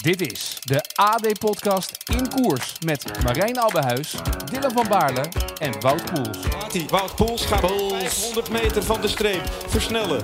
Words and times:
Dit 0.00 0.32
is 0.32 0.58
de 0.60 0.84
AD-podcast 0.94 1.96
in 2.16 2.28
koers 2.28 2.76
met 2.84 3.22
Marijn 3.24 3.58
Abbehuis, 3.58 4.14
Dylan 4.52 4.72
van 4.72 4.86
Baarle 4.88 5.24
en 5.58 5.80
Wout 5.80 6.12
Poels. 6.12 6.38
Wout 6.88 7.14
Poels 7.14 7.44
gaat 7.46 7.60
500 7.60 8.50
meter 8.50 8.82
van 8.82 9.00
de 9.00 9.08
streep 9.08 9.42
versnellen. 9.66 10.22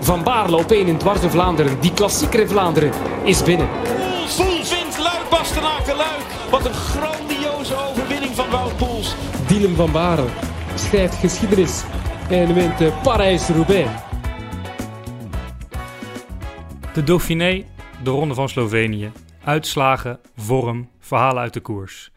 Van 0.00 0.22
Baarle 0.22 0.56
op 0.56 0.70
1 0.70 0.86
in 0.86 0.98
Dwarte 0.98 1.30
Vlaanderen. 1.30 1.80
Die 1.80 1.92
klassieker 1.92 2.40
in 2.40 2.48
Vlaanderen 2.48 2.92
is 3.22 3.42
binnen. 3.42 3.68
Poels, 3.68 4.34
Poels 4.34 4.70
wint 4.70 4.98
Luik, 4.98 5.28
Bastenaken, 5.30 5.96
Luik. 5.96 6.24
Wat 6.50 6.64
een 6.64 6.74
grandioze 6.74 7.76
overwinning 7.76 8.34
van 8.34 8.50
Wout 8.50 8.76
Poels. 8.76 9.14
Dylan 9.46 9.74
van 9.74 9.92
Baarle 9.92 10.28
schrijft 10.74 11.14
geschiedenis 11.14 11.82
en 12.28 12.54
wint 12.54 12.80
eh, 12.80 13.02
Parijs-Roubaix. 13.02 13.90
De 16.92 17.04
Dauphiné, 17.04 17.64
de 18.04 18.10
Ronde 18.10 18.34
van 18.34 18.48
Slovenië. 18.48 19.12
Uitslagen, 19.44 20.20
vorm, 20.36 20.88
verhalen 20.98 21.42
uit 21.42 21.52
de 21.52 21.60
koers. 21.60 22.12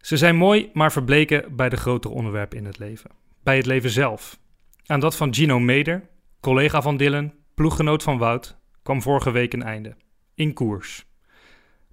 Ze 0.00 0.16
zijn 0.16 0.36
mooi, 0.36 0.70
maar 0.72 0.92
verbleken 0.92 1.56
bij 1.56 1.68
de 1.68 1.76
grotere 1.76 2.14
onderwerpen 2.14 2.58
in 2.58 2.64
het 2.64 2.78
leven. 2.78 3.10
Bij 3.42 3.56
het 3.56 3.66
leven 3.66 3.90
zelf. 3.90 4.38
Aan 4.86 5.00
dat 5.00 5.16
van 5.16 5.34
Gino 5.34 5.58
Meder, 5.58 6.08
collega 6.40 6.82
van 6.82 6.96
Dylan, 6.96 7.32
ploeggenoot 7.54 8.02
van 8.02 8.18
Wout, 8.18 8.56
kwam 8.82 9.02
vorige 9.02 9.30
week 9.30 9.52
een 9.52 9.62
einde. 9.62 9.96
In 10.34 10.52
koers. 10.52 11.04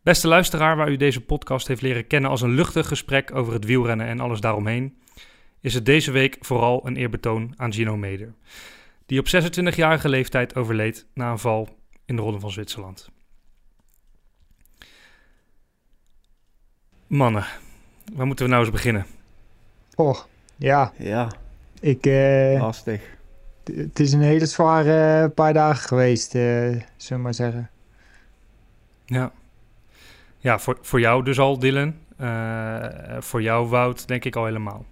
Beste 0.04 0.28
luisteraar, 0.28 0.76
waar 0.76 0.92
u 0.92 0.98
deze 0.98 1.22
podcast 1.22 1.68
heeft 1.68 1.82
leren 1.82 2.08
kennen 2.08 2.30
als 2.30 2.42
een 2.42 2.54
luchtig 2.56 2.88
gesprek 2.88 3.36
over 3.36 3.54
het 3.54 3.66
wielrennen 3.66 4.08
en 4.08 4.20
alles 4.20 4.40
daaromheen, 4.40 4.98
is 5.62 5.74
het 5.74 5.86
deze 5.86 6.12
week 6.12 6.38
vooral 6.40 6.88
een 6.88 6.96
eerbetoon 6.96 7.54
aan 7.58 7.74
Gino 7.74 7.98
Meder, 7.98 8.34
die 9.06 9.20
op 9.20 9.28
26-jarige 9.28 10.10
leeftijd 10.10 10.56
overleed 10.56 11.08
na 11.14 11.32
een 11.32 11.40
val 11.40 11.78
in 12.06 12.16
de 12.16 12.22
Ronde 12.22 12.40
van 12.40 12.52
Zwitserland. 12.52 13.14
Mannen, 17.08 17.46
waar 18.14 18.26
moeten 18.26 18.46
we 18.46 18.52
nou 18.52 18.64
eens 18.64 18.74
beginnen? 18.74 19.06
Oh, 19.96 20.18
ja. 20.56 20.92
Ja, 20.98 21.28
Ik, 21.80 22.06
eh, 22.06 22.62
lastig. 22.62 23.02
het 23.76 24.00
is 24.00 24.14
een 24.14 24.22
hele 24.22 24.46
zware 24.46 25.30
paar 25.30 25.54
dagen 25.54 25.88
geweest, 25.88 26.36
eh 26.36 26.42
zullen 26.42 26.84
we 27.08 27.18
maar 27.18 27.34
zeggen. 27.34 27.70
Ja, 29.06 29.32
ja 30.38 30.60
voor, 30.60 30.78
voor 30.82 31.00
jou 31.00 31.24
dus 31.24 31.40
al, 31.40 31.60
Dylan. 31.60 31.96
Eh, 32.18 32.86
voor 33.20 33.42
jou, 33.42 33.68
Wout, 33.68 34.08
denk 34.08 34.26
ik 34.26 34.36
al 34.36 34.46
helemaal. 34.46 34.86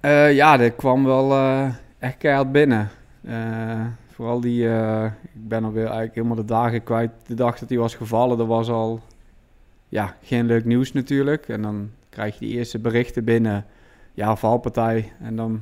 Eh, 0.00 0.32
ja, 0.34 0.56
dit 0.56 0.76
kwam 0.76 1.04
wel 1.04 1.32
eh, 1.32 1.68
echt 1.98 2.16
keihard 2.18 2.52
binnen. 2.52 2.90
Eh, 3.24 3.86
vooral 4.14 4.40
die, 4.40 4.68
eh, 4.68 5.04
ik 5.22 5.48
ben 5.48 5.64
alweer 5.64 5.82
eigenlijk 5.84 6.14
helemaal 6.14 6.36
de 6.36 6.44
dagen 6.44 6.82
kwijt. 6.82 7.10
De 7.26 7.34
dag 7.34 7.58
dat 7.58 7.68
hij 7.68 7.78
was 7.78 7.94
gevallen, 7.94 8.38
dat 8.38 8.46
was 8.46 8.68
al 8.68 9.00
ja, 9.92 10.16
geen 10.22 10.46
leuk 10.46 10.64
nieuws 10.64 10.92
natuurlijk. 10.92 11.48
En 11.48 11.62
dan 11.62 11.90
krijg 12.08 12.38
je 12.38 12.46
die 12.46 12.56
eerste 12.56 12.78
berichten 12.78 13.24
binnen. 13.24 13.66
Ja, 14.14 14.36
valpartij. 14.36 15.12
En 15.20 15.36
dan 15.36 15.60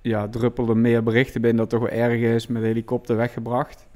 ja, 0.00 0.28
druppelden 0.28 0.80
meer 0.80 1.02
berichten 1.02 1.40
binnen 1.40 1.60
dat 1.60 1.70
toch 1.70 1.88
wel 1.88 1.98
erg 1.98 2.20
is. 2.20 2.46
Met 2.46 2.62
de 2.62 2.68
helikopter 2.68 3.16
weggebracht. 3.16 3.86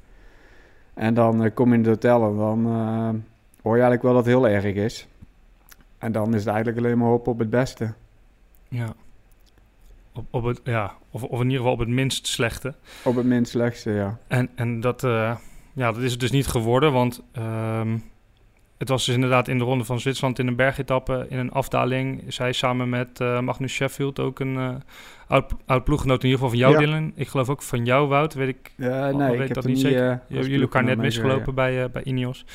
En 0.93 1.13
dan 1.13 1.43
eh, 1.43 1.53
kom 1.53 1.67
je 1.67 1.73
in 1.73 1.79
het 1.79 1.89
hotel 1.89 2.29
en 2.29 2.37
dan 2.37 2.65
eh, 2.65 3.09
hoor 3.61 3.75
je 3.75 3.81
eigenlijk 3.81 4.01
wel 4.01 4.13
dat 4.13 4.25
het 4.25 4.33
heel 4.33 4.47
erg 4.47 4.75
is. 4.75 5.07
En 5.97 6.11
dan 6.11 6.33
is 6.33 6.39
het 6.39 6.53
eigenlijk 6.53 6.77
alleen 6.77 6.97
maar 6.97 7.07
hoop 7.07 7.27
op 7.27 7.39
het 7.39 7.49
beste. 7.49 7.93
Ja. 8.67 8.93
Op, 10.13 10.25
op 10.29 10.43
het, 10.43 10.61
ja, 10.63 10.93
of, 11.11 11.23
of 11.23 11.39
in 11.39 11.45
ieder 11.45 11.57
geval 11.57 11.73
op 11.73 11.79
het 11.79 11.89
minst 11.89 12.27
slechte. 12.27 12.73
Op 13.03 13.15
het 13.15 13.25
minst 13.25 13.51
slechtste, 13.51 13.91
ja. 13.91 14.17
En, 14.27 14.49
en 14.55 14.79
dat, 14.79 15.03
eh, 15.03 15.37
ja, 15.73 15.91
dat 15.91 16.01
is 16.01 16.11
het 16.11 16.19
dus 16.19 16.31
niet 16.31 16.47
geworden, 16.47 16.91
want 16.93 17.21
ehm, 17.31 17.97
het 18.77 18.89
was 18.89 19.05
dus 19.05 19.15
inderdaad 19.15 19.47
in 19.47 19.57
de 19.57 19.63
Ronde 19.63 19.83
van 19.83 19.99
Zwitserland 19.99 20.39
in 20.39 20.47
een 20.47 20.55
bergetappe, 20.55 21.25
in 21.29 21.37
een 21.37 21.51
afdaling. 21.51 22.23
Zij 22.27 22.51
samen 22.51 22.89
met 22.89 23.19
eh, 23.19 23.39
Magnus 23.39 23.73
Sheffield, 23.73 24.19
ook 24.19 24.39
een 24.39 24.57
eh, 24.57 24.69
oud, 25.27 25.53
oud 25.65 25.83
ploeggenoot 25.83 26.23
in 26.23 26.29
ieder 26.29 26.43
geval 26.43 26.49
van 26.59 26.69
jou, 26.69 26.73
Ja. 26.73 26.79
Dylan. 26.91 27.11
Ik 27.15 27.27
geloof 27.27 27.49
ook 27.49 27.61
van 27.61 27.85
jou, 27.85 28.07
Wout, 28.07 28.33
weet 28.33 28.47
ik. 28.47 28.71
Ja, 28.77 29.11
nee, 29.11 29.27
weet 29.29 29.39
ik 29.39 29.45
heb 29.45 29.53
dat 29.53 29.65
niet 29.65 29.79
zeker. 29.79 30.09
eh, 30.29 30.41
jullie 30.41 30.61
elkaar 30.61 30.83
net 30.83 30.97
misgelopen 30.97 31.55
bij, 31.55 31.91
bij 31.91 32.03
Ineos. 32.03 32.45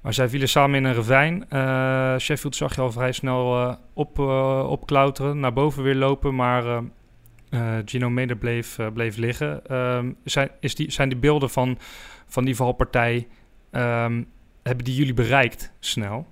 Maar 0.00 0.14
zij 0.14 0.28
vielen 0.28 0.48
samen 0.48 0.76
in 0.76 0.84
een 0.84 0.94
ravijn. 0.94 1.46
Sheffield 2.20 2.56
zag 2.56 2.74
je 2.74 2.80
al 2.80 2.92
vrij 2.92 3.12
snel 3.12 3.76
op, 3.92 4.18
opklauteren, 4.68 5.40
naar 5.40 5.52
boven 5.52 5.82
weer 5.82 5.94
lopen, 5.94 6.34
maar 6.34 6.82
Gino 7.84 8.10
Meder 8.10 8.36
bleef, 8.36 8.78
bleef 8.94 9.16
liggen. 9.16 9.66
Ehm, 9.66 10.12
zijn, 10.24 10.50
is 10.60 10.74
die, 10.74 10.90
zijn 10.90 11.08
die 11.08 11.18
beelden 11.18 11.50
van, 11.50 11.78
van 12.26 12.44
die 12.44 12.56
valpartij, 12.56 13.26
ehm, 13.70 14.22
hebben 14.62 14.84
die 14.84 14.94
jullie 14.94 15.14
bereikt 15.14 15.72
snel? 15.78 16.26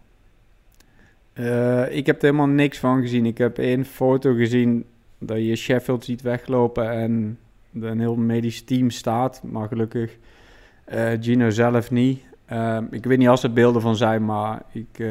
Eh, 1.32 1.96
ik 1.96 2.06
heb 2.06 2.16
er 2.16 2.22
helemaal 2.22 2.46
niks 2.46 2.78
van 2.78 3.00
gezien. 3.00 3.26
Ik 3.26 3.38
heb 3.38 3.58
één 3.58 3.84
foto 3.84 4.34
gezien 4.34 4.84
dat 5.18 5.36
je 5.36 5.56
Sheffield 5.56 6.04
ziet 6.04 6.22
weglopen 6.22 6.91
en 6.91 7.38
er 7.74 7.84
een 7.84 8.00
heel 8.00 8.16
medisch 8.16 8.62
team 8.62 8.91
staat. 8.91 9.42
Maar 9.44 9.68
gelukkig 9.68 10.16
eh, 10.84 11.10
Gino 11.20 11.50
zelf 11.50 11.91
niet. 11.91 12.20
Ehm, 12.46 12.84
ik 12.91 13.04
weet 13.04 13.18
niet 13.18 13.28
als 13.28 13.42
er 13.42 13.52
beelden 13.52 13.82
van 13.82 13.96
zijn, 13.96 14.24
maar 14.24 14.62
ik... 14.72 14.88
ik 14.88 15.06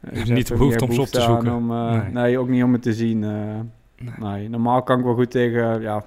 hebt 0.00 0.16
heb 0.16 0.28
niet 0.28 0.48
behoefte 0.48 0.84
om 0.84 0.92
ze 0.92 1.00
op 1.00 1.06
te 1.06 1.20
zoeken. 1.20 1.54
Om, 1.54 1.66
Nee. 1.66 2.12
nee. 2.12 2.38
ook 2.38 2.48
niet 2.48 2.62
om 2.62 2.72
het 2.72 2.82
te 2.82 2.92
zien. 2.92 3.18
Nee. 3.18 4.14
nee. 4.18 4.48
Normaal 4.48 4.82
kan 4.82 4.98
ik 4.98 5.04
wel 5.04 5.14
goed 5.14 5.30
tegen 5.30 5.80
ja, 5.80 6.04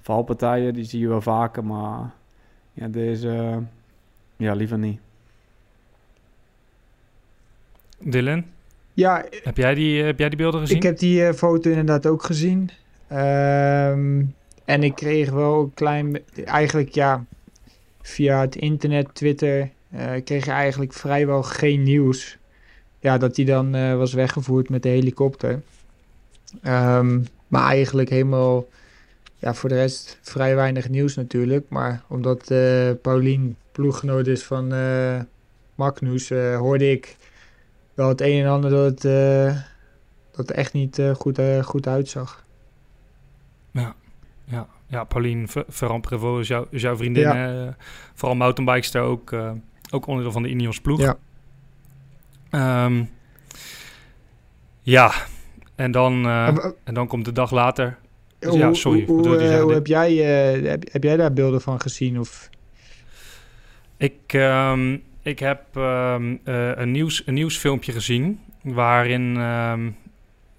valpartijen, 0.00 0.74
die 0.74 0.84
zie 0.84 1.00
je 1.00 1.08
wel 1.08 1.20
vaker, 1.20 1.64
maar 1.64 2.10
ja, 2.72 2.88
deze, 2.88 3.62
ja, 4.42 4.54
liever 4.54 4.78
niet. 4.78 5.00
Dylan, 7.98 8.44
Ja, 8.94 9.24
heb 9.42 9.56
jij 9.56 9.74
die, 9.74 10.02
heb 10.02 10.18
jij 10.18 10.28
die 10.28 10.38
beelden 10.38 10.60
gezien? 10.60 10.76
ik 10.76 10.82
heb 10.82 10.98
die 10.98 11.26
eh, 11.26 11.34
foto 11.34 11.70
inderdaad 11.70 12.06
ook 12.06 12.22
gezien. 12.22 12.70
Ehm, 13.08 14.22
en 14.64 14.82
ik 14.82 14.94
kreeg 14.94 15.30
wel 15.30 15.60
een 15.60 15.74
klein... 15.74 16.18
Eigenlijk, 16.44 16.88
ja, 16.94 17.24
via 18.02 18.40
het 18.40 18.56
internet, 18.56 19.14
Twitter... 19.14 19.70
eh, 19.90 20.10
kreeg 20.24 20.44
je 20.44 20.50
eigenlijk 20.50 20.92
vrijwel 20.92 21.42
geen 21.42 21.82
nieuws. 21.82 22.38
Ja, 23.00 23.18
dat 23.18 23.36
hij 23.36 23.44
dan 23.44 23.74
eh, 23.74 23.96
was 23.96 24.12
weggevoerd 24.12 24.68
met 24.68 24.82
de 24.82 24.88
helikopter. 24.88 25.62
Ehm, 26.62 27.20
maar 27.48 27.66
eigenlijk 27.66 28.08
helemaal... 28.08 28.66
Ja, 29.38 29.54
voor 29.54 29.68
de 29.68 29.74
rest 29.74 30.18
vrij 30.22 30.54
weinig 30.54 30.88
nieuws 30.88 31.14
natuurlijk. 31.16 31.64
Maar 31.68 32.02
omdat 32.08 32.50
eh 32.50 32.90
Paulien 33.02 33.56
ploeggenoot 33.72 34.26
is 34.26 34.44
van 34.44 34.72
eh 34.72 35.20
Magnus... 35.74 36.30
eh, 36.30 36.56
hoorde 36.56 36.90
ik 36.90 37.16
wel 37.94 38.08
het 38.08 38.20
een 38.20 38.44
en 38.44 38.50
ander 38.50 38.70
dat 38.70 38.84
het, 38.84 39.04
eh, 39.04 39.56
dat 40.30 40.48
het 40.48 40.50
echt 40.50 40.72
niet 40.72 41.02
goed, 41.16 41.40
goed 41.62 41.86
uitzag. 41.86 42.44
Ja, 44.44 44.66
ja 44.86 45.04
Pauline 45.04 45.48
Ver- 45.48 45.64
Ferrand-Prévot 45.68 46.40
is, 46.40 46.48
jou, 46.48 46.66
is 46.70 46.82
jouw 46.82 46.96
vriendin. 46.96 47.22
Ja. 47.22 47.76
vooral 48.14 48.36
mountainbikester, 48.36 49.00
ook, 49.02 49.32
ook 49.90 50.06
onderdeel 50.06 50.32
van 50.32 50.42
de 50.42 50.48
Ineos 50.48 50.80
ploeg. 50.80 51.00
Ja. 51.00 51.16
Ehm, 52.50 53.04
ja, 54.82 55.12
en 55.74 55.90
dan, 55.90 56.20
Maar 56.20 56.72
en 56.84 56.94
dan 56.94 57.06
komt 57.06 57.24
de 57.24 57.32
dag 57.32 57.50
later. 57.50 57.98
ja, 58.38 58.72
sorry, 58.74 59.04
Hoe, 59.06 59.28
hoe, 59.28 59.60
hoe 59.60 59.72
heb, 59.72 59.86
jij, 59.86 60.14
heb, 60.14 60.92
heb 60.92 61.02
jij 61.02 61.16
daar 61.16 61.32
beelden 61.32 61.60
van 61.60 61.80
gezien? 61.80 62.20
Of? 62.20 62.50
Ik, 64.02 64.32
ehm, 64.32 64.96
ik 65.22 65.38
heb 65.38 65.62
ehm, 65.76 66.36
eh, 66.44 66.76
een, 66.76 66.90
nieuws, 66.90 67.22
een 67.26 67.34
nieuwsfilmpje 67.34 67.92
gezien 67.92 68.40
waarin 68.62 69.36
ehm, 69.36 69.90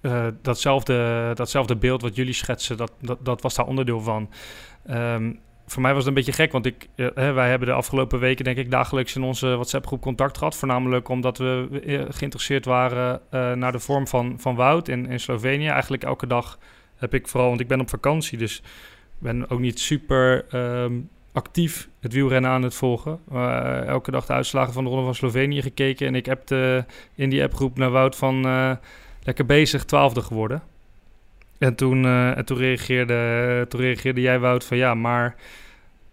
eh, 0.00 0.26
datzelfde, 0.42 1.30
datzelfde 1.34 1.76
beeld 1.76 2.02
wat 2.02 2.16
jullie 2.16 2.32
schetsen, 2.32 2.76
dat, 2.76 2.92
dat, 3.20 3.42
was 3.42 3.54
daar 3.54 3.66
onderdeel 3.66 4.00
van. 4.00 4.30
Voor 5.66 5.82
mij 5.82 5.94
was 5.94 5.98
het 5.98 6.06
een 6.06 6.14
beetje 6.14 6.32
gek, 6.32 6.52
want 6.52 6.66
ik, 6.66 6.88
eh, 6.94 7.06
wij 7.14 7.48
hebben 7.48 7.68
de 7.68 7.74
afgelopen 7.74 8.18
weken 8.18 8.44
denk 8.44 8.56
ik 8.56 8.70
dagelijks 8.70 9.16
in 9.16 9.22
onze 9.22 9.46
WhatsApp-groep 9.46 10.00
contact 10.00 10.38
gehad. 10.38 10.56
Voornamelijk 10.56 11.08
omdat 11.08 11.38
we 11.38 12.06
geïnteresseerd 12.10 12.64
waren 12.64 13.20
naar 13.58 13.72
de 13.72 13.78
vorm 13.78 14.06
van, 14.06 14.34
van 14.38 14.54
Wout 14.54 14.88
in, 14.88 15.06
in 15.06 15.20
Slovenië. 15.20 15.68
Eigenlijk 15.68 16.04
elke 16.04 16.26
dag 16.26 16.58
heb 16.96 17.14
ik 17.14 17.28
vooral, 17.28 17.48
want 17.48 17.60
ik 17.60 17.68
ben 17.68 17.80
op 17.80 17.88
vakantie, 17.88 18.38
dus 18.38 18.62
ben 19.18 19.50
ook 19.50 19.60
niet 19.60 19.80
super 19.80 20.44
actief 21.34 21.88
het 22.00 22.12
wielrennen 22.12 22.50
aan 22.50 22.62
het 22.62 22.74
volgen. 22.74 23.20
Eh, 23.32 23.86
elke 23.86 24.10
dag 24.10 24.26
de 24.26 24.32
uitslagen 24.32 24.72
van 24.72 24.84
de 24.84 24.90
Ronde 24.90 25.04
van 25.04 25.14
Slovenië 25.14 25.62
gekeken. 25.62 26.06
En 26.06 26.14
ik 26.14 26.26
heb 26.26 26.50
in 27.14 27.30
die 27.30 27.42
appgroep 27.42 27.78
naar 27.78 27.90
Wout 27.90 28.16
van 28.16 28.44
eh, 28.44 28.72
lekker 29.22 29.46
bezig, 29.46 29.84
twaalfde 29.84 30.22
geworden. 30.22 30.62
En 31.58 31.74
toen, 31.74 32.04
eh, 32.04 32.36
en 32.36 32.44
toen, 32.44 32.56
reageerde, 32.58 33.66
toen 33.68 33.80
reageerde 33.80 34.20
jij, 34.20 34.38
Wout, 34.38 34.64
van 34.64 34.76
ja, 34.76 34.94
maar 34.94 35.36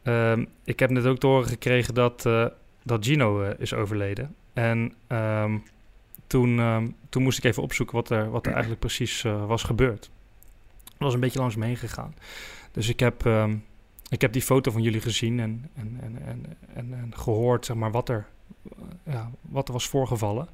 ehm, 0.03 0.45
ik 0.63 0.79
heb 0.79 0.89
net 0.89 1.06
ook 1.06 1.18
te 1.18 1.27
horen 1.27 1.47
gekregen 1.47 1.94
dat, 1.94 2.29
dat 2.83 3.06
Gino 3.06 3.41
is 3.57 3.74
overleden. 3.74 4.35
En 4.53 4.94
ehm, 5.07 5.57
toen, 6.27 6.59
ehm, 6.59 6.88
toen 7.09 7.24
moest 7.24 7.38
ik 7.38 7.44
even 7.44 7.63
opzoeken 7.63 7.95
wat 7.95 8.09
er, 8.09 8.29
wat 8.29 8.45
er 8.45 8.51
eigenlijk 8.51 8.81
precies 8.81 9.21
was 9.47 9.63
gebeurd. 9.63 10.09
Dat 10.83 11.09
was 11.09 11.13
een 11.13 11.19
beetje 11.19 11.39
langs 11.39 11.56
me 11.56 11.65
heen 11.65 11.77
gegaan. 11.77 12.15
Dus 12.71 12.89
ik 12.89 13.00
heb, 13.00 13.24
ik 14.11 14.21
heb 14.21 14.33
die 14.33 14.41
foto 14.41 14.71
van 14.71 14.81
jullie 14.81 15.01
gezien 15.01 15.39
en, 15.39 15.69
en, 15.75 15.97
en, 16.01 16.21
en, 16.25 16.45
en, 16.73 16.93
en 16.93 17.11
gehoord 17.15 17.65
zeg 17.65 17.75
maar, 17.75 17.91
wat 17.91 18.09
er, 18.09 18.27
ja, 19.03 19.31
wat 19.41 19.67
er 19.67 19.73
was 19.73 19.87
voorgevallen. 19.87 20.47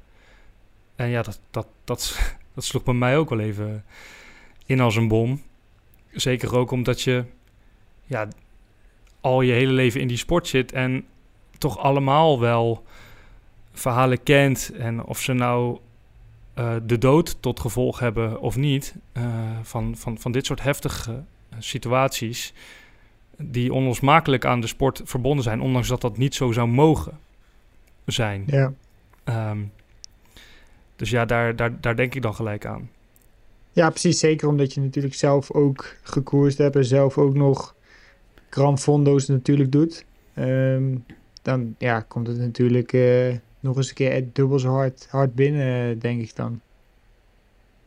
En 0.96 1.08
ja, 1.08 1.22
dat, 1.22 1.40
dat, 1.50 1.66
dat, 1.84 2.18
dat 2.54 2.64
sloeg 2.64 2.82
bij 2.82 2.94
mij 2.94 3.16
ook 3.16 3.28
wel 3.28 3.40
even 3.40 3.84
in 4.66 4.80
als 4.80 4.96
een 4.96 5.08
bom. 5.08 5.42
Zeker 6.10 6.56
ook 6.56 6.70
omdat 6.70 7.00
je 7.00 7.24
ja, 8.04 8.28
al 9.20 9.40
je 9.40 9.52
hele 9.52 9.72
leven 9.72 10.00
in 10.00 10.08
die 10.08 10.16
sport 10.16 10.48
zit 10.48 10.72
en 10.72 11.06
toch 11.58 11.78
allemaal 11.78 12.40
wel 12.40 12.84
verhalen 13.72 14.22
kent. 14.22 14.72
En 14.78 15.04
of 15.04 15.20
ze 15.20 15.32
nou 15.32 15.78
uh, 16.58 16.76
de 16.82 16.98
dood 16.98 17.36
tot 17.42 17.60
gevolg 17.60 17.98
hebben 17.98 18.40
of 18.40 18.56
niet, 18.56 18.94
uh, 19.12 19.24
van, 19.62 19.96
van, 19.96 20.18
van 20.18 20.32
dit 20.32 20.46
soort 20.46 20.62
heftige 20.62 21.24
situaties, 21.58 22.54
die 23.38 23.72
onlosmakelijk 23.72 24.44
aan 24.44 24.60
de 24.60 24.66
sport 24.66 25.00
verbonden 25.04 25.44
zijn, 25.44 25.60
ondanks 25.60 25.88
dat 25.88 26.00
dat 26.00 26.16
niet 26.16 26.34
zo 26.34 26.52
zou 26.52 26.68
mogen 26.68 27.18
zijn. 28.04 28.44
Ja. 28.46 28.72
Um, 29.50 29.72
dus 30.96 31.10
ja, 31.10 31.24
daar, 31.24 31.56
daar, 31.56 31.80
daar 31.80 31.96
denk 31.96 32.14
ik 32.14 32.22
dan 32.22 32.34
gelijk 32.34 32.66
aan. 32.66 32.90
Ja, 33.72 33.90
precies. 33.90 34.18
Zeker 34.18 34.48
omdat 34.48 34.74
je 34.74 34.80
natuurlijk 34.80 35.14
zelf 35.14 35.50
ook 35.52 35.96
gekoerst 36.02 36.58
hebt 36.58 36.76
en 36.76 36.84
zelf 36.84 37.18
ook 37.18 37.34
nog 37.34 37.74
Gran 38.50 38.78
Fondo's 38.78 39.26
natuurlijk 39.28 39.72
doet. 39.72 40.04
Um, 40.38 41.04
dan 41.42 41.74
ja, 41.78 42.00
komt 42.00 42.26
het 42.26 42.38
natuurlijk 42.38 42.92
uh, 42.92 43.34
nog 43.60 43.76
eens 43.76 43.88
een 43.88 43.94
keer 43.94 44.24
dubbel 44.32 44.58
zo 44.58 44.70
hard, 44.70 45.06
hard 45.10 45.34
binnen, 45.34 45.98
denk 45.98 46.20
ik 46.20 46.36
dan. 46.36 46.60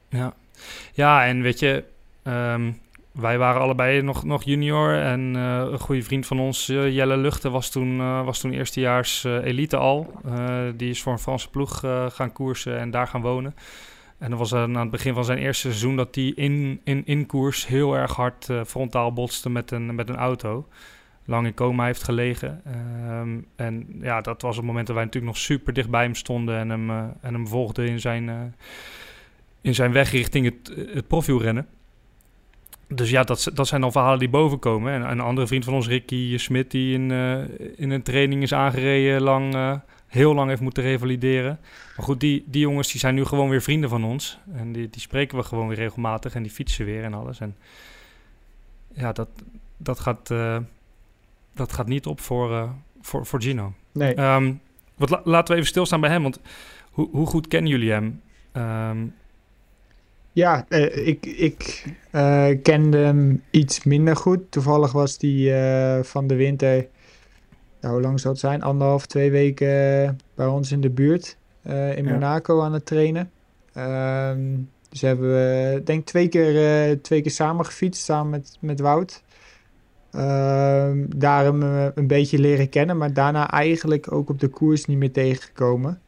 Ja, 0.09 0.33
ja 0.93 1.25
en 1.25 1.41
weet 1.41 1.59
je, 1.59 1.83
um, 2.23 2.79
wij 3.11 3.37
waren 3.37 3.61
allebei 3.61 4.01
nog, 4.01 4.23
nog 4.23 4.43
junior. 4.43 4.93
En 4.99 5.35
uh, 5.35 5.57
een 5.57 5.79
goede 5.79 6.03
vriend 6.03 6.27
van 6.27 6.39
ons, 6.39 6.69
uh, 6.69 6.95
Jelle 6.95 7.17
Luchten, 7.17 7.51
was 7.51 7.69
toen, 7.69 7.97
uh, 7.97 8.25
was 8.25 8.39
toen 8.39 8.51
eerstejaars 8.51 9.23
elite 9.23 9.77
al. 9.77 10.13
die 10.75 10.89
is 10.89 11.01
voor 11.01 11.11
een 11.11 11.19
Franse 11.19 11.49
ploeg 11.49 11.79
gaan 12.09 12.31
koersen 12.31 12.79
en 12.79 12.91
daar 12.91 13.07
gaan 13.07 13.21
wonen. 13.21 13.55
En 14.17 14.29
dat 14.29 14.39
was 14.39 14.53
aan 14.53 14.75
het 14.75 14.91
begin 14.91 15.13
van 15.13 15.25
zijn 15.25 15.37
eerste 15.37 15.67
seizoen 15.67 15.95
dat 15.95 16.15
hij 16.15 16.23
in, 16.35 16.81
in, 16.83 17.01
in 17.05 17.25
koers 17.25 17.67
heel 17.67 17.95
erg 17.95 18.15
hard 18.15 18.47
frontaal 18.65 19.13
botste 19.13 19.49
met 19.49 19.71
een, 19.71 19.95
met 19.95 20.09
een 20.09 20.15
auto. 20.15 20.67
Lang 21.25 21.45
in 21.45 21.53
coma 21.53 21.85
heeft 21.85 22.03
gelegen. 22.03 22.61
Um, 23.19 23.45
en 23.55 23.87
ja, 24.01 24.21
dat 24.21 24.41
was 24.41 24.55
het 24.55 24.65
moment 24.65 24.87
dat 24.87 24.95
wij 24.95 25.05
natuurlijk 25.05 25.33
nog 25.33 25.41
super 25.41 25.73
dicht 25.73 25.89
bij 25.89 26.03
hem 26.03 26.15
stonden 26.15 26.57
en 26.57 26.69
hem, 26.69 26.89
en 27.21 27.33
hem 27.33 27.47
volgden 27.47 27.87
in 27.87 27.99
zijn, 27.99 28.55
in 29.61 29.75
zijn 29.75 29.91
weg 29.91 30.11
richting 30.11 30.45
het, 30.45 30.87
het 30.93 31.07
profielrennen 31.07 31.67
dus 32.93 33.09
ja, 33.09 33.23
dat, 33.23 33.51
dat 33.53 33.67
zijn 33.67 33.81
dan 33.81 33.91
verhalen 33.91 34.19
die 34.19 34.29
bovenkomen. 34.29 34.93
En, 34.93 35.11
een 35.11 35.19
andere 35.19 35.47
vriend 35.47 35.65
van 35.65 35.73
ons, 35.73 35.87
Ricky 35.87 36.37
Smit, 36.37 36.71
die 36.71 36.93
in, 36.93 37.09
uh, 37.09 37.43
in 37.75 37.89
een 37.89 38.01
training 38.01 38.41
is 38.43 38.53
aangereden, 38.53 39.21
lang, 39.21 39.55
uh, 39.55 39.73
heel 40.07 40.33
lang 40.33 40.49
heeft 40.49 40.61
moeten 40.61 40.83
revalideren. 40.83 41.59
Maar 41.95 42.05
goed, 42.05 42.19
die, 42.19 42.43
die 42.47 42.61
jongens 42.61 42.91
die 42.91 42.99
zijn 42.99 43.15
nu 43.15 43.25
gewoon 43.25 43.49
weer 43.49 43.61
vrienden 43.61 43.89
van 43.89 44.03
ons. 44.03 44.39
En 44.53 44.71
die, 44.71 44.89
die 44.89 45.01
spreken 45.01 45.37
we 45.37 45.43
gewoon 45.43 45.67
weer 45.67 45.77
regelmatig 45.77 46.35
en 46.35 46.43
die 46.43 46.51
fietsen 46.51 46.85
weer 46.85 47.03
en 47.03 47.13
alles. 47.13 47.39
En 47.39 47.55
ja, 48.93 49.11
dat, 49.11 49.29
dat, 49.77 49.99
gaat, 49.99 50.29
uh, 50.29 50.57
dat 51.53 51.73
gaat 51.73 51.87
niet 51.87 52.05
op 52.05 52.19
voor, 52.19 52.69
voor, 53.01 53.25
voor 53.25 53.41
Gino. 53.41 53.73
Nee. 53.91 54.19
Um, 54.19 54.61
wat, 54.95 55.09
la, 55.09 55.21
laten 55.23 55.47
we 55.47 55.55
even 55.55 55.71
stilstaan 55.71 56.01
bij 56.01 56.09
hem, 56.09 56.21
want 56.21 56.39
hoe, 56.91 57.09
hoe 57.11 57.27
goed 57.27 57.47
kennen 57.47 57.71
jullie 57.71 57.91
hem? 57.91 58.21
Um, 58.53 59.13
ja, 60.31 60.65
uh, 60.69 61.07
ik, 61.07 61.25
ik 61.25 61.85
uh, 62.11 62.47
kende 62.63 62.97
hem 62.97 63.43
iets 63.49 63.83
minder 63.83 64.15
goed. 64.15 64.51
Toevallig 64.51 64.91
was 64.91 65.17
die 65.17 65.49
uh, 65.49 65.99
van 66.03 66.27
de 66.27 66.35
winter, 66.35 66.87
nou, 67.81 67.93
hoe 67.93 68.03
lang 68.03 68.19
zal 68.19 68.31
het 68.31 68.39
zijn? 68.39 68.61
Anderhalf, 68.61 69.05
twee 69.05 69.31
weken 69.31 70.17
bij 70.35 70.45
ons 70.45 70.71
in 70.71 70.81
de 70.81 70.89
buurt 70.89 71.37
in 71.95 72.05
ja. 72.05 72.11
Monaco 72.11 72.61
aan 72.61 72.73
het 72.73 72.85
trainen. 72.85 73.31
Um, 73.77 74.69
dus 74.89 75.01
hebben 75.01 75.31
we, 75.31 75.81
denk 75.83 76.05
twee 76.05 76.27
keer, 76.27 77.01
twee 77.01 77.21
keer 77.21 77.31
samen 77.31 77.65
gefietst, 77.65 78.03
samen 78.03 78.29
met, 78.29 78.57
met 78.59 78.79
Wout. 78.79 79.23
Um, 80.15 81.19
daar 81.19 81.43
hem 81.43 81.61
een 81.95 82.07
beetje 82.07 82.39
leren 82.39 82.69
kennen, 82.69 82.97
maar 82.97 83.13
daarna 83.13 83.49
eigenlijk 83.49 84.11
ook 84.11 84.29
op 84.29 84.39
de 84.39 84.47
koers 84.47 84.85
niet 84.85 84.97
meer 84.97 85.11
tegengekomen. 85.11 86.01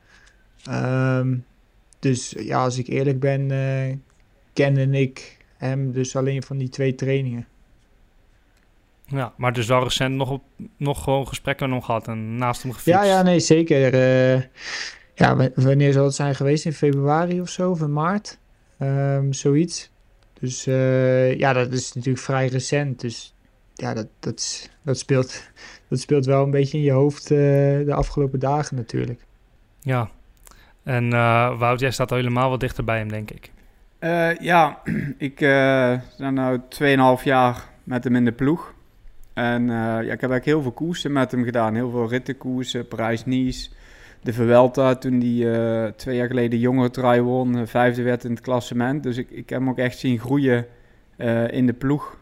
Um, 0.69 1.45
dus 1.99 2.35
ja, 2.37 2.63
als 2.63 2.77
ik 2.77 2.87
eerlijk 2.87 3.19
ben, 3.19 3.51
kende 4.53 4.99
ik 4.99 5.37
hem 5.57 5.91
dus 5.91 6.15
alleen 6.15 6.43
van 6.43 6.57
die 6.57 6.69
twee 6.69 6.95
trainingen. 6.95 7.47
Ja, 9.05 9.33
maar 9.37 9.53
dus 9.53 9.67
wel 9.67 9.83
recent 9.83 10.15
nog, 10.15 10.29
op, 10.29 10.43
nog 10.77 11.03
gewoon 11.03 11.27
gesprekken 11.27 11.69
nog 11.69 11.85
gehad 11.85 12.07
en 12.07 12.35
naast 12.35 12.63
hem 12.63 12.71
gefietst. 12.71 12.99
Ja, 12.99 13.05
ja, 13.05 13.21
nee, 13.21 13.39
zeker. 13.39 13.93
Uh, 13.93 14.41
ja, 15.13 15.49
wanneer 15.55 15.93
zal 15.93 16.03
het 16.03 16.15
zijn 16.15 16.35
geweest? 16.35 16.65
In 16.65 16.73
februari 16.73 17.41
of 17.41 17.49
zo, 17.49 17.69
of 17.71 17.81
in 17.81 17.93
maart? 17.93 18.37
Um, 18.79 19.33
zoiets. 19.33 19.91
Dus 20.39 20.67
uh, 20.67 21.37
ja, 21.37 21.53
dat 21.53 21.71
is 21.71 21.93
natuurlijk 21.93 22.23
vrij 22.23 22.47
recent. 22.47 23.01
Dus 23.01 23.35
ja, 23.73 23.93
dat, 23.93 24.07
dat, 24.19 24.69
dat, 24.81 24.97
speelt, 24.97 25.51
dat 25.87 25.99
speelt 25.99 26.25
wel 26.25 26.43
een 26.43 26.51
beetje 26.51 26.77
in 26.77 26.83
je 26.83 26.91
hoofd 26.91 27.31
uh, 27.31 27.37
de 27.85 27.93
afgelopen 27.93 28.39
dagen 28.39 28.75
natuurlijk. 28.75 29.25
Ja, 29.81 30.09
en 30.83 31.09
Wout, 31.57 31.79
jij 31.79 31.91
staat 31.91 32.11
al 32.11 32.17
helemaal 32.17 32.49
wat 32.49 32.59
dichter 32.59 32.83
bij 32.83 32.97
hem, 32.97 33.09
denk 33.09 33.31
ik. 33.31 33.51
Uh, 34.03 34.35
ja, 34.35 34.79
ik 35.17 35.41
uh, 35.41 35.99
ben 36.17 36.33
nu 36.33 36.59
2,5 37.19 37.23
jaar 37.23 37.69
met 37.83 38.03
hem 38.03 38.15
in 38.15 38.25
de 38.25 38.31
ploeg. 38.31 38.73
En 39.33 39.61
uh, 39.61 39.69
ja, 39.75 39.99
ik 39.99 40.07
heb 40.07 40.09
eigenlijk 40.09 40.45
heel 40.45 40.61
veel 40.61 40.71
koersen 40.71 41.11
met 41.11 41.31
hem 41.31 41.43
gedaan. 41.43 41.75
Heel 41.75 41.89
veel 41.89 42.09
rittenkoersen, 42.09 42.87
Parijs-Nice, 42.87 43.69
de 44.21 44.33
Vuelta. 44.33 44.95
Toen 44.95 45.21
hij 45.21 45.91
twee 45.91 46.15
jaar 46.15 46.27
geleden 46.27 46.59
jonge 46.59 46.89
trui 46.89 47.21
won, 47.21 47.67
vijfde 47.67 48.03
werd 48.03 48.23
in 48.23 48.31
het 48.31 48.41
klassement. 48.41 49.03
Dus 49.03 49.17
ik, 49.17 49.29
ik 49.29 49.49
heb 49.49 49.59
hem 49.59 49.69
ook 49.69 49.77
echt 49.77 49.97
zien 49.97 50.19
groeien 50.19 50.65
in 51.47 51.65
de 51.65 51.73
ploeg. 51.77 52.17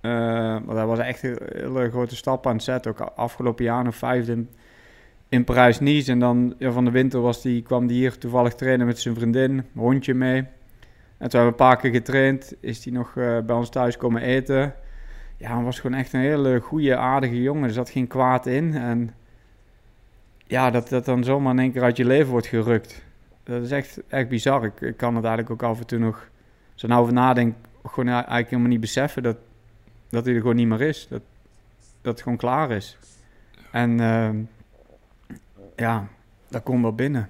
maar 0.00 0.74
dat 0.74 0.86
was 0.86 0.98
echt 0.98 1.22
een 1.22 1.38
hele 1.52 1.90
grote 1.90 2.16
stap 2.16 2.46
aan 2.46 2.54
het 2.54 2.62
zetten. 2.62 2.90
Ook 2.90 3.00
afgelopen 3.00 3.64
jaar 3.64 3.84
nog 3.84 3.96
vijfde 3.96 4.32
in, 4.32 4.48
in 5.28 5.44
Parijs-Nice. 5.44 6.10
En 6.10 6.18
dan 6.18 6.54
ja, 6.58 6.70
van 6.70 6.84
de 6.84 6.90
winter 6.90 7.20
was 7.20 7.42
die, 7.42 7.62
kwam 7.62 7.86
hij 7.86 7.94
hier 7.94 8.18
toevallig 8.18 8.54
trainen 8.54 8.86
met 8.86 8.98
zijn 8.98 9.14
vriendin, 9.14 9.64
hondje 9.74 10.14
mee. 10.14 10.44
En 11.18 11.28
toen 11.30 11.40
hebben 11.40 11.58
we 11.58 11.64
een 11.64 11.70
paar 11.70 11.76
keer 11.76 11.90
getraind, 11.90 12.54
is 12.60 12.84
hij 12.84 12.92
nog 12.92 13.14
uh, 13.14 13.38
bij 13.40 13.56
ons 13.56 13.68
thuis 13.68 13.96
komen 13.96 14.22
eten. 14.22 14.74
Ja, 15.36 15.54
hij 15.54 15.64
was 15.64 15.80
gewoon 15.80 15.98
echt 15.98 16.12
een 16.12 16.20
hele 16.20 16.60
goede, 16.60 16.96
aardige 16.96 17.42
jongen. 17.42 17.64
Er 17.64 17.70
zat 17.70 17.90
geen 17.90 18.06
kwaad 18.06 18.46
in. 18.46 18.74
En 18.74 19.14
ja, 20.46 20.70
dat 20.70 20.88
dat 20.88 21.04
dan 21.04 21.24
zomaar 21.24 21.52
in 21.52 21.58
één 21.58 21.72
keer 21.72 21.82
uit 21.82 21.96
je 21.96 22.04
leven 22.04 22.30
wordt 22.30 22.46
gerukt. 22.46 23.02
Dat 23.42 23.62
is 23.62 23.70
echt, 23.70 24.00
echt 24.08 24.28
bizar. 24.28 24.64
Ik, 24.64 24.80
ik 24.80 24.96
kan 24.96 25.14
het 25.14 25.24
eigenlijk 25.24 25.62
ook 25.62 25.70
af 25.70 25.78
en 25.78 25.86
toe 25.86 25.98
nog, 25.98 26.28
zo 26.74 26.86
nou 26.86 27.00
over 27.00 27.12
nadenk, 27.12 27.54
gewoon 27.84 28.08
eigenlijk 28.08 28.50
helemaal 28.50 28.70
niet 28.70 28.80
beseffen 28.80 29.22
dat, 29.22 29.36
dat 30.08 30.24
hij 30.24 30.34
er 30.34 30.40
gewoon 30.40 30.56
niet 30.56 30.68
meer 30.68 30.80
is. 30.80 31.06
Dat, 31.08 31.22
dat 32.00 32.12
het 32.12 32.22
gewoon 32.22 32.38
klaar 32.38 32.70
is. 32.70 32.98
En 33.70 33.90
uh, 33.98 34.30
ja, 35.76 36.08
dat 36.48 36.62
komt 36.62 36.82
wel 36.82 36.94
binnen. 36.94 37.28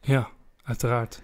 Ja, 0.00 0.28
uiteraard. 0.64 1.22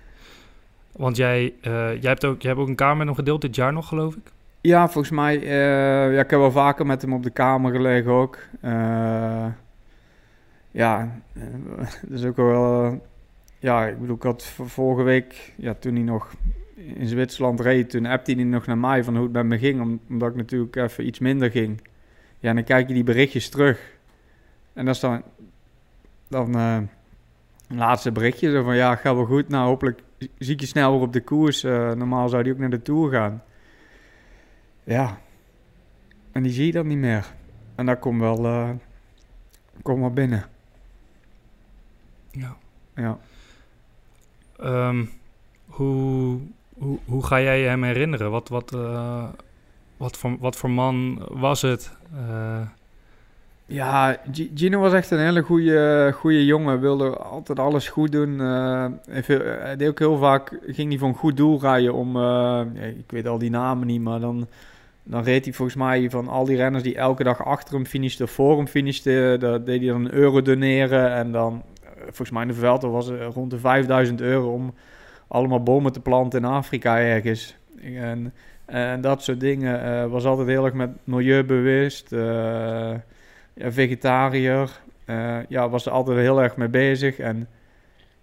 Want 0.92 1.16
jij, 1.16 1.54
uh, 1.62 1.73
jij, 2.00 2.11
hebt 2.11 2.25
ook, 2.25 2.42
jij 2.42 2.50
hebt 2.50 2.62
ook 2.62 2.68
een 2.68 2.75
kamer 2.75 3.06
nog 3.06 3.16
gedeeld 3.16 3.40
dit 3.40 3.54
jaar 3.54 3.73
nog, 3.73 3.88
geloof 3.88 4.14
ik? 4.14 4.32
Ja, 4.61 4.88
volgens 4.88 5.14
mij. 5.14 5.42
Uh, 5.42 6.14
ja, 6.14 6.20
ik 6.20 6.30
heb 6.30 6.38
wel 6.38 6.50
vaker 6.50 6.87
met 6.87 7.02
hem 7.02 7.12
op 7.12 7.23
de 7.23 7.30
kamer 7.30 7.73
gelegen 7.73 8.12
ook. 8.12 8.38
Uh, 8.64 9.47
ja, 10.70 11.20
dat 12.09 12.18
is 12.18 12.25
ook 12.25 12.37
wel... 12.37 13.00
ja, 13.59 13.87
ik 13.87 14.00
bedoel, 14.00 14.16
ik 14.16 14.23
had 14.23 14.44
vorige 14.44 15.02
week, 15.02 15.52
ja, 15.56 15.75
toen 15.75 15.94
hij 15.94 16.02
nog 16.02 16.35
in 16.75 17.06
Zwitserland 17.06 17.61
reed, 17.61 17.90
toen 17.90 18.06
appte 18.06 18.32
hij 18.32 18.44
nog 18.44 18.66
naar 18.66 18.78
mij 18.78 19.04
van 19.04 19.14
hoe 19.14 19.25
het 19.25 19.32
met 19.32 19.44
me 19.44 19.59
ging, 19.59 20.00
omdat 20.09 20.30
ik 20.30 20.37
natuurlijk 20.37 20.76
even 20.76 21.06
iets 21.06 21.18
minder 21.18 21.50
ging. 21.50 21.80
Ja, 22.38 22.49
en 22.49 22.54
dan 22.54 22.64
kijk 22.64 22.88
je 22.88 22.94
die 22.94 23.04
berichtjes 23.04 23.49
terug. 23.49 23.99
En 24.73 24.85
dat 24.85 24.94
is 24.94 25.00
dan, 25.00 25.23
dan 26.28 26.88
laatste 27.68 28.12
berichtje, 28.12 28.50
zo 28.50 28.62
van 28.62 28.76
ja, 28.76 28.97
gaat 28.97 29.14
wel 29.14 29.25
goed, 29.25 29.49
nou 29.49 29.66
hopelijk 29.66 30.02
zie 30.38 30.54
ik 30.54 30.60
je 30.60 30.66
snel 30.66 30.92
weer 30.92 31.00
op 31.00 31.12
de 31.12 31.20
koers. 31.20 31.64
Uh, 31.64 31.92
normaal 31.92 32.28
zou 32.28 32.42
die 32.42 32.52
ook 32.52 32.58
naar 32.58 32.70
de 32.70 32.82
Tour 32.82 33.10
gaan. 33.10 33.42
Ja. 34.84 35.20
En 36.32 36.42
die 36.42 36.52
zie 36.52 36.66
je 36.66 36.72
dan 36.72 36.86
niet 36.86 36.98
meer. 36.98 37.34
En 37.74 37.86
dat 37.86 37.98
komt 37.98 38.20
wel, 38.20 38.44
uh, 38.44 38.70
komt 39.82 40.00
wel 40.00 40.12
binnen. 40.12 40.44
Ja. 42.30 42.56
Ja. 42.94 43.18
Um, 44.60 45.10
hoe, 45.66 46.40
hoe, 46.72 46.98
hoe 47.04 47.26
ga 47.26 47.40
jij 47.40 47.60
je 47.60 47.68
hem 47.68 47.82
herinneren? 47.82 48.30
Wat, 48.30 48.48
wat, 48.48 48.74
uh, 48.74 49.28
wat, 49.96 50.16
voor, 50.16 50.38
wat 50.38 50.56
voor 50.56 50.70
man 50.70 51.26
was 51.30 51.62
het? 51.62 51.92
Uh, 53.70 53.76
ja, 53.76 54.16
Gino 54.54 54.80
was 54.80 54.92
echt 54.92 55.10
een 55.10 55.18
hele 55.18 55.42
goede, 55.42 56.10
goede 56.14 56.44
jongen. 56.44 56.80
Wilde 56.80 57.16
altijd 57.16 57.58
alles 57.58 57.88
goed 57.88 58.12
doen. 58.12 58.40
Uh, 58.40 58.86
hij 59.08 59.76
deed 59.76 59.88
ook 59.88 59.98
heel 59.98 60.18
vaak, 60.18 60.58
ging 60.66 60.88
hij 60.88 60.98
voor 60.98 61.08
een 61.08 61.14
goed 61.14 61.36
doel 61.36 61.60
rijden 61.60 61.94
om, 61.94 62.16
uh, 62.16 62.60
ik 62.98 63.10
weet 63.10 63.26
al 63.26 63.38
die 63.38 63.50
namen 63.50 63.86
niet, 63.86 64.00
maar 64.00 64.20
dan, 64.20 64.48
dan 65.02 65.22
reed 65.22 65.44
hij 65.44 65.54
volgens 65.54 65.76
mij 65.76 66.10
van 66.10 66.28
al 66.28 66.44
die 66.44 66.56
renners 66.56 66.82
die 66.82 66.96
elke 66.96 67.24
dag 67.24 67.44
achter 67.44 67.74
hem 67.74 67.86
finishten, 67.86 68.28
voor 68.28 68.56
hem 68.56 68.66
finishten, 68.66 69.40
dat 69.40 69.66
deed 69.66 69.80
hij 69.80 69.88
dan 69.88 70.04
een 70.04 70.14
euro 70.14 70.42
doneren 70.42 71.12
en 71.12 71.32
dan 71.32 71.62
volgens 72.04 72.30
mij 72.30 72.42
in 72.42 72.48
de 72.48 72.54
Vuelta 72.54 72.88
was 72.88 73.06
het 73.06 73.34
rond 73.34 73.50
de 73.50 73.58
5000 73.58 74.20
euro 74.20 74.52
om 74.52 74.74
allemaal 75.28 75.62
bomen 75.62 75.92
te 75.92 76.00
planten 76.00 76.38
in 76.38 76.48
Afrika 76.48 76.98
ergens. 76.98 77.56
En, 77.82 78.32
en 78.64 79.00
dat 79.00 79.22
soort 79.22 79.40
dingen. 79.40 79.82
eh, 79.82 80.06
was 80.06 80.24
altijd 80.24 80.48
heel 80.48 80.64
erg 80.64 80.74
met 80.74 80.90
milieubewust, 81.04 82.12
eh, 82.12 82.20
ja, 82.20 83.02
vegetariër. 83.69 84.81
Eh, 85.05 85.38
ja, 85.49 85.69
was 85.69 85.87
er 85.87 85.93
altijd 85.93 86.19
heel 86.19 86.43
erg 86.43 86.57
mee 86.57 86.69
bezig. 86.69 87.19
En 87.19 87.49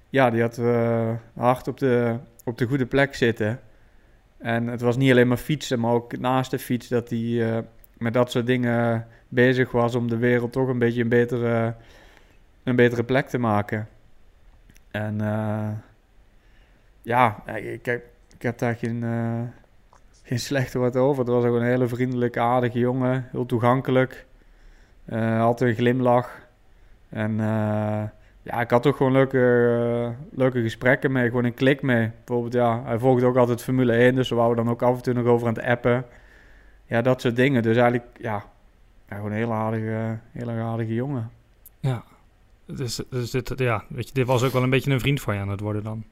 ja, 0.10 0.29
die 0.29 0.41
had 0.41 0.58
eh, 0.58 1.12
hard 1.34 1.67
op 1.67 1.77
de, 1.77 2.15
op 2.44 2.58
de 2.58 2.65
goede 2.65 2.86
plek 2.86 3.15
zitten. 3.15 3.60
En 4.38 4.67
het 4.67 4.82
was 4.82 4.98
niet 4.98 5.12
alleen 5.12 5.27
maar 5.27 5.38
fietsen, 5.38 5.79
maar 5.79 5.91
ook 5.91 6.17
naast 6.17 6.51
de 6.51 6.60
fiets 6.60 6.88
dat 6.88 7.10
hij 7.10 7.51
eh, 7.51 7.63
met 7.98 8.13
dat 8.13 8.32
soort 8.32 8.46
dingen 8.46 9.08
bezig 9.27 9.72
was 9.72 9.96
om 9.96 10.08
de 10.08 10.17
wereld 10.17 10.51
toch 10.51 10.67
een 10.67 10.79
beetje 10.79 11.01
een 11.01 11.10
betere, 11.10 11.75
een 12.63 12.75
betere 12.75 13.03
plek 13.03 13.27
te 13.27 13.38
maken. 13.38 13.88
En 14.91 15.17
ja, 17.01 17.44
ik 17.56 17.86
heb, 17.86 18.06
ik 18.36 18.41
heb 18.41 18.58
daar 18.58 18.75
geen, 18.75 19.03
geen 20.24 20.39
slechte 20.39 20.79
woord 20.79 20.96
over. 20.96 21.24
Het 21.24 21.34
was 21.34 21.44
ook 21.44 21.56
een 21.56 21.65
hele 21.65 21.88
vriendelijke, 21.88 22.39
aardige 22.39 22.79
jongen, 22.79 23.27
heel 23.32 23.46
toegankelijk. 23.46 24.26
Eh, 25.07 25.41
altijd 25.41 25.69
een 25.69 25.75
glimlach. 25.75 26.47
En 27.09 27.39
eh, 27.39 28.03
ja, 28.41 28.61
ik 28.61 28.69
had 28.69 28.85
ook 28.85 28.95
gewoon 28.95 29.11
leuke, 29.11 30.13
leuke 30.31 30.61
gesprekken 30.61 31.11
mee, 31.11 31.27
gewoon 31.27 31.43
een 31.43 31.53
klik 31.53 31.81
mee. 31.81 32.11
Bijvoorbeeld, 32.25 32.53
ja, 32.53 32.83
hij 32.85 32.99
volgde 32.99 33.25
ook 33.25 33.35
altijd 33.35 33.63
Formule 33.63 33.93
1, 33.93 34.15
dus 34.15 34.29
we 34.29 34.35
wouden 34.35 34.65
dan 34.65 34.73
ook 34.73 34.81
af 34.81 34.95
en 34.95 35.01
toe 35.01 35.13
nog 35.13 35.25
over 35.25 35.47
aan 35.47 35.53
het 35.53 35.63
appen. 35.63 36.05
Ja, 36.85 37.01
dat 37.01 37.21
soort 37.21 37.35
dingen. 37.35 37.61
Dus 37.61 37.77
eigenlijk, 37.77 38.05
ja, 38.17 38.43
ja 39.09 39.15
gewoon 39.15 39.31
een 39.31 39.37
hele 39.37 39.53
aardige, 39.53 40.17
hele 40.31 40.51
aardige 40.51 40.93
jongen. 40.93 41.31
Ja. 41.79 42.03
Dus, 42.65 43.01
dus 43.09 43.31
dit, 43.31 43.53
ja, 43.55 43.83
weet 43.89 44.07
je, 44.07 44.13
dit 44.13 44.27
was 44.27 44.43
ook 44.43 44.51
wel 44.51 44.63
een 44.63 44.69
beetje 44.69 44.91
een 44.91 44.99
vriend 44.99 45.21
van 45.21 45.33
je 45.33 45.39
aan 45.39 45.49
het 45.49 45.59
worden 45.59 45.83
dan. 45.83 46.03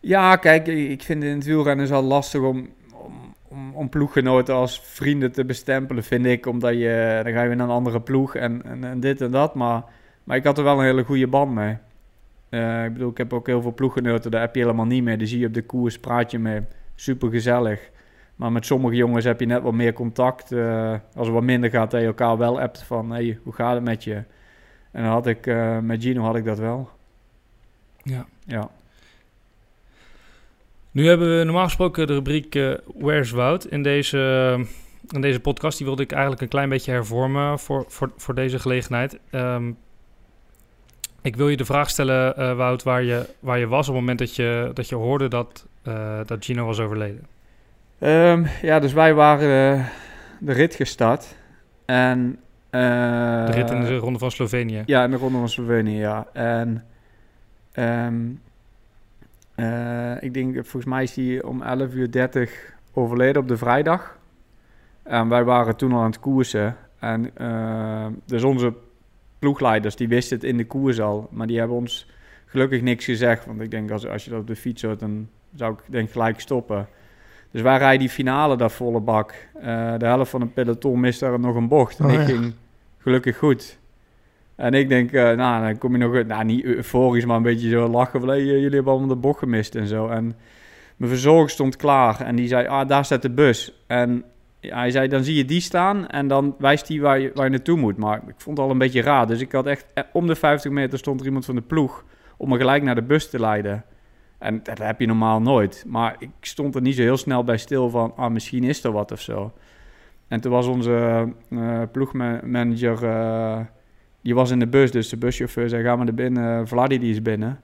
Ja, 0.00 0.36
kijk, 0.36 0.66
ik 0.66 1.02
vind 1.02 1.22
in 1.22 1.34
het 1.34 1.44
wielrennen 1.44 1.84
is 1.84 1.92
al 1.92 2.02
lastig 2.02 2.40
om, 2.40 2.68
om, 3.74 3.88
ploeggenoten 3.88 4.54
als 4.54 4.80
vrienden 4.80 5.32
te 5.32 5.44
bestempelen, 5.44 6.04
vind 6.04 6.26
ik. 6.26 6.46
Omdat 6.46 6.72
je, 6.72 7.20
dan 7.24 7.32
ga 7.32 7.42
je 7.42 7.54
naar 7.54 7.66
een 7.66 7.74
andere 7.74 8.00
ploeg 8.00 8.34
en, 8.34 8.62
en, 8.64 8.84
en 8.84 9.00
dit 9.00 9.20
en 9.20 9.30
dat. 9.30 9.54
Maar, 9.54 9.82
maar 10.24 10.36
ik 10.36 10.44
had 10.44 10.58
er 10.58 10.64
wel 10.64 10.78
een 10.78 10.84
hele 10.84 11.04
goede 11.04 11.26
band 11.26 11.54
mee. 11.54 11.76
Eh, 12.48 12.84
ik 12.84 12.92
bedoel, 12.92 13.10
ik 13.10 13.18
heb 13.18 13.32
ook 13.32 13.46
heel 13.46 13.62
veel 13.62 13.74
ploeggenoten, 13.74 14.30
daar 14.30 14.40
heb 14.40 14.54
je 14.54 14.60
helemaal 14.60 14.86
niet 14.86 15.02
mee. 15.02 15.16
Die 15.16 15.26
zie 15.26 15.38
je 15.38 15.46
op 15.46 15.54
de 15.54 15.62
koers, 15.62 15.98
praat 15.98 16.30
je 16.30 16.38
mee. 16.38 16.60
Super 16.94 17.30
gezellig. 17.30 17.90
Maar 18.36 18.52
met 18.52 18.66
sommige 18.66 18.96
jongens 18.96 19.24
heb 19.24 19.40
je 19.40 19.46
net 19.46 19.62
wat 19.62 19.72
meer 19.72 19.92
contact. 19.92 20.52
Eh, 20.52 20.90
als 21.14 21.26
het 21.26 21.34
wat 21.34 21.42
minder 21.42 21.70
gaat, 21.70 21.90
dat 21.90 22.00
je 22.00 22.06
elkaar 22.06 22.36
wel 22.36 22.60
appt 22.60 22.82
van, 22.82 23.10
hey, 23.10 23.38
hoe 23.42 23.52
gaat 23.52 23.74
het 23.74 23.84
met 23.84 24.04
je? 24.04 24.14
En 24.90 25.02
dan 25.02 25.12
had 25.12 25.26
ik, 25.26 25.46
eh, 25.46 25.78
met 25.78 26.02
Gino 26.02 26.22
had 26.22 26.36
ik 26.36 26.44
dat 26.44 26.58
wel. 26.58 26.88
Ja. 28.02 28.26
Ja. 28.44 28.70
Nu 30.98 31.06
hebben 31.06 31.38
we 31.38 31.44
normaal 31.44 31.64
gesproken 31.64 32.06
de 32.06 32.14
rubriek 32.14 32.54
eh, 32.54 32.72
Where's 32.94 33.30
Wout 33.30 33.64
in 33.64 33.82
deze, 33.82 34.18
in 35.08 35.20
deze 35.20 35.40
podcast. 35.40 35.76
Die 35.76 35.86
wilde 35.86 36.02
ik 36.02 36.12
eigenlijk 36.12 36.42
een 36.42 36.48
klein 36.48 36.68
beetje 36.68 36.90
hervormen 36.90 37.58
voor, 37.58 37.84
voor, 37.88 38.12
voor 38.16 38.34
deze 38.34 38.58
gelegenheid. 38.58 39.18
Ehm, 39.30 39.72
ik 41.22 41.36
wil 41.36 41.48
je 41.48 41.56
de 41.56 41.64
vraag 41.64 41.90
stellen, 41.90 42.36
eh, 42.36 42.56
Wout, 42.56 42.82
waar 42.82 43.02
je, 43.02 43.28
waar 43.40 43.58
je 43.58 43.66
was 43.66 43.88
op 43.88 43.94
het 43.94 44.00
moment 44.00 44.18
dat 44.18 44.36
je, 44.36 44.70
dat 44.74 44.88
je 44.88 44.94
hoorde 44.94 45.28
dat, 45.28 45.66
eh, 45.82 46.20
dat 46.26 46.44
Gino 46.44 46.66
was 46.66 46.80
overleden. 46.80 47.26
Ehm, 47.98 48.44
ja, 48.62 48.78
dus 48.78 48.92
wij 48.92 49.14
waren 49.14 49.78
eh, 49.78 49.86
de 50.40 50.52
rit 50.52 50.74
gestart. 50.74 51.36
En, 51.84 52.38
eh, 52.70 52.80
De 53.46 53.52
rit 53.52 53.70
in 53.70 53.80
de 53.80 53.96
Ronde 53.96 54.18
van 54.18 54.30
Slovenië. 54.30 54.82
Ja, 54.86 55.04
in 55.04 55.10
de 55.10 55.16
Ronde 55.16 55.38
van 55.38 55.48
Slovenië, 55.48 55.98
ja. 55.98 56.26
En 56.32 56.84
ehm, 57.72 58.24
eh, 59.58 60.22
ik 60.22 60.34
denk, 60.34 60.54
volgens 60.54 60.84
mij 60.84 61.02
is 61.02 61.16
hij 61.16 61.42
om 61.42 61.62
11 61.62 61.94
uur 61.94 62.10
30 62.10 62.72
overleden 62.92 63.42
op 63.42 63.48
de 63.48 63.56
vrijdag. 63.56 64.18
En 65.02 65.28
wij 65.28 65.44
waren 65.44 65.76
toen 65.76 65.92
al 65.92 65.98
aan 65.98 66.10
het 66.10 66.20
koersen. 66.20 66.76
En 66.98 67.36
eh, 67.36 68.06
dus 68.24 68.44
onze 68.44 68.72
ploegleiders, 69.38 69.96
die 69.96 70.08
wisten 70.08 70.36
het 70.36 70.46
in 70.46 70.56
de 70.56 70.66
koers 70.66 71.00
al. 71.00 71.28
Maar 71.30 71.46
die 71.46 71.58
hebben 71.58 71.76
ons 71.76 72.10
gelukkig 72.46 72.82
niks 72.82 73.04
gezegd. 73.04 73.46
Want 73.46 73.60
ik 73.60 73.70
denk, 73.70 73.90
als, 73.90 74.06
als 74.06 74.24
je 74.24 74.30
dat 74.30 74.40
op 74.40 74.46
de 74.46 74.56
fiets 74.56 74.82
hoort, 74.82 75.00
dan 75.00 75.28
zou 75.54 75.72
ik 75.72 75.78
denk 75.86 76.10
gelijk 76.10 76.40
stoppen. 76.40 76.88
Dus 77.50 77.62
wij 77.62 77.78
rijden 77.78 77.98
die 77.98 78.08
finale 78.08 78.56
daar 78.56 78.70
volle 78.70 79.00
bak. 79.00 79.34
Eh, 79.54 79.94
de 79.98 80.06
helft 80.06 80.30
van 80.30 80.40
het 80.40 80.54
peloton 80.54 81.00
mist 81.00 81.20
daar 81.20 81.40
nog 81.40 81.54
een 81.56 81.68
bocht. 81.68 81.98
En 81.98 82.04
Oh, 82.04 82.12
ik 82.12 82.18
ja. 82.18 82.24
ging 82.24 82.54
gelukkig 82.98 83.36
goed. 83.38 83.78
En 84.58 84.74
ik 84.74 84.88
denk, 84.88 85.12
eh, 85.12 85.22
nou, 85.22 85.64
dan 85.64 85.78
kom 85.78 85.92
je 85.92 85.98
nog, 85.98 86.26
nou, 86.26 86.44
niet 86.44 86.64
euforisch, 86.64 87.24
maar 87.24 87.36
een 87.36 87.42
beetje 87.42 87.68
zo 87.68 87.88
lachen. 87.88 88.20
Van, 88.20 88.28
hey, 88.28 88.44
jullie 88.44 88.74
hebben 88.74 88.92
allemaal 88.92 89.08
de 89.08 89.16
bocht 89.16 89.38
gemist 89.38 89.74
en 89.74 89.86
zo. 89.86 90.08
En 90.08 90.36
mijn 90.96 91.10
verzorger 91.10 91.50
stond 91.50 91.76
klaar 91.76 92.20
en 92.20 92.36
die 92.36 92.48
zei, 92.48 92.66
ah, 92.66 92.88
daar 92.88 93.04
staat 93.04 93.22
de 93.22 93.30
bus. 93.30 93.84
En 93.86 94.24
ja, 94.60 94.78
hij 94.78 94.90
zei, 94.90 95.08
dan 95.08 95.24
zie 95.24 95.36
je 95.36 95.44
die 95.44 95.60
staan 95.60 96.06
en 96.06 96.28
dan 96.28 96.54
wijst 96.58 96.88
hij 96.88 97.00
waar 97.00 97.18
je, 97.18 97.30
waar 97.34 97.44
je 97.44 97.50
naartoe 97.50 97.78
moet. 97.78 97.96
Maar 97.96 98.16
ik 98.16 98.34
vond 98.36 98.56
het 98.56 98.66
al 98.66 98.72
een 98.72 98.78
beetje 98.78 99.02
raar. 99.02 99.26
Dus 99.26 99.40
ik 99.40 99.52
had 99.52 99.66
echt, 99.66 99.86
eh, 99.94 100.04
om 100.12 100.26
de 100.26 100.34
50 100.34 100.72
meter 100.72 100.98
stond 100.98 101.20
er 101.20 101.26
iemand 101.26 101.44
van 101.44 101.54
de 101.54 101.62
ploeg 101.62 102.04
om 102.36 102.48
me 102.48 102.56
gelijk 102.56 102.82
naar 102.82 102.94
de 102.94 103.02
bus 103.02 103.30
te 103.30 103.40
leiden. 103.40 103.84
En 104.38 104.60
dat 104.62 104.78
heb 104.78 105.00
je 105.00 105.06
normaal 105.06 105.40
nooit. 105.40 105.84
Maar 105.86 106.16
ik 106.18 106.30
stond 106.40 106.74
er 106.74 106.82
niet 106.82 106.94
zo 106.94 107.02
heel 107.02 107.16
snel 107.16 107.44
bij 107.44 107.56
stil 107.56 107.90
van, 107.90 108.12
ah, 108.16 108.30
misschien 108.30 108.64
is 108.64 108.84
er 108.84 108.92
wat 108.92 109.12
of 109.12 109.20
zo. 109.20 109.52
En 110.28 110.40
toen 110.40 110.52
was 110.52 110.66
onze 110.66 111.28
eh, 111.50 111.82
ploegmanager, 111.92 113.04
eh, 113.04 113.60
die 114.28 114.36
was 114.36 114.50
in 114.50 114.58
de 114.58 114.66
bus, 114.66 114.90
dus 114.90 115.08
de 115.08 115.16
buschauffeur 115.16 115.68
zei, 115.68 115.82
ga 115.82 115.96
maar 115.96 116.04
naar 116.04 116.14
binnen, 116.14 116.68
Vladi 116.68 116.98
die 116.98 117.10
is 117.10 117.22
binnen. 117.22 117.60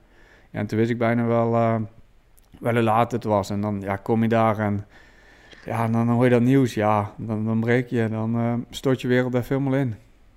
Ja, 0.51 0.59
en 0.59 0.67
toen 0.67 0.77
wist 0.77 0.89
ik 0.91 0.97
bijna 0.97 1.25
wel, 1.25 1.55
eh, 1.55 1.75
wel 2.59 2.73
hoe 2.73 2.81
laat 2.81 3.11
het 3.11 3.23
was. 3.23 3.49
En 3.49 3.61
dan 3.61 3.81
ja, 3.81 3.95
kom 3.95 4.21
je 4.21 4.29
daar 4.29 4.59
en 4.59 4.85
ja, 5.65 5.87
dan 5.87 6.09
hoor 6.09 6.23
je 6.23 6.29
dat 6.29 6.41
nieuws. 6.41 6.73
Ja, 6.73 7.13
dan, 7.17 7.45
dan 7.45 7.59
breek 7.59 7.89
je, 7.89 8.09
dan 8.09 8.35
eh, 8.35 8.53
stort 8.69 9.01
je 9.01 9.07
wereld 9.07 9.33
even 9.33 9.57
helemaal 9.57 9.79
in. 9.79 9.95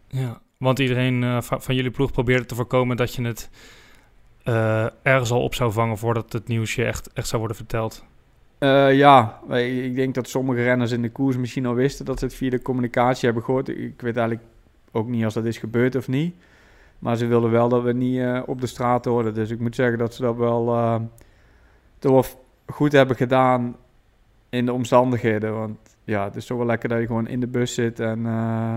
Ja, 0.08 0.40
want 0.56 0.78
iedereen 0.78 1.22
eh, 1.22 1.40
va- 1.40 1.60
van 1.60 1.74
jullie 1.74 1.90
ploeg 1.90 2.12
probeerde 2.12 2.46
te 2.46 2.54
voorkomen 2.54 2.96
dat 2.96 3.14
je 3.14 3.22
het 3.22 3.50
eh, 4.42 4.86
ergens 5.02 5.30
al 5.30 5.42
op 5.42 5.54
zou 5.54 5.72
vangen 5.72 5.98
voordat 5.98 6.32
het 6.32 6.48
nieuws 6.48 6.74
je 6.74 6.84
echt, 6.84 7.12
echt 7.12 7.26
zou 7.26 7.38
worden 7.38 7.56
verteld. 7.56 8.04
Eh, 8.58 8.96
ja, 8.96 9.40
ik 9.56 9.94
denk 9.94 10.14
dat 10.14 10.28
sommige 10.28 10.62
renners 10.62 10.90
in 10.92 11.02
de 11.02 11.10
koers 11.10 11.36
misschien 11.36 11.66
al 11.66 11.74
wisten 11.74 12.04
dat 12.04 12.18
ze 12.18 12.24
het 12.24 12.34
via 12.34 12.50
de 12.50 12.62
communicatie 12.62 13.24
hebben 13.24 13.44
gehoord. 13.44 13.68
Ik 13.68 14.00
weet 14.00 14.16
eigenlijk 14.16 14.46
ook 14.92 15.08
niet 15.08 15.24
als 15.24 15.34
dat 15.34 15.44
is 15.44 15.58
gebeurd 15.58 15.96
of 15.96 16.08
niet. 16.08 16.34
Maar 16.98 17.16
ze 17.16 17.26
wilden 17.26 17.50
wel 17.50 17.68
dat 17.68 17.82
we 17.82 17.92
niet 17.92 18.18
eh, 18.18 18.42
op 18.46 18.60
de 18.60 18.66
straat 18.66 19.04
hoorden. 19.04 19.34
Dus 19.34 19.50
ik 19.50 19.60
moet 19.60 19.74
zeggen 19.74 19.98
dat 19.98 20.14
ze 20.14 20.22
dat 20.22 20.36
wel, 20.36 20.74
eh, 20.74 21.00
toch 21.98 22.36
goed 22.66 22.92
hebben 22.92 23.16
gedaan 23.16 23.76
in 24.48 24.66
de 24.66 24.72
omstandigheden. 24.72 25.54
Want 25.54 25.78
ja, 26.04 26.24
het 26.24 26.36
is 26.36 26.46
toch 26.46 26.56
wel 26.56 26.66
lekker 26.66 26.88
dat 26.88 27.00
je 27.00 27.06
gewoon 27.06 27.28
in 27.28 27.40
de 27.40 27.46
bus 27.46 27.74
zit 27.74 28.00
en 28.00 28.26
eh, 28.26 28.76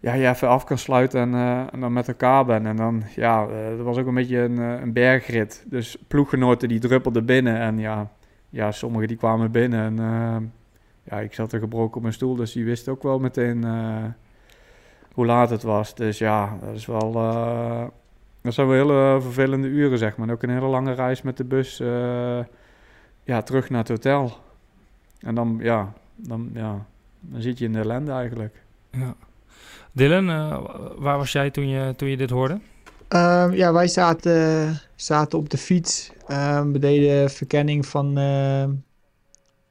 ja, 0.00 0.14
je 0.14 0.28
even 0.28 0.48
af 0.48 0.64
kan 0.64 0.78
sluiten 0.78 1.20
en, 1.20 1.68
en 1.72 1.80
dan 1.80 1.92
met 1.92 2.08
elkaar 2.08 2.44
bent. 2.44 2.66
En 2.66 2.76
dan, 2.76 3.02
ja, 3.16 3.46
er 3.48 3.82
was 3.82 3.98
ook 3.98 4.06
een 4.06 4.14
beetje 4.14 4.38
een, 4.38 4.58
een 4.58 4.92
bergrit. 4.92 5.64
Dus 5.66 5.96
ploeggenoten 6.08 6.68
die 6.68 6.80
druppelden 6.80 7.24
binnen 7.24 7.58
en 7.58 7.78
ja, 7.78 8.10
ja, 8.50 8.72
sommigen 8.72 9.08
die 9.08 9.16
kwamen 9.16 9.50
binnen 9.50 9.98
en 9.98 10.52
ja, 11.02 11.20
ik 11.20 11.34
zat 11.34 11.52
er 11.52 11.58
gebroken 11.58 11.96
op 11.96 12.02
mijn 12.02 12.14
stoel, 12.14 12.34
dus 12.34 12.52
die 12.52 12.64
wist 12.64 12.88
ook 12.88 13.02
wel 13.02 13.18
meteen 13.18 13.64
hoe 15.14 15.26
laat 15.26 15.50
het 15.50 15.62
was. 15.62 15.94
Dus 15.94 16.18
ja, 16.18 16.58
dat 16.60 16.74
is 16.74 16.86
wel, 16.86 17.14
eh, 17.14 17.84
dat 18.42 18.54
zijn 18.54 18.66
wel 18.66 18.76
hele 18.76 19.20
vervelende 19.20 19.68
uren, 19.68 19.98
zeg 19.98 20.16
maar. 20.16 20.28
En 20.28 20.34
ook 20.34 20.42
een 20.42 20.50
hele 20.50 20.66
lange 20.66 20.92
reis 20.92 21.22
met 21.22 21.36
de 21.36 21.44
bus, 21.44 21.80
eh, 21.80 22.38
ja, 23.24 23.42
terug 23.42 23.70
naar 23.70 23.80
het 23.80 23.88
hotel. 23.88 24.32
En 25.20 25.34
dan, 25.34 25.58
ja, 25.60 25.92
dan, 26.16 26.50
ja, 26.52 26.86
dan 27.20 27.42
zit 27.42 27.58
je 27.58 27.64
in 27.64 27.72
de 27.72 27.78
ellende 27.78 28.12
eigenlijk. 28.12 28.62
Ja. 28.90 29.14
Dylan, 29.92 30.30
eh, 30.30 30.58
waar 30.96 31.18
was 31.18 31.32
jij 31.32 31.50
toen 31.50 31.68
je, 31.68 31.94
toen 31.96 32.08
je 32.08 32.16
dit 32.16 32.30
hoorde? 32.30 32.60
Ehm, 33.08 33.52
ja, 33.52 33.72
wij 33.72 33.88
zaten, 33.88 34.80
zaten 34.94 35.38
op 35.38 35.50
de 35.50 35.58
fiets. 35.58 36.12
Ehm, 36.26 36.72
we 36.72 36.78
deden 36.78 37.30
verkenning 37.30 37.86
van 37.86 38.18
ehm 38.18 38.70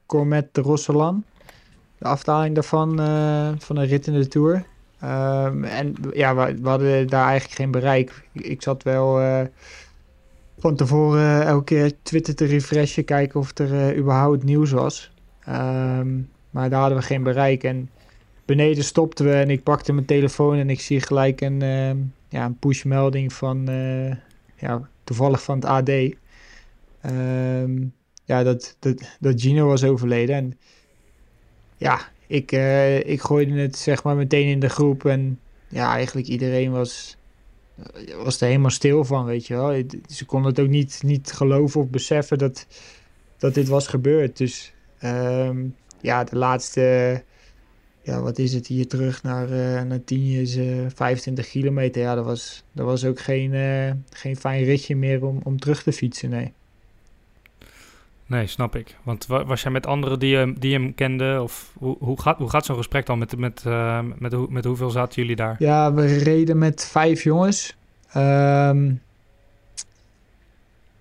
Cormet 0.06 0.54
de 0.54 0.60
Rosselan. 0.60 1.24
De 1.98 2.04
afdaling 2.04 2.54
daarvan, 2.54 3.00
eh, 3.00 3.48
van 3.58 3.76
een 3.76 3.86
rit 3.86 4.06
in 4.06 4.12
de 4.12 4.28
Tour. 4.28 4.64
Ehm, 5.04 5.64
en 5.64 5.94
ja, 6.12 6.34
we, 6.34 6.68
hadden 6.68 7.08
daar 7.08 7.26
eigenlijk 7.26 7.60
geen 7.60 7.70
bereik. 7.70 8.22
Ik, 8.32 8.62
zat 8.62 8.82
wel 8.82 9.20
eh, 9.20 9.40
van 10.58 10.76
tevoren 10.76 11.46
elke 11.46 11.64
keer 11.64 11.92
Twitter 12.02 12.34
te 12.34 12.44
refreshen, 12.44 13.04
kijken 13.04 13.40
of 13.40 13.58
er 13.58 13.88
eh, 13.88 13.98
überhaupt 13.98 14.44
nieuws 14.44 14.70
was. 14.70 15.12
Ehm, 15.44 16.20
maar 16.50 16.70
daar 16.70 16.80
hadden 16.80 16.98
we 16.98 17.04
geen 17.04 17.22
bereik. 17.22 17.64
En 17.64 17.90
beneden 18.44 18.84
stopten 18.84 19.24
we 19.24 19.32
en 19.32 19.50
ik 19.50 19.62
pakte 19.62 19.92
mijn 19.92 20.06
telefoon 20.06 20.56
en 20.56 20.70
ik 20.70 20.80
zie 20.80 21.00
gelijk 21.00 21.40
een, 21.40 21.62
ehm, 21.62 21.96
ja, 22.28 22.44
een 22.44 22.58
pushmelding 22.58 23.32
van, 23.32 23.68
eh, 23.68 24.16
ja, 24.56 24.88
toevallig 25.04 25.42
van 25.42 25.54
het 25.54 25.64
AD. 25.64 25.90
Ja, 28.26 28.42
dat, 28.42 28.76
dat, 28.78 29.16
dat 29.20 29.40
Gino 29.40 29.66
was 29.66 29.84
overleden. 29.84 30.36
En 30.36 30.58
ja, 31.76 32.00
ik, 32.34 32.52
eh, 32.52 32.98
ik 33.08 33.20
gooide 33.20 33.60
het 33.60 33.76
zeg 33.76 34.02
maar 34.02 34.16
meteen 34.16 34.46
in 34.46 34.60
de 34.60 34.68
groep. 34.68 35.04
En 35.04 35.40
ja, 35.68 35.92
eigenlijk 35.92 36.26
iedereen 36.26 36.70
was 36.70 37.16
was 38.22 38.40
er 38.40 38.46
helemaal 38.46 38.70
stil 38.70 39.04
van, 39.04 39.24
weet 39.24 39.46
je 39.46 39.54
wel. 39.54 39.82
Ze 40.08 40.24
konden 40.24 40.50
het 40.50 40.60
ook 40.60 40.68
niet, 40.68 41.00
niet 41.02 41.32
geloven 41.32 41.80
of 41.80 41.88
beseffen 41.88 42.38
dat, 42.38 42.66
dat 43.38 43.54
dit 43.54 43.68
was 43.68 43.86
gebeurd. 43.86 44.36
Dus 44.36 44.72
ehm, 44.98 45.66
ja, 46.00 46.24
de 46.24 46.36
laatste, 46.36 47.22
ja, 48.02 48.20
wat 48.20 48.38
is 48.38 48.52
het 48.52 48.66
hier 48.66 48.88
terug 48.88 49.22
naar, 49.22 49.50
uh, 49.50 49.82
naar 49.82 50.04
10 50.04 50.40
is 50.40 50.56
uh, 50.56 50.86
25 50.94 51.48
kilometer. 51.48 52.02
Ja, 52.02 52.14
dat 52.14 52.24
was, 52.24 52.64
dat 52.72 52.86
was 52.86 53.04
ook 53.04 53.20
geen, 53.20 53.52
uh, 53.52 53.90
geen 54.10 54.36
fijn 54.36 54.64
ritje 54.64 54.96
meer 54.96 55.24
om, 55.24 55.40
om 55.42 55.58
terug 55.58 55.82
te 55.82 55.92
fietsen, 55.92 56.30
nee. 56.30 56.52
Nee, 58.26 58.46
snap 58.46 58.76
ik. 58.76 58.96
Want 59.02 59.26
was 59.26 59.62
jij 59.62 59.70
met 59.70 59.86
anderen 59.86 60.18
die, 60.18 60.58
die 60.58 60.72
hem 60.72 60.94
kenden? 60.94 61.42
Of 61.42 61.72
hoe, 61.78 61.96
hoe 61.98 62.20
gaat, 62.20 62.38
hoe 62.38 62.50
gaat 62.50 62.64
zo'n 62.64 62.76
gesprek 62.76 63.06
dan? 63.06 63.18
Met, 63.18 63.36
met, 63.36 63.64
uh, 63.66 64.00
met, 64.18 64.50
met 64.50 64.64
hoeveel 64.64 64.90
zaten 64.90 65.22
jullie 65.22 65.36
daar? 65.36 65.56
Ja, 65.58 65.94
we 65.94 66.06
reden 66.18 66.58
met 66.58 66.84
vijf 66.84 67.22
jongens. 67.22 67.76
Um, 68.16 69.02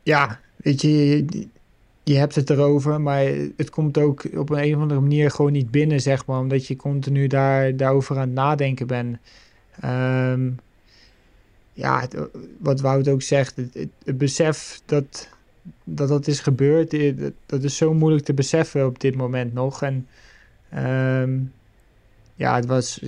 ja, 0.03 0.39
weet 0.55 0.81
je, 0.81 1.25
je 2.03 2.15
hebt 2.15 2.35
het 2.35 2.49
erover, 2.49 3.01
maar 3.01 3.23
het 3.57 3.69
komt 3.69 3.97
ook 3.97 4.23
op 4.35 4.49
een 4.49 4.75
of 4.75 4.81
andere 4.81 4.99
manier 4.99 5.31
gewoon 5.31 5.51
niet 5.51 5.71
binnen, 5.71 6.01
zeg 6.01 6.25
maar. 6.25 6.39
Omdat 6.39 6.67
je 6.67 6.75
continu 6.75 7.27
daar, 7.27 7.75
daarover 7.75 8.15
aan 8.15 8.21
het 8.21 8.31
nadenken 8.31 8.87
bent. 8.87 9.17
Um, 9.85 10.59
ja, 11.73 11.99
het, 11.99 12.17
wat 12.59 12.81
Wout 12.81 13.07
ook 13.07 13.21
zegt, 13.21 13.55
het 14.05 14.17
besef 14.17 14.81
dat 14.85 15.29
dat 15.83 16.07
dat 16.07 16.27
is 16.27 16.39
gebeurd, 16.39 16.93
eh, 16.93 17.13
dat 17.45 17.63
is 17.63 17.77
zo 17.77 17.93
moeilijk 17.93 18.25
te 18.25 18.33
beseffen 18.33 18.85
op 18.85 18.99
dit 18.99 19.15
moment 19.15 19.53
nog. 19.53 19.81
En 19.81 20.07
um, 20.75 21.53
ja, 22.35 22.55
het 22.55 22.65
was, 22.65 22.99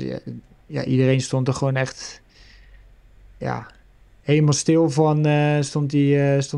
ja, 0.66 0.84
iedereen 0.84 1.22
stond 1.22 1.48
er 1.48 1.54
gewoon 1.54 1.76
echt, 1.76 2.22
ja, 3.38 3.68
helemaal 4.22 4.54
stil 4.54 4.90
van, 4.90 5.28
uh, 5.28 5.62
stond 5.62 5.92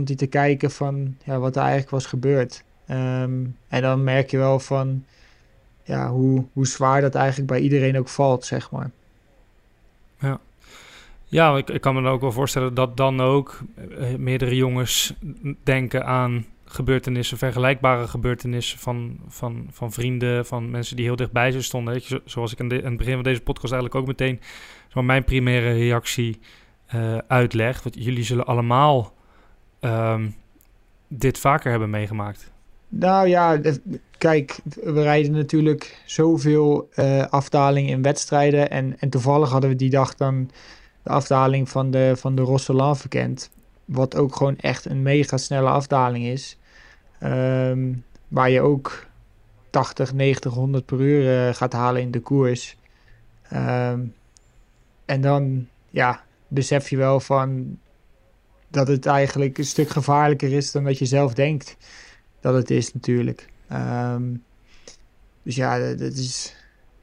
hij 0.08 0.16
te 0.16 0.28
kijken 0.30 0.72
van 0.72 1.18
ja, 1.24 1.40
wat 1.40 1.56
er 1.56 1.62
eigenlijk 1.62 1.92
was 1.92 2.06
gebeurd. 2.06 2.64
Um, 2.90 3.56
en 3.68 3.82
dan 3.82 4.04
merk 4.04 4.32
je 4.32 4.38
wel 4.38 4.60
van, 4.60 5.06
ja, 5.84 6.10
hoe, 6.10 6.46
hoe 6.54 6.68
zwaar 6.68 7.02
dat 7.02 7.16
eigenlijk 7.16 7.48
bij 7.48 7.60
iedereen 7.60 7.98
ook 7.98 8.10
valt, 8.10 8.46
zeg 8.46 8.72
maar. 8.72 8.92
Ja. 10.20 10.40
Ja, 11.30 11.58
ik, 11.58 11.70
ik 11.70 11.82
kan 11.82 12.02
me 12.02 12.10
ook 12.10 12.22
wel 12.22 12.32
voorstellen 12.32 12.74
dat 12.74 12.98
dan 12.98 13.22
ook 13.22 13.60
uh, 13.90 14.16
meerdere 14.16 14.56
jongens 14.56 15.14
denken 15.64 16.06
aan 16.06 16.46
gebeurtenissen, 16.66 17.38
vergelijkbare 17.38 18.08
gebeurtenissen 18.08 18.80
van, 18.80 19.20
van, 19.28 19.68
van 19.72 19.92
vrienden, 19.92 20.46
van 20.46 20.72
mensen 20.72 20.96
die 20.96 21.06
heel 21.06 21.16
dichtbij 21.16 21.52
ze 21.52 21.62
stonden. 21.62 21.94
Weet 21.94 22.06
je, 22.06 22.22
zoals 22.26 22.52
ik 22.52 22.60
in 22.60 22.70
het 22.70 22.98
begin 22.98 23.14
van 23.14 23.24
deze 23.24 23.42
podcast 23.42 23.74
eigenlijk 23.74 24.02
ook 24.02 24.08
meteen 24.08 24.40
mijn 25.06 25.24
primaire 25.24 25.72
reactie 25.72 26.40
uh, 26.96 27.18
uitleg. 27.28 27.84
Want 27.84 27.96
jullie 28.04 28.24
zullen 28.24 28.46
allemaal 28.46 29.14
um, 29.82 30.36
dit 31.08 31.38
vaker 31.38 31.70
hebben 31.70 31.90
meegemaakt. 31.90 32.52
Nou 32.90 33.28
ja, 33.28 33.60
kijk, 34.18 34.60
we 34.84 35.02
rijden 35.02 35.32
natuurlijk 35.32 36.02
zoveel 36.06 36.90
uh, 36.96 37.26
afdaling 37.26 37.90
in 37.90 38.02
wedstrijden. 38.02 38.70
En, 38.70 39.00
en 39.00 39.10
toevallig 39.10 39.50
hadden 39.50 39.70
we 39.70 39.76
die 39.76 39.90
dag 39.90 40.16
dan 40.16 40.50
de 41.08 41.14
afdaling 41.14 41.70
van 41.70 41.92
de, 41.92 42.14
van 42.18 42.36
de 42.36 42.42
Rosselan 42.42 42.98
verkend. 42.98 43.50
Wat 43.86 44.16
ook 44.16 44.36
gewoon 44.36 44.58
echt 44.58 44.86
een 44.86 45.02
mega 45.02 45.38
snelle 45.38 45.70
afdaling 45.70 46.26
is. 46.26 46.58
Um, 47.24 48.04
waar 48.28 48.50
je 48.50 48.62
ook 48.62 49.06
80, 49.70 50.14
90, 50.14 50.54
100 50.54 50.86
per 50.86 51.00
uur 51.00 51.48
uh, 51.48 51.54
gaat 51.54 51.74
halen 51.74 52.02
in 52.02 52.12
de 52.12 52.20
koers. 52.20 52.78
Um, 53.54 54.14
en 55.06 55.22
dan, 55.22 55.68
ja, 55.90 56.24
besef 56.48 56.90
je 56.90 56.98
wel 56.98 57.20
van 57.20 57.78
dat 58.68 58.88
het 58.88 59.06
eigenlijk 59.06 59.58
een 59.58 59.66
stuk 59.66 59.90
gevaarlijker 59.90 60.54
is 60.54 60.72
dan 60.72 60.84
dat 60.84 60.98
je 60.98 61.06
zelf 61.06 61.34
denkt 61.34 61.78
dat 62.40 62.54
het 62.54 62.70
is 62.70 62.94
natuurlijk. 62.94 63.50
Um, 63.72 64.44
dus 65.44 65.56
ja, 65.56 65.80
dat 65.80 66.14
is 66.14 66.56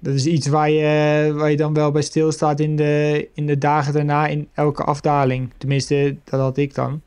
dat 0.05 0.15
is 0.15 0.27
iets 0.27 0.47
waar 0.47 0.71
je, 0.71 1.33
waar 1.35 1.51
je 1.51 1.57
dan 1.57 1.75
wel 1.75 1.91
bij 1.91 2.03
stilstaat 2.03 2.61
in 2.61 2.77
de, 2.77 3.29
in 3.35 3.47
de 3.47 3.59
dagen 3.59 3.93
daarna 3.93 4.27
in 4.27 4.49
elke 4.55 4.85
afdaling. 4.85 5.51
Tenminste, 5.57 6.17
dat 6.25 6.41
had 6.41 6.57
ik 6.57 6.75
dan. 6.75 7.03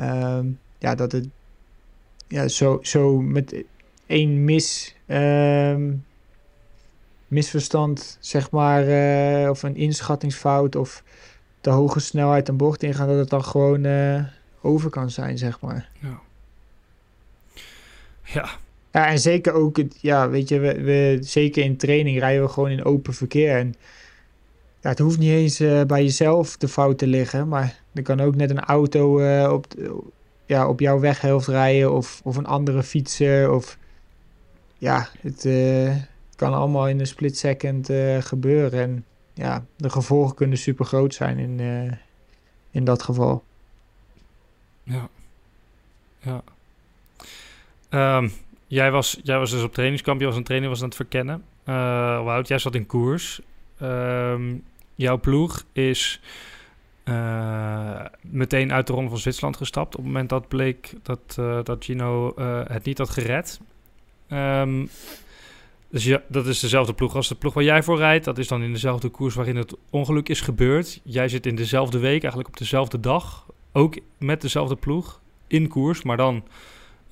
Um, 0.00 0.58
ja, 0.78 0.94
dat 0.94 1.12
het 1.12 1.28
ja, 2.28 2.48
zo, 2.48 2.78
zo 2.82 3.20
met 3.20 3.64
één 4.06 4.44
mis, 4.44 4.94
um, 5.06 6.04
misverstand, 7.28 8.16
zeg 8.20 8.50
maar, 8.50 8.88
uh, 8.88 9.50
of 9.50 9.62
een 9.62 9.76
inschattingsfout 9.76 10.76
of 10.76 11.02
te 11.60 11.70
hoge 11.70 12.00
snelheid 12.00 12.48
een 12.48 12.56
bocht 12.56 12.82
ingaan, 12.82 13.08
dat 13.08 13.18
het 13.18 13.30
dan 13.30 13.44
gewoon 13.44 13.84
uh, 13.84 14.24
over 14.60 14.90
kan 14.90 15.10
zijn, 15.10 15.38
zeg 15.38 15.60
maar. 15.60 15.88
Ja. 16.00 16.20
Ja, 18.22 18.48
ja, 18.94 19.06
en 19.06 19.18
zeker 19.18 19.52
ook, 19.52 19.76
ja, 20.00 20.28
weet 20.28 20.48
je, 20.48 20.58
we, 20.58 20.82
we, 20.82 21.18
zeker 21.20 21.64
in 21.64 21.76
training 21.76 22.18
rijden 22.18 22.42
we 22.42 22.48
gewoon 22.48 22.70
in 22.70 22.84
open 22.84 23.14
verkeer. 23.14 23.56
En 23.56 23.74
ja, 24.80 24.88
het 24.88 24.98
hoeft 24.98 25.18
niet 25.18 25.30
eens 25.30 25.60
uh, 25.60 25.82
bij 25.82 26.02
jezelf 26.02 26.56
de 26.56 26.68
fout 26.68 26.98
te 26.98 27.06
liggen, 27.06 27.48
maar 27.48 27.80
er 27.92 28.02
kan 28.02 28.20
ook 28.20 28.34
net 28.34 28.50
een 28.50 28.60
auto 28.60 29.20
uh, 29.20 29.52
op, 29.52 29.66
ja, 30.46 30.68
op 30.68 30.80
jouw 30.80 31.00
weghelft 31.00 31.46
rijden 31.46 31.92
of, 31.92 32.20
of 32.24 32.36
een 32.36 32.46
andere 32.46 32.82
fietser. 32.82 33.52
Of 33.52 33.78
ja, 34.78 35.08
het 35.20 35.44
uh, 35.44 35.96
kan 36.36 36.54
allemaal 36.54 36.88
in 36.88 37.00
een 37.00 37.06
split 37.06 37.38
second 37.38 37.90
gebeuren. 38.20 38.80
En 38.80 39.04
ja, 39.32 39.64
de 39.76 39.90
gevolgen 39.90 40.34
kunnen 40.34 40.58
super 40.58 40.84
groot 40.84 41.14
zijn 41.14 41.38
in, 41.38 41.60
in 42.70 42.84
dat 42.84 43.02
geval. 43.02 43.44
Ja. 44.82 45.08
Ja. 46.20 46.42
Um, 48.18 48.32
Jij 48.74 48.90
was, 48.90 49.18
jij 49.22 49.38
was 49.38 49.50
dus 49.50 49.62
op 49.62 49.72
trainingskamp, 49.72 50.20
je 50.20 50.26
was 50.26 50.36
een 50.36 50.44
trainer, 50.44 50.68
was 50.68 50.80
aan 50.80 50.86
het 50.86 50.96
verkennen. 50.96 51.44
Uh, 51.68 52.38
jij 52.42 52.58
zat 52.58 52.74
in 52.74 52.86
koers. 52.86 53.40
Uh, 53.82 54.34
jouw 54.94 55.20
ploeg 55.20 55.64
is 55.72 56.20
uh, 57.04 58.00
meteen 58.20 58.72
uit 58.72 58.86
de 58.86 58.92
ronde 58.92 59.10
van 59.10 59.18
Zwitserland 59.18 59.56
gestapt. 59.56 59.96
Op 59.96 60.02
het 60.02 60.12
moment 60.12 60.28
dat 60.28 60.48
bleek 60.48 60.94
dat, 61.02 61.36
uh, 61.38 61.58
dat 61.62 61.84
Gino 61.84 62.32
het 62.68 62.84
niet 62.84 62.98
had 62.98 63.10
gered. 63.10 63.60
Um, 64.28 64.88
dus 65.88 66.04
ja, 66.04 66.22
dat 66.28 66.46
is 66.46 66.60
dezelfde 66.60 66.94
ploeg 66.94 67.14
als 67.14 67.28
de 67.28 67.34
ploeg 67.34 67.54
waar 67.54 67.64
jij 67.64 67.82
voor 67.82 67.98
rijdt. 67.98 68.24
Dat 68.24 68.38
is 68.38 68.48
dan 68.48 68.62
in 68.62 68.72
dezelfde 68.72 69.08
koers 69.08 69.34
waarin 69.34 69.56
het 69.56 69.76
ongeluk 69.90 70.28
is 70.28 70.40
gebeurd. 70.40 71.00
Jij 71.02 71.28
zit 71.28 71.46
in 71.46 71.56
dezelfde 71.56 71.98
week, 71.98 72.20
eigenlijk 72.20 72.48
op 72.48 72.56
dezelfde 72.56 73.00
dag. 73.00 73.46
Ook 73.72 73.98
met 74.18 74.40
dezelfde 74.40 74.76
ploeg 74.76 75.20
in 75.46 75.68
koers, 75.68 76.02
maar 76.02 76.16
dan 76.16 76.44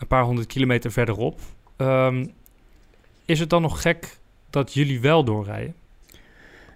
een 0.03 0.09
paar 0.09 0.25
honderd 0.25 0.47
kilometer 0.47 0.93
verderop. 0.93 1.41
Um, 1.77 2.33
is 3.25 3.41
het 3.41 3.51
dan 3.51 3.63
nog 3.63 3.83
gek 3.83 4.19
dat 4.51 4.75
jullie 4.75 5.01
wel 5.01 5.25
doorrijden? 5.25 5.75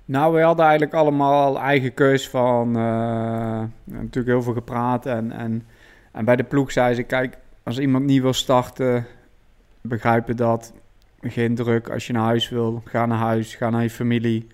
Nou, 0.04 0.34
we 0.34 0.40
hadden 0.40 0.64
eigenlijk 0.64 0.94
allemaal 0.94 1.58
eigen 1.58 1.94
keus 1.94 2.28
van 2.28 2.68
uh, 2.68 3.62
natuurlijk 3.84 4.26
heel 4.26 4.42
veel 4.42 4.52
gepraat. 4.52 5.06
En, 5.06 5.32
en, 5.32 5.66
en 6.12 6.24
bij 6.24 6.36
de 6.36 6.44
ploeg 6.44 6.72
zei 6.72 6.94
ze: 6.94 7.02
kijk, 7.02 7.38
als 7.62 7.78
iemand 7.78 8.04
niet 8.04 8.22
wil 8.22 8.32
starten, 8.32 9.06
begrijpen 9.80 10.36
dat. 10.36 10.72
Geen 11.20 11.54
druk. 11.54 11.90
Als 11.90 12.06
je 12.06 12.12
naar 12.12 12.22
huis 12.22 12.48
wil, 12.48 12.82
ga 12.84 13.06
naar 13.06 13.18
huis, 13.18 13.54
ga 13.54 13.70
naar 13.70 13.82
je 13.82 13.90
familie. 13.90 14.46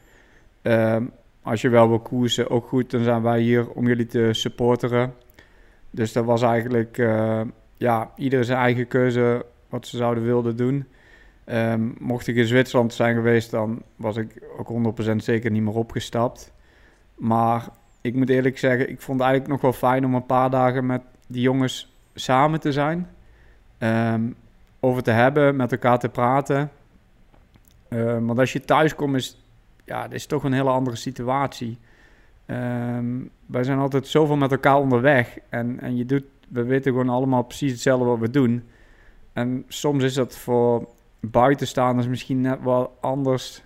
Uh, 0.62 0.96
als 1.42 1.60
je 1.60 1.68
wel 1.68 1.88
wil 1.88 2.00
koersen, 2.00 2.50
ook 2.50 2.68
goed, 2.68 2.90
dan 2.90 3.02
zijn 3.02 3.22
wij 3.22 3.40
hier 3.40 3.70
om 3.70 3.86
jullie 3.86 4.06
te 4.06 4.28
supporteren. 4.32 5.14
Dus 5.90 6.12
dat 6.12 6.24
was 6.24 6.42
eigenlijk 6.42 6.98
uh, 6.98 7.40
ja, 7.82 8.10
ieder 8.16 8.44
zijn 8.44 8.58
eigen 8.58 8.88
keuze 8.88 9.44
wat 9.68 9.86
ze 9.86 9.96
zouden 9.96 10.24
wilden 10.24 10.56
doen. 10.56 10.86
Um, 11.46 11.94
mocht 11.98 12.26
ik 12.26 12.36
in 12.36 12.46
Zwitserland 12.46 12.92
zijn 12.94 13.14
geweest, 13.14 13.50
dan 13.50 13.82
was 13.96 14.16
ik 14.16 14.42
ook 14.58 14.96
100% 15.12 15.16
zeker 15.16 15.50
niet 15.50 15.62
meer 15.62 15.74
opgestapt. 15.74 16.52
Maar 17.14 17.68
ik 18.00 18.14
moet 18.14 18.28
eerlijk 18.28 18.58
zeggen, 18.58 18.88
ik 18.88 19.00
vond 19.00 19.18
het 19.18 19.28
eigenlijk 19.28 19.50
nog 19.52 19.60
wel 19.60 19.90
fijn 19.90 20.04
om 20.04 20.14
een 20.14 20.26
paar 20.26 20.50
dagen 20.50 20.86
met 20.86 21.02
die 21.26 21.40
jongens 21.42 21.94
samen 22.14 22.60
te 22.60 22.72
zijn. 22.72 23.08
Um, 23.78 24.34
over 24.80 25.02
te 25.02 25.10
hebben, 25.10 25.56
met 25.56 25.72
elkaar 25.72 25.98
te 25.98 26.08
praten. 26.08 26.70
Um, 27.88 28.26
want 28.26 28.38
als 28.38 28.52
je 28.52 28.60
thuis 28.60 28.94
komt, 28.94 29.16
is 29.16 29.44
ja, 29.84 30.02
dit 30.02 30.12
is 30.12 30.26
toch 30.26 30.44
een 30.44 30.52
hele 30.52 30.70
andere 30.70 30.96
situatie. 30.96 31.78
Um, 32.46 33.30
wij 33.46 33.64
zijn 33.64 33.78
altijd 33.78 34.06
zoveel 34.06 34.36
met 34.36 34.50
elkaar 34.50 34.76
onderweg. 34.76 35.38
En, 35.48 35.80
en 35.80 35.96
je 35.96 36.06
doet 36.06 36.24
we 36.52 36.62
weten 36.62 36.92
gewoon 36.92 37.08
allemaal 37.08 37.42
precies 37.42 37.72
hetzelfde 37.72 38.06
wat 38.06 38.18
we 38.18 38.30
doen. 38.30 38.64
En 39.32 39.64
soms 39.68 40.04
is 40.04 40.14
dat 40.14 40.36
voor 40.36 40.88
buitenstaanders 41.20 42.06
misschien 42.06 42.40
net 42.40 42.62
wel 42.62 42.96
anders 43.00 43.62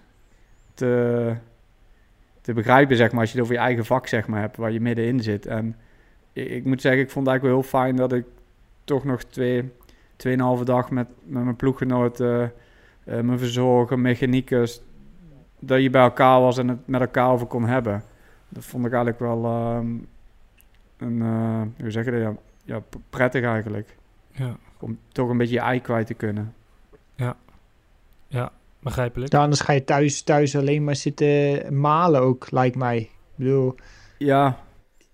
te, 0.74 1.34
te 2.40 2.52
begrijpen, 2.52 2.96
zeg 2.96 3.12
maar, 3.12 3.20
als 3.20 3.30
je 3.32 3.36
het 3.36 3.44
over 3.44 3.56
je 3.58 3.62
eigen 3.66 3.84
vak, 3.84 4.06
zeg 4.06 4.26
maar, 4.26 4.40
hebt, 4.40 4.56
waar 4.56 4.72
je 4.72 4.80
middenin 4.80 5.22
zit. 5.22 5.46
En 5.46 5.76
ik, 6.32 6.48
ik 6.48 6.64
moet 6.64 6.80
zeggen, 6.80 7.02
ik 7.02 7.10
vond 7.10 7.26
het 7.26 7.34
eigenlijk 7.34 7.42
wel 7.42 7.80
heel 7.80 7.82
fijn 7.82 7.96
dat 7.96 8.12
ik 8.12 8.24
toch 8.84 9.04
nog 9.04 9.22
twee, 9.22 9.70
tweeënhalve 10.16 10.64
dag 10.64 10.90
met, 10.90 11.06
met 11.22 11.42
mijn 11.42 11.56
ploeggenoten, 11.56 12.52
uh, 13.04 13.20
mijn 13.20 13.38
verzorger, 13.38 13.98
mechaniekers, 13.98 14.80
dat 15.58 15.82
je 15.82 15.90
bij 15.90 16.02
elkaar 16.02 16.40
was 16.40 16.58
en 16.58 16.68
het 16.68 16.86
met 16.86 17.00
elkaar 17.00 17.30
over 17.30 17.46
kon 17.46 17.64
hebben. 17.64 18.02
dat 18.48 18.64
vond 18.64 18.86
ik 18.86 18.92
eigenlijk 18.92 19.22
wel 19.22 19.44
ehm, 19.44 19.86
een, 20.96 21.22
eh, 21.22 21.82
hoe 21.82 21.90
zeg 21.90 22.04
je 22.04 22.10
dat, 22.10 22.36
ja, 22.66 22.82
prettig 23.10 23.44
eigenlijk. 23.44 23.96
Ja, 24.30 24.56
Om 24.80 24.98
toch 25.12 25.28
een 25.28 25.36
beetje 25.36 25.54
je 25.54 25.60
ei 25.60 25.80
kwijt 25.80 26.06
te 26.06 26.14
kunnen. 26.14 26.54
begrijpelijk. 28.80 29.32
Ja, 29.32 29.40
anders 29.40 29.60
ga 29.60 29.72
je 29.72 29.84
thuis, 29.84 30.22
thuis 30.22 30.56
alleen 30.56 30.84
maar 30.84 30.96
zitten 30.96 31.78
malen 31.80 32.20
ook, 32.20 32.50
lijkt 32.50 32.76
mij. 32.76 32.98
Ik 32.98 33.10
bedoel, 33.34 33.74
Ja, 34.18 34.58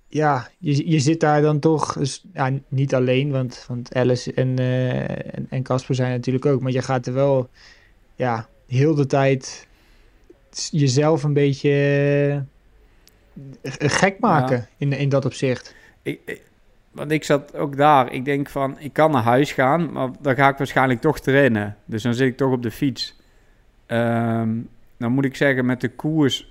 ja, 0.09 0.49
je, 0.59 0.91
je 0.91 0.99
zit 1.01 1.21
daar 1.21 1.43
dan 1.43 1.59
toch, 1.59 1.93
dus, 1.93 2.25
ja, 2.33 2.51
niet 2.69 2.95
alleen, 2.95 3.31
want, 3.31 3.65
want 3.69 3.95
Alice 3.95 4.35
en 4.35 4.59
eh, 4.59 5.35
en- 5.37 5.47
en 5.51 5.63
Casper 5.63 5.95
zijn 5.95 6.11
natuurlijk 6.11 6.47
ook, 6.47 6.61
maar 6.61 6.73
je 6.73 6.83
gaat 6.83 7.07
er 7.07 7.13
wel, 7.13 7.51
ja, 8.15 8.49
heel 8.67 8.95
de 8.95 9.07
tijd 9.07 9.67
jezelf 10.71 11.23
een 11.23 11.33
beetje 11.33 11.71
eh, 13.63 13.73
gek 13.79 14.19
maken 14.19 14.69
in, 14.77 14.93
in 14.93 15.09
dat 15.09 15.25
opzicht. 15.25 15.75
ik, 16.03 16.21
ik- 16.25 16.51
want 16.93 17.11
ik 17.11 17.25
zat 17.25 17.57
ook 17.57 17.77
daar. 17.77 18.13
Ik 18.13 18.25
denk 18.25 18.49
van, 18.49 18.77
ik 18.79 18.93
kan 18.93 19.11
naar 19.11 19.23
huis 19.23 19.53
gaan, 19.53 19.93
maar 19.93 20.09
dan 20.21 20.35
ga 20.35 20.49
ik 20.49 20.57
waarschijnlijk 20.57 21.01
toch 21.01 21.21
trainen. 21.21 21.77
Dus 21.85 22.03
dan 22.03 22.15
zit 22.15 22.29
ik 22.29 22.37
toch 22.37 22.53
op 22.53 22.63
de 22.63 22.71
fiets. 22.71 23.21
Ehm, 23.87 24.51
dan 24.97 25.13
moet 25.13 25.25
ik 25.25 25.37
zeggen, 25.37 25.67
met 25.67 25.81
de 25.81 25.89
koers... 25.89 26.51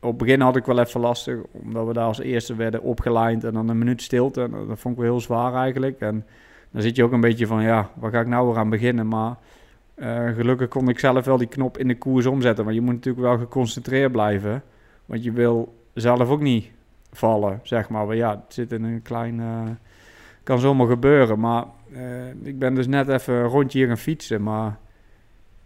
Op 0.00 0.08
het 0.08 0.18
begin 0.18 0.40
had 0.40 0.56
ik 0.56 0.64
wel 0.64 0.78
even 0.78 1.00
lastig, 1.00 1.38
omdat 1.52 1.86
we 1.86 1.92
daar 1.92 2.04
als 2.04 2.20
eerste 2.20 2.54
werden 2.54 2.82
opgeleid 2.82 3.44
en 3.44 3.52
dan 3.52 3.68
een 3.68 3.78
minuut 3.78 4.02
stilte. 4.02 4.42
En 4.42 4.50
dat 4.50 4.78
vond 4.78 4.94
ik 4.94 5.00
wel 5.00 5.10
heel 5.10 5.20
zwaar 5.20 5.54
eigenlijk. 5.54 6.00
En 6.00 6.26
dan 6.70 6.82
zit 6.82 6.96
je 6.96 7.04
ook 7.04 7.12
een 7.12 7.20
beetje 7.20 7.46
van, 7.46 7.62
ja, 7.62 7.90
waar 7.94 8.10
ga 8.10 8.20
ik 8.20 8.26
nou 8.26 8.48
weer 8.48 8.56
aan 8.56 8.70
beginnen? 8.70 9.08
Maar 9.08 9.36
eh, 9.94 10.28
gelukkig 10.34 10.68
kon 10.68 10.88
ik 10.88 10.98
zelf 10.98 11.24
wel 11.24 11.36
die 11.36 11.46
knop 11.46 11.78
in 11.78 11.88
de 11.88 11.98
koers 11.98 12.26
omzetten. 12.26 12.64
Maar 12.64 12.74
je 12.74 12.80
moet 12.80 12.94
natuurlijk 12.94 13.26
wel 13.26 13.38
geconcentreerd 13.38 14.12
blijven. 14.12 14.62
Want 15.06 15.24
je 15.24 15.32
wil 15.32 15.74
zelf 15.94 16.28
ook 16.28 16.40
niet 16.40 16.70
vallen, 17.12 17.60
zeg 17.62 17.88
maar. 17.88 18.06
Maar 18.06 18.16
ja, 18.16 18.30
het 18.30 18.54
zit 18.54 18.72
in 18.72 18.84
een 18.84 19.02
klein... 19.02 19.40
eh, 19.40 19.62
kan 20.42 20.58
zomaar 20.58 20.86
gebeuren. 20.86 21.40
Maar 21.40 21.64
eh, 21.92 22.28
ik 22.42 22.58
ben 22.58 22.74
dus 22.74 22.86
net 22.86 23.08
even 23.08 23.42
rondje 23.42 23.78
hier 23.78 23.86
gaan 23.88 23.98
fietsen. 23.98 24.42
Maar 24.42 24.78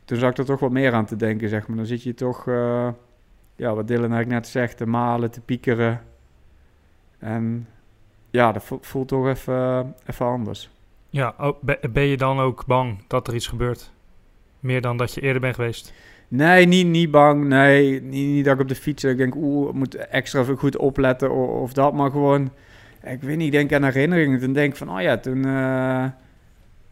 toen 0.05 0.19
zag 0.19 0.31
ik 0.31 0.39
er 0.39 0.45
toch 0.45 0.61
wat 0.61 0.71
meer 0.71 0.93
aan 0.93 1.07
te 1.07 1.17
denken, 1.17 1.49
zeg 1.49 1.67
maar. 1.69 1.77
Dan 1.77 1.87
zit 1.87 2.03
je 2.03 2.15
toch... 2.15 2.49
eh, 2.49 2.89
ja, 3.57 3.75
wat 3.75 3.87
Dylan 3.89 4.13
eigenlijk 4.13 4.31
net 4.31 4.47
zegt, 4.47 4.77
te 4.77 4.87
malen, 4.87 5.31
te 5.31 5.41
piekeren. 5.41 6.01
En 7.19 7.69
ja, 8.31 8.53
dat 8.53 8.65
vo- 8.65 8.79
voelt 8.81 9.09
toch 9.09 9.27
even, 9.29 9.95
even 10.07 10.27
anders. 10.27 10.71
Ja, 11.09 11.35
ben 11.91 12.03
je 12.03 12.17
dan 12.17 12.41
ook 12.41 12.67
bang 12.67 13.05
dat 13.07 13.29
er 13.29 13.35
iets 13.35 13.47
gebeurt? 13.47 13.93
Meer 14.61 14.81
dan 14.81 14.97
dat 14.97 15.15
je 15.15 15.21
eerder 15.21 15.41
bent 15.41 15.55
geweest? 15.55 15.93
Nee, 16.35 16.67
niet, 16.67 16.87
niet 16.87 17.11
bang. 17.11 17.45
Nee, 17.45 18.03
niet, 18.03 18.29
niet 18.29 18.45
dat 18.45 18.55
ik 18.55 18.61
op 18.61 18.69
de 18.69 18.75
fiets. 18.75 19.05
Ik 19.05 19.17
denk, 19.17 19.35
oeh, 19.35 19.69
ik 19.69 19.75
moet 19.75 19.95
extra 19.95 20.45
goed 20.45 20.77
opletten 20.77 21.31
of, 21.31 21.49
of 21.49 21.73
dat. 21.73 21.93
Maar 21.93 22.11
gewoon, 22.11 22.51
ik 23.05 23.23
weet 23.23 23.37
niet, 23.37 23.47
ik 23.47 23.53
denk 23.53 23.73
aan 23.73 23.85
herinneringen. 23.85 24.41
Toen 24.41 24.53
denk 24.53 24.73
ik 24.73 24.79
van, 24.79 24.91
oh 24.91 25.01
ja, 25.01 25.19
toen... 25.19 25.45
eh, 25.45 26.05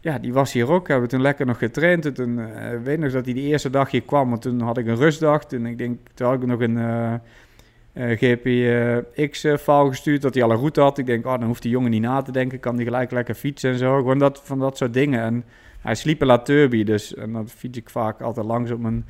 ja, 0.01 0.19
die 0.19 0.33
was 0.33 0.53
hier 0.53 0.71
ook. 0.71 0.87
Hebben 0.87 1.05
we 1.05 1.13
toen 1.13 1.21
lekker 1.21 1.45
nog 1.45 1.57
getraind. 1.57 2.15
Toen 2.15 2.39
eh, 2.39 2.73
ik 2.73 2.79
weet 2.83 2.99
nog 2.99 3.11
dat 3.11 3.25
hij 3.25 3.33
die 3.33 3.47
eerste 3.47 3.69
dag 3.69 3.91
hier 3.91 4.01
kwam. 4.01 4.29
Want 4.29 4.41
toen 4.41 4.61
had 4.61 4.77
ik 4.77 4.87
een 4.87 4.95
rustdag. 4.95 5.45
Toen, 5.45 5.65
ik 5.65 5.77
denk, 5.77 5.99
toen 6.13 6.27
had 6.27 6.41
ik 6.41 6.47
nog 6.47 6.59
een 6.59 6.77
eh, 6.77 7.13
eh, 7.93 8.17
GPX-file 8.17 9.87
gestuurd. 9.87 10.21
Dat 10.21 10.33
hij 10.33 10.43
al 10.43 10.51
een 10.51 10.57
route 10.57 10.81
had. 10.81 10.97
Ik 10.97 11.05
denk, 11.05 11.25
oh, 11.25 11.31
dan 11.39 11.43
hoeft 11.47 11.61
die 11.61 11.71
jongen 11.71 11.91
niet 11.91 12.01
na 12.01 12.21
te 12.21 12.31
denken. 12.31 12.59
Kan 12.59 12.75
die 12.75 12.85
gelijk 12.85 13.11
lekker 13.11 13.35
fietsen 13.35 13.71
en 13.71 13.77
zo. 13.77 13.97
Gewoon 13.97 14.19
dat, 14.19 14.41
van 14.43 14.59
dat 14.59 14.77
soort 14.77 14.93
dingen. 14.93 15.21
En 15.21 15.43
hij 15.81 15.95
sliep 15.95 16.23
in 16.23 16.43
Turby. 16.43 16.83
Dus 16.83 17.15
en 17.15 17.33
dan 17.33 17.49
fiets 17.49 17.77
ik 17.77 17.89
vaak 17.89 18.21
altijd 18.21 18.45
langs 18.45 18.71
op 18.71 18.79
mijn... 18.79 19.05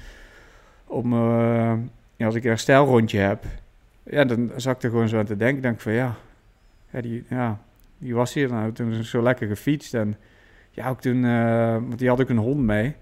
Op 0.88 1.06
mijn 1.06 1.22
eh, 1.22 1.78
ja, 2.16 2.26
als 2.26 2.36
ik 2.36 2.44
een 2.44 2.50
herstelrondje 2.50 3.20
heb. 3.20 3.46
Ja, 4.04 4.26
dan 4.26 4.52
zat 4.56 4.76
ik 4.76 4.84
er 4.84 4.90
gewoon 4.90 5.08
zo 5.08 5.18
aan 5.18 5.26
te 5.26 5.38
denken. 5.38 5.62
Denk 5.62 5.80
van, 5.80 5.94
ja... 5.94 6.16
Ja, 6.92 7.02
die, 7.02 7.24
ja, 7.30 7.60
die 7.98 8.16
was 8.16 8.34
hier 8.34 8.50
nou. 8.50 8.72
Toen 8.72 9.04
zo 9.04 9.22
lekker 9.22 9.48
gefietst. 9.48 9.94
En 9.94 10.16
ja, 10.72 10.90
ook 10.90 11.02
toen, 11.02 11.26
eh, 11.26 11.74
want 11.74 12.00
die 12.00 12.10
had 12.10 12.22
ook 12.22 12.30
een 12.30 12.38
hond 12.38 12.60
mee. 12.60 12.96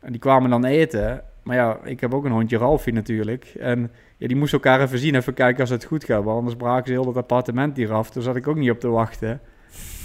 En 0.00 0.10
die 0.12 0.20
kwamen 0.20 0.50
dan 0.50 0.64
eten. 0.64 1.22
Maar 1.42 1.56
ja, 1.56 1.78
ik 1.84 2.00
heb 2.00 2.14
ook 2.14 2.24
een 2.24 2.32
hondje, 2.32 2.58
Ralfie 2.58 2.92
natuurlijk. 2.92 3.44
En 3.44 3.90
ja, 4.16 4.26
die 4.26 4.36
moest 4.36 4.52
elkaar 4.52 4.80
even 4.80 4.98
zien, 4.98 5.14
even 5.14 5.34
kijken 5.34 5.60
als 5.60 5.70
het 5.70 5.84
goed 5.84 6.04
gaat. 6.04 6.24
Want 6.24 6.38
anders 6.38 6.56
braken 6.56 6.86
ze 6.86 6.92
heel 6.92 7.04
dat 7.04 7.16
appartement 7.16 7.76
hier 7.76 7.92
af. 7.92 8.10
Daar 8.10 8.22
zat 8.22 8.36
ik 8.36 8.48
ook 8.48 8.56
niet 8.56 8.70
op 8.70 8.80
te 8.80 8.88
wachten. 8.88 9.40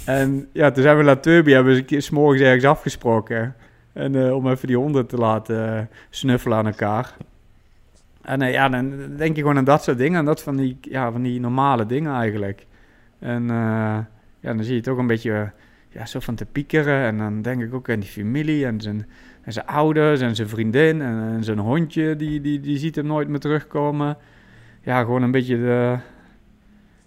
En 0.06 0.48
ja, 0.52 0.72
toen 0.72 0.84
zijn 0.84 0.98
we 0.98 1.04
naar 1.04 1.20
Turby, 1.20 1.52
hebben 1.52 1.76
we 1.76 2.08
morgens 2.12 2.42
ergens 2.42 2.66
afgesproken. 2.66 3.56
En 3.96 4.16
eh, 4.16 4.36
om 4.36 4.48
even 4.48 4.68
die 4.68 4.78
honden 4.78 5.08
te 5.08 5.18
laten 5.18 5.78
eh, 5.78 5.84
snuffelen 6.10 6.58
aan 6.58 6.66
elkaar. 6.66 7.16
En 8.22 8.42
eh, 8.42 8.52
ja, 8.52 8.70
dan 8.70 8.94
denk 9.18 9.36
je 9.36 9.42
gewoon 9.42 9.58
aan 9.58 9.64
dat 9.64 9.84
soort 9.84 9.98
dingen. 9.98 10.20
En 10.20 10.26
dat 10.26 10.42
van 10.42 10.56
die, 10.56 10.78
ja, 10.82 11.12
van 11.12 11.22
die 11.22 11.40
normale 11.40 11.86
dingen 11.86 12.14
eigenlijk. 12.14 12.66
En 13.20 13.48
ja, 14.40 14.54
dan 14.54 14.64
zie 14.64 14.76
je 14.76 14.82
toch 14.82 14.98
een 14.98 15.08
beetje 15.08 15.52
ja, 15.90 16.06
zo 16.06 16.20
van 16.20 16.36
te 16.36 16.46
piekeren. 16.46 17.06
En 17.06 17.18
dan 17.18 17.42
denk 17.42 17.62
ik 17.62 17.74
ook 17.74 17.90
aan 17.90 18.00
die 18.00 18.10
familie 18.10 18.66
en 18.66 18.82
zijn, 18.82 19.08
en 19.42 19.54
zijn 19.54 19.66
ouders 19.66 20.22
en 20.22 20.36
zijn 20.36 20.50
vriendin 20.50 21.02
en, 21.02 21.44
zijn 21.44 21.60
hondje. 21.60 22.16
Die, 22.16 22.42
die, 22.42 22.60
die 22.60 22.78
ziet 22.78 22.96
hem 22.96 23.06
nooit 23.06 23.28
meer 23.28 23.40
terugkomen. 23.40 24.18
Ja, 24.82 25.00
gewoon 25.00 25.22
een 25.22 25.32
beetje 25.32 25.58
de, 25.58 25.98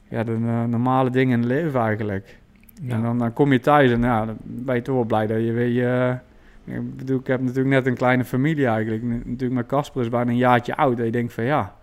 ja, 0.09 0.25
de 0.25 0.39
normale 0.69 1.11
dingen 1.11 1.33
in 1.33 1.49
het 1.49 1.49
leven 1.49 1.81
eigenlijk. 1.81 2.39
En 2.87 3.03
dan, 3.03 3.19
dan 3.19 3.33
kom 3.33 3.53
je 3.53 3.61
thuis 3.61 3.91
en 3.91 4.03
ja, 4.03 4.27
dan 4.27 4.37
ben 4.41 4.75
je 4.75 4.83
toch 4.83 4.95
wel 4.95 5.05
blij 5.05 5.27
dat 5.27 5.45
je 5.45 5.53
weer... 5.53 6.09
eh, 6.09 6.17
ik 6.65 6.97
bedoel, 6.97 7.19
ik 7.19 7.27
heb 7.27 7.41
natuurlijk 7.41 7.69
net 7.69 7.87
een 7.87 7.95
kleine 7.95 8.25
familie 8.25 8.67
eigenlijk. 8.67 9.03
Natuurlijk, 9.03 9.53
mijn 9.53 9.67
Casper 9.67 10.03
is 10.03 10.09
bijna 10.09 10.31
een 10.31 10.37
jaartje 10.37 10.77
oud. 10.77 10.99
En 10.99 11.05
je 11.05 11.11
denkt 11.11 11.33
van 11.33 11.45
ja, 11.45 11.77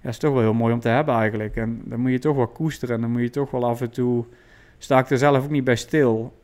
ja, 0.00 0.08
is 0.08 0.18
toch 0.18 0.32
wel 0.32 0.42
heel 0.42 0.54
mooi 0.54 0.72
om 0.74 0.80
te 0.80 0.88
hebben 0.88 1.14
eigenlijk. 1.14 1.56
En 1.56 1.82
dan 1.84 2.00
moet 2.00 2.10
je 2.10 2.18
toch 2.18 2.36
wel 2.36 2.46
koesteren. 2.46 2.94
En 2.94 3.00
dan 3.00 3.10
moet 3.10 3.20
je 3.20 3.30
toch 3.30 3.50
wel 3.50 3.66
af 3.66 3.80
en 3.80 3.90
toe... 3.90 4.24
Sta 4.78 4.98
ik 4.98 5.10
er 5.10 5.18
zelf 5.18 5.44
ook 5.44 5.50
niet 5.50 5.64
bij 5.64 5.76
stil. 5.76 6.36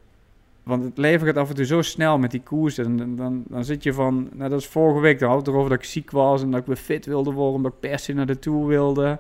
Want 0.62 0.84
het 0.84 0.98
leven 0.98 1.26
gaat 1.26 1.36
af 1.36 1.48
en 1.48 1.54
toe 1.54 1.64
zo 1.64 1.82
snel 1.82 2.18
met 2.18 2.30
die 2.30 2.42
koers. 2.42 2.78
En 2.78 2.96
dan, 2.96 3.16
dan, 3.16 3.44
dan 3.48 3.64
zit 3.64 3.82
je 3.82 3.92
van... 3.92 4.28
Nou, 4.32 4.50
dat 4.50 4.60
is 4.60 4.66
vorige 4.66 5.00
week. 5.00 5.18
Dan 5.18 5.28
had 5.28 5.38
het 5.38 5.48
erover 5.48 5.70
dat 5.70 5.78
ik 5.78 5.84
ziek 5.84 6.10
was. 6.10 6.42
En 6.42 6.50
dat 6.50 6.60
ik 6.60 6.66
weer 6.66 6.76
fit 6.76 7.06
wilde 7.06 7.32
worden. 7.32 7.54
Omdat 7.54 7.72
ik 7.72 7.80
per 7.80 7.98
se 7.98 8.12
naar 8.12 8.26
de 8.26 8.38
Tour 8.38 8.66
wilde. 8.66 9.18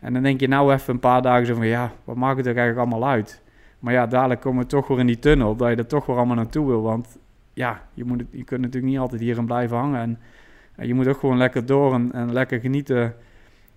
En 0.00 0.12
dan 0.12 0.22
denk 0.22 0.40
je 0.40 0.48
nou 0.48 0.72
even 0.72 0.94
een 0.94 1.00
paar 1.00 1.22
dagen 1.22 1.46
zo 1.46 1.54
van... 1.54 1.66
Ja, 1.66 1.92
wat 2.04 2.16
maakt 2.16 2.36
het 2.36 2.46
er 2.46 2.56
eigenlijk 2.56 2.88
allemaal 2.88 3.08
uit? 3.08 3.42
Maar 3.78 3.92
ja, 3.92 4.06
dadelijk 4.06 4.40
komen 4.40 4.62
we 4.62 4.68
toch 4.68 4.86
weer 4.88 4.98
in 4.98 5.06
die 5.06 5.18
tunnel. 5.18 5.56
Dat 5.56 5.68
je 5.68 5.76
er 5.76 5.86
toch 5.86 6.06
weer 6.06 6.16
allemaal 6.16 6.36
naartoe 6.36 6.66
wil. 6.66 6.82
Want 6.82 7.18
ja, 7.52 7.82
je, 7.94 8.04
moet 8.04 8.18
het, 8.20 8.28
je 8.30 8.44
kunt 8.44 8.60
natuurlijk 8.60 8.92
niet 8.92 9.00
altijd 9.00 9.20
hierin 9.20 9.46
blijven 9.46 9.76
hangen. 9.76 10.00
En, 10.00 10.18
en 10.74 10.86
je 10.86 10.94
moet 10.94 11.06
ook 11.08 11.18
gewoon 11.18 11.36
lekker 11.36 11.66
door 11.66 11.94
en, 11.94 12.12
en 12.12 12.32
lekker 12.32 12.60
genieten 12.60 13.14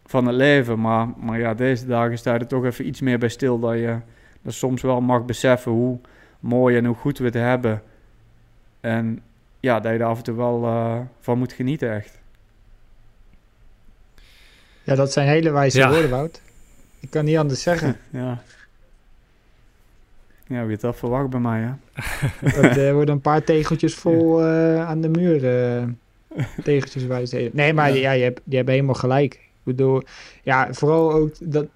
van 0.05 0.25
het 0.25 0.35
leven. 0.35 0.79
Maar, 0.79 1.07
maar 1.17 1.39
ja, 1.39 1.53
deze 1.53 1.85
dagen 1.85 2.17
sta 2.17 2.33
je 2.33 2.39
er 2.39 2.47
toch 2.47 2.65
even 2.65 2.87
iets 2.87 3.01
meer 3.01 3.19
bij 3.19 3.29
stil. 3.29 3.59
Dat 3.59 3.73
je 3.73 3.97
dat 4.41 4.53
soms 4.53 4.81
wel 4.81 5.01
mag 5.01 5.25
beseffen 5.25 5.71
hoe 5.71 5.99
mooi 6.39 6.77
en 6.77 6.85
hoe 6.85 6.95
goed 6.95 7.17
we 7.17 7.25
het 7.25 7.33
hebben. 7.33 7.81
En 8.79 9.21
ja, 9.59 9.79
dat 9.79 9.91
je 9.91 9.97
er 9.97 10.05
af 10.05 10.17
en 10.17 10.23
toe 10.23 10.35
wel 10.35 10.63
eh, 10.65 10.99
van 11.19 11.37
moet 11.37 11.53
genieten 11.53 11.93
echt. 11.93 12.19
Ja, 14.83 14.95
dat 14.95 15.11
zijn 15.11 15.27
hele 15.27 15.51
wijze 15.51 15.77
Ja. 15.77 15.89
woorden, 15.89 16.09
Wout. 16.09 16.41
Ik 16.99 17.09
kan 17.09 17.25
niet 17.25 17.37
anders 17.37 17.61
zeggen. 17.61 17.97
Ja. 18.09 18.41
Ja, 20.49 20.61
wie 20.63 20.71
het 20.71 20.81
dat 20.81 20.95
verwacht 20.95 21.29
bij 21.29 21.39
mij, 21.39 21.61
hè? 21.61 21.71
Dat 22.61 22.93
worden 22.93 23.15
een 23.15 23.21
paar 23.21 23.43
tegeltjes 23.43 23.95
vol 23.95 24.41
eh, 24.43 24.87
aan 24.87 25.01
de 25.01 25.09
muur. 25.09 25.45
eh 25.45 25.83
tegeltjes 26.63 27.05
wijze. 27.05 27.49
Nee, 27.53 27.73
maar 27.73 27.95
ja. 27.95 28.11
je, 28.11 28.23
hebt, 28.23 28.41
je 28.43 28.55
hebt 28.55 28.69
helemaal 28.69 28.95
gelijk. 28.95 29.33
Ik 29.33 29.75
bedoel, 29.75 30.01
ja, 30.43 30.73
vooral 30.73 31.11
ook 31.13 31.31
dat, 31.39 31.67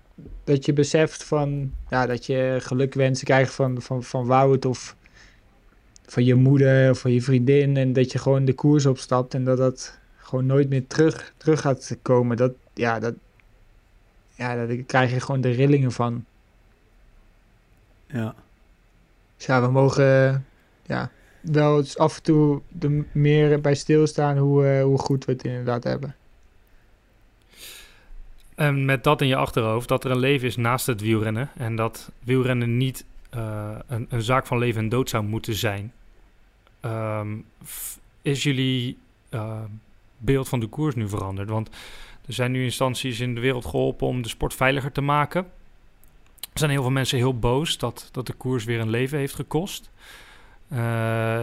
dat 0.44 0.66
je 0.66 0.74
beseft 0.74 1.24
van, 1.24 1.72
ja, 1.90 2.06
dat 2.06 2.26
je 2.26 2.58
gelukwensen 2.62 3.26
krijgt 3.26 3.54
van, 3.54 3.82
van, 3.82 4.04
van 4.04 4.26
Wout 4.26 4.66
of 4.66 4.96
van 6.06 6.24
je 6.24 6.36
moeder 6.36 6.90
of 6.90 7.00
van 7.00 7.12
je 7.12 7.22
vriendin. 7.22 7.78
En 7.78 7.94
dat 7.94 8.12
je 8.12 8.18
gewoon 8.18 8.46
de 8.46 8.54
koers 8.54 8.86
opstapt 8.86 9.34
en 9.34 9.44
dat 9.44 9.58
dat 9.58 10.00
gewoon 10.18 10.46
nooit 10.46 10.70
meer 10.70 10.88
terug, 10.88 11.34
terug 11.38 11.62
gaat 11.62 11.98
komen. 12.02 12.38
Dat, 12.38 12.54
ja, 12.74 13.00
dat, 13.00 13.14
ja, 14.36 14.56
daar 14.56 14.76
krijg 14.76 15.12
je 15.12 15.20
gewoon 15.20 15.42
de 15.42 15.52
rillingen 15.52 15.92
van. 15.92 16.26
Ja. 18.08 18.36
Ja, 19.46 19.62
we 19.62 19.72
mogen 19.72 20.30
eh, 20.30 20.36
ja, 20.86 21.12
wel 21.42 21.78
eens 21.78 21.98
af 21.98 22.16
en 22.16 22.24
toe 22.24 22.62
er 22.80 23.06
meer 23.12 23.62
bij 23.62 23.76
stilstaan 23.76 24.38
hoe, 24.38 24.68
eh, 24.68 24.84
hoe 24.84 24.98
goed 24.98 25.26
we 25.26 25.32
het 25.32 25.44
inderdaad 25.44 25.84
hebben. 25.84 26.16
En 28.56 28.86
met 28.86 29.04
dat 29.04 29.22
in 29.22 29.28
je 29.28 29.36
achterhoofd, 29.36 29.88
dat 29.88 30.04
er 30.04 30.12
een 30.12 30.20
leven 30.20 30.48
is 30.48 30.56
naast 30.56 30.86
het 30.86 31.02
wielrennen. 31.02 31.50
En 31.58 31.76
dat 31.76 32.12
wielrennen 32.24 32.78
niet 32.78 33.06
eh, 33.30 33.76
een, 33.88 34.06
een 34.10 34.22
zaak 34.22 34.46
van 34.46 34.58
leven 34.58 34.82
en 34.82 34.90
dood 34.90 35.10
zou 35.10 35.24
moeten 35.24 35.54
zijn. 35.54 35.94
Ehm, 36.80 37.38
is 38.22 38.44
jullie 38.44 38.98
beeld 40.18 40.50
van 40.50 40.60
de 40.60 40.68
koers 40.68 40.96
nu 40.96 41.10
veranderd? 41.10 41.50
Want 41.50 41.70
er 42.26 42.34
zijn 42.34 42.52
nu 42.52 42.64
instanties 42.64 43.20
in 43.20 43.36
de 43.36 43.42
wereld 43.42 43.66
geholpen 43.66 44.08
om 44.08 44.22
de 44.22 44.30
sport 44.30 44.54
veiliger 44.54 44.92
te 44.92 45.02
maken. 45.02 45.48
Er 46.54 46.60
zijn 46.60 46.72
heel 46.72 46.82
veel 46.82 46.92
mensen 46.92 47.18
heel 47.18 47.40
boos 47.40 47.78
dat, 47.78 48.10
dat 48.12 48.28
de 48.28 48.34
koers 48.34 48.64
weer 48.64 48.80
een 48.80 48.90
leven 48.90 49.18
heeft 49.18 49.36
gekost. 49.36 49.92
Eh, 50.68 51.42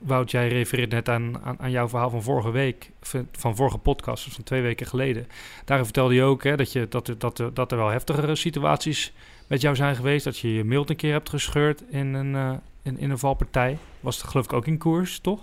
Wout, 0.00 0.30
jij 0.30 0.48
refereert 0.48 0.90
net 0.90 1.08
aan, 1.08 1.40
aan, 1.42 1.56
aan, 1.60 1.70
jouw 1.70 1.88
verhaal 1.88 2.10
van 2.10 2.22
vorige 2.22 2.50
week, 2.50 2.90
van 3.32 3.56
vorige 3.56 3.78
podcast, 3.78 4.24
dus 4.24 4.34
van 4.34 4.44
twee 4.44 4.62
weken 4.62 4.86
geleden. 4.86 5.26
Daar 5.64 5.84
vertelde 5.84 6.14
je 6.14 6.22
ook 6.22 6.44
hè, 6.44 6.56
dat, 6.56 6.72
je, 6.72 6.86
dat, 6.88 7.14
dat, 7.18 7.42
dat 7.52 7.72
er 7.72 7.78
wel 7.78 7.88
heftigere 7.88 8.34
situaties 8.34 9.12
met 9.46 9.60
jou 9.60 9.76
zijn 9.76 9.96
geweest. 9.96 10.24
Dat 10.24 10.38
je 10.38 10.54
je 10.54 10.64
mild 10.64 10.90
een 10.90 10.96
keer 10.96 11.12
hebt 11.12 11.28
gescheurd 11.28 11.82
in 11.90 12.14
een, 12.14 12.32
uh, 12.32 12.52
in, 12.82 13.10
een 13.10 13.18
valpartij. 13.18 13.78
Was 14.00 14.16
het 14.16 14.30
geloof 14.30 14.44
ik 14.44 14.52
ook 14.52 14.66
in 14.66 14.78
koers, 14.78 15.18
toch? 15.18 15.40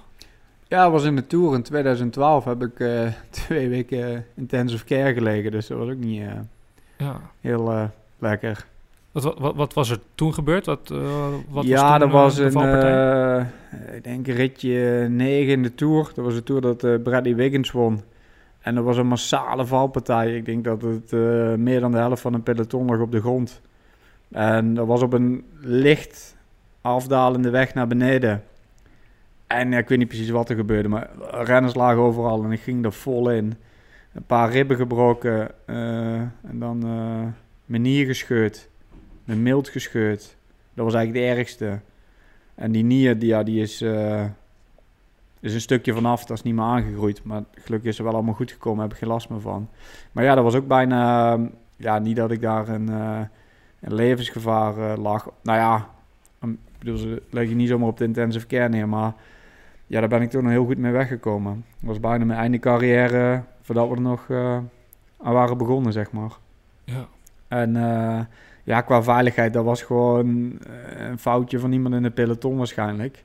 Ja, 0.67 0.83
dat 0.83 0.91
was 0.91 1.03
in 1.03 1.15
de 1.15 1.27
Tour. 1.27 1.53
In 1.53 1.63
2012 1.63 2.45
heb 2.45 2.61
ik 2.61 2.79
uh, 2.79 3.07
twee 3.29 3.69
weken 3.69 4.25
intensive 4.35 4.85
care 4.85 5.13
gelegen. 5.13 5.51
Dus 5.51 5.67
dat 5.67 5.77
was 5.77 5.89
ook 5.89 5.97
niet 5.97 6.21
uh, 6.21 6.31
ja. 6.97 7.21
heel 7.41 7.91
lekker. 8.19 8.65
Wat, 9.12 9.23
wat, 9.23 9.55
wat, 9.55 9.73
was 9.73 9.89
er 9.89 9.99
toen 10.15 10.34
gebeurd? 10.34 10.65
Wat, 10.65 10.89
uh, 10.91 11.27
wat 11.49 11.65
ja, 11.65 11.81
was 11.81 11.91
toen, 11.91 12.01
er 12.01 12.10
was 12.10 12.38
een, 12.38 12.62
uh, 12.62 13.95
ik 13.95 14.03
denk 14.03 14.27
ritje 14.27 15.08
9 15.10 15.51
in 15.51 15.63
de 15.63 15.75
Tour. 15.75 16.12
Dat 16.15 16.25
was 16.25 16.34
de 16.34 16.43
Tour 16.43 16.62
dat 16.62 17.03
Bradley 17.03 17.36
Wiggins 17.36 17.71
won. 17.71 18.01
En 18.60 18.75
dat 18.75 18.84
was 18.84 18.97
een 18.97 19.08
massale 19.08 19.65
valpartij. 19.65 20.36
Ik 20.36 20.45
denk 20.45 20.63
dat 20.63 20.81
het 20.81 21.12
meer 21.58 21.79
dan 21.79 21.91
de 21.91 21.97
helft 21.97 22.21
van 22.21 22.34
een 22.34 22.43
peloton 22.43 22.86
lag 22.86 22.99
op 22.99 23.12
de 23.12 23.19
grond. 23.19 23.62
En 24.31 24.73
dat 24.73 24.88
was 24.88 25.01
op 25.01 25.13
een 25.13 25.45
licht 25.60 26.36
afdalende 26.81 27.49
weg 27.49 27.73
naar 27.73 27.88
beneden. 27.88 28.43
En 29.47 29.71
ja, 29.71 29.77
ik 29.77 29.89
weet 29.89 29.97
niet 29.97 30.08
precies 30.08 30.29
wat 30.29 30.49
er 30.49 30.55
gebeurde, 30.55 30.89
maar 30.89 31.10
renners 31.31 31.75
lagen 31.75 32.01
overal 32.01 32.43
en 32.43 32.51
ik 32.51 32.60
ging 32.60 32.86
er 32.86 32.93
vol 32.93 33.29
in. 33.29 33.53
Een 34.15 34.25
paar 34.25 34.51
ribben 34.51 34.78
gebroken 34.78 35.51
en 36.41 36.60
dan 36.60 36.80
mijn 37.65 37.82
nier 37.82 38.06
gescheurd 38.06 38.69
mijn 39.25 39.41
mild 39.41 39.69
gescheurd. 39.69 40.38
Dat 40.73 40.86
was 40.86 40.93
eigenlijk 40.93 41.25
de 41.25 41.34
ergste. 41.36 41.80
En 42.56 42.71
die 42.71 42.84
nier, 42.84 43.19
die, 43.19 43.28
ja, 43.28 43.43
die 43.43 43.62
is, 43.62 43.82
uh, 43.82 44.23
is 45.39 45.54
een 45.54 45.62
stukje 45.62 45.93
vanaf. 45.93 46.25
Dat 46.25 46.38
is 46.38 46.43
niet 46.43 46.56
meer 46.56 46.63
aangegroeid. 46.63 47.23
Maar 47.23 47.43
gelukkig 47.51 47.89
is 47.89 47.97
er 47.97 48.04
wel 48.04 48.13
allemaal 48.13 48.34
goed 48.34 48.51
gekomen. 48.51 48.82
Heb 48.82 48.91
ik 48.91 48.97
geen 48.97 49.10
last 49.10 49.30
meer 49.30 49.41
van. 49.41 49.69
Maar 50.12 50.23
ja, 50.23 50.36
dat 50.36 50.43
was 50.43 50.56
ook 50.56 50.67
bijna... 50.67 51.39
ja, 51.75 51.99
niet 51.99 52.15
dat 52.15 52.32
ik 52.32 52.41
daar 52.41 52.67
een, 52.67 52.88
een 52.88 53.93
levensgevaar 53.93 54.97
lag. 54.97 55.32
Nou 55.43 55.58
ja, 55.60 55.89
ik 56.41 56.58
bedoel, 56.80 56.97
ze 56.97 57.21
leg 57.30 57.49
je 57.49 57.56
niet 57.56 57.67
zomaar 57.67 57.88
op 57.88 57.97
de 57.97 58.04
intensive 58.04 58.47
care 58.47 58.69
neer. 58.69 58.89
Maar 58.89 59.13
ja, 59.88 59.99
daar 59.99 60.10
ben 60.10 60.21
ik 60.21 60.30
toch 60.30 60.41
nog 60.41 60.51
heel 60.51 60.65
goed 60.65 60.78
mee 60.78 60.91
weggekomen. 60.91 61.65
Dat 61.80 61.89
was 61.89 61.99
bijna 61.99 62.25
mijn 62.25 62.39
einde 62.39 62.60
carrière 62.60 63.43
voordat 63.65 63.89
we 63.89 63.95
er 63.95 64.01
nog 64.01 64.30
aan 64.30 65.34
waren 65.34 65.58
begonnen, 65.58 65.93
zeg 65.93 66.12
maar. 66.12 66.32
Ja. 66.84 67.08
En 67.47 67.75
ja, 68.65 68.82
qua 68.82 69.04
veiligheid, 69.04 69.54
dat 69.54 69.65
was 69.65 69.82
gewoon 69.82 70.60
eh, 70.60 71.08
een 71.08 71.19
foutje 71.19 71.60
van 71.60 71.71
iemand 71.71 71.95
in 71.95 72.04
de 72.04 72.12
peloton 72.12 72.58
waarschijnlijk. 72.58 73.23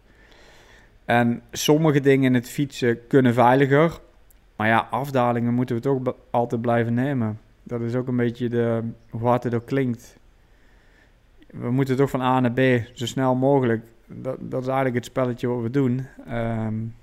En 1.04 1.42
sommige 1.52 2.00
dingen 2.00 2.24
in 2.24 2.34
het 2.34 2.48
fietsen 2.48 3.06
kunnen 3.06 3.34
veiliger. 3.34 4.00
Maar 4.56 4.66
ja, 4.68 4.86
afdalingen 4.90 5.54
moeten 5.54 5.76
we 5.76 5.82
toch 5.82 6.14
altijd 6.30 6.60
blijven 6.60 6.94
nemen. 6.94 7.40
Dat 7.62 7.80
is 7.80 7.94
ook 7.94 8.08
een 8.08 8.16
beetje 8.16 8.48
de, 8.48 8.82
hoe 9.10 9.28
hard 9.28 9.42
het 9.42 9.54
ook 9.54 9.66
klinkt. 9.66 10.18
We 11.46 11.70
moeten 11.70 11.96
toch 11.96 12.10
van 12.10 12.20
A 12.20 12.40
naar 12.40 12.52
B 12.52 12.60
zo 12.92 13.06
snel 13.06 13.34
mogelijk. 13.34 13.86
Dat, 14.06 14.36
dat 14.40 14.60
is 14.60 14.66
eigenlijk 14.66 14.96
het 14.96 15.04
spelletje 15.04 15.48
wat 15.48 15.62
we 15.62 15.70
doen. 15.70 16.06
Um, 16.28 16.94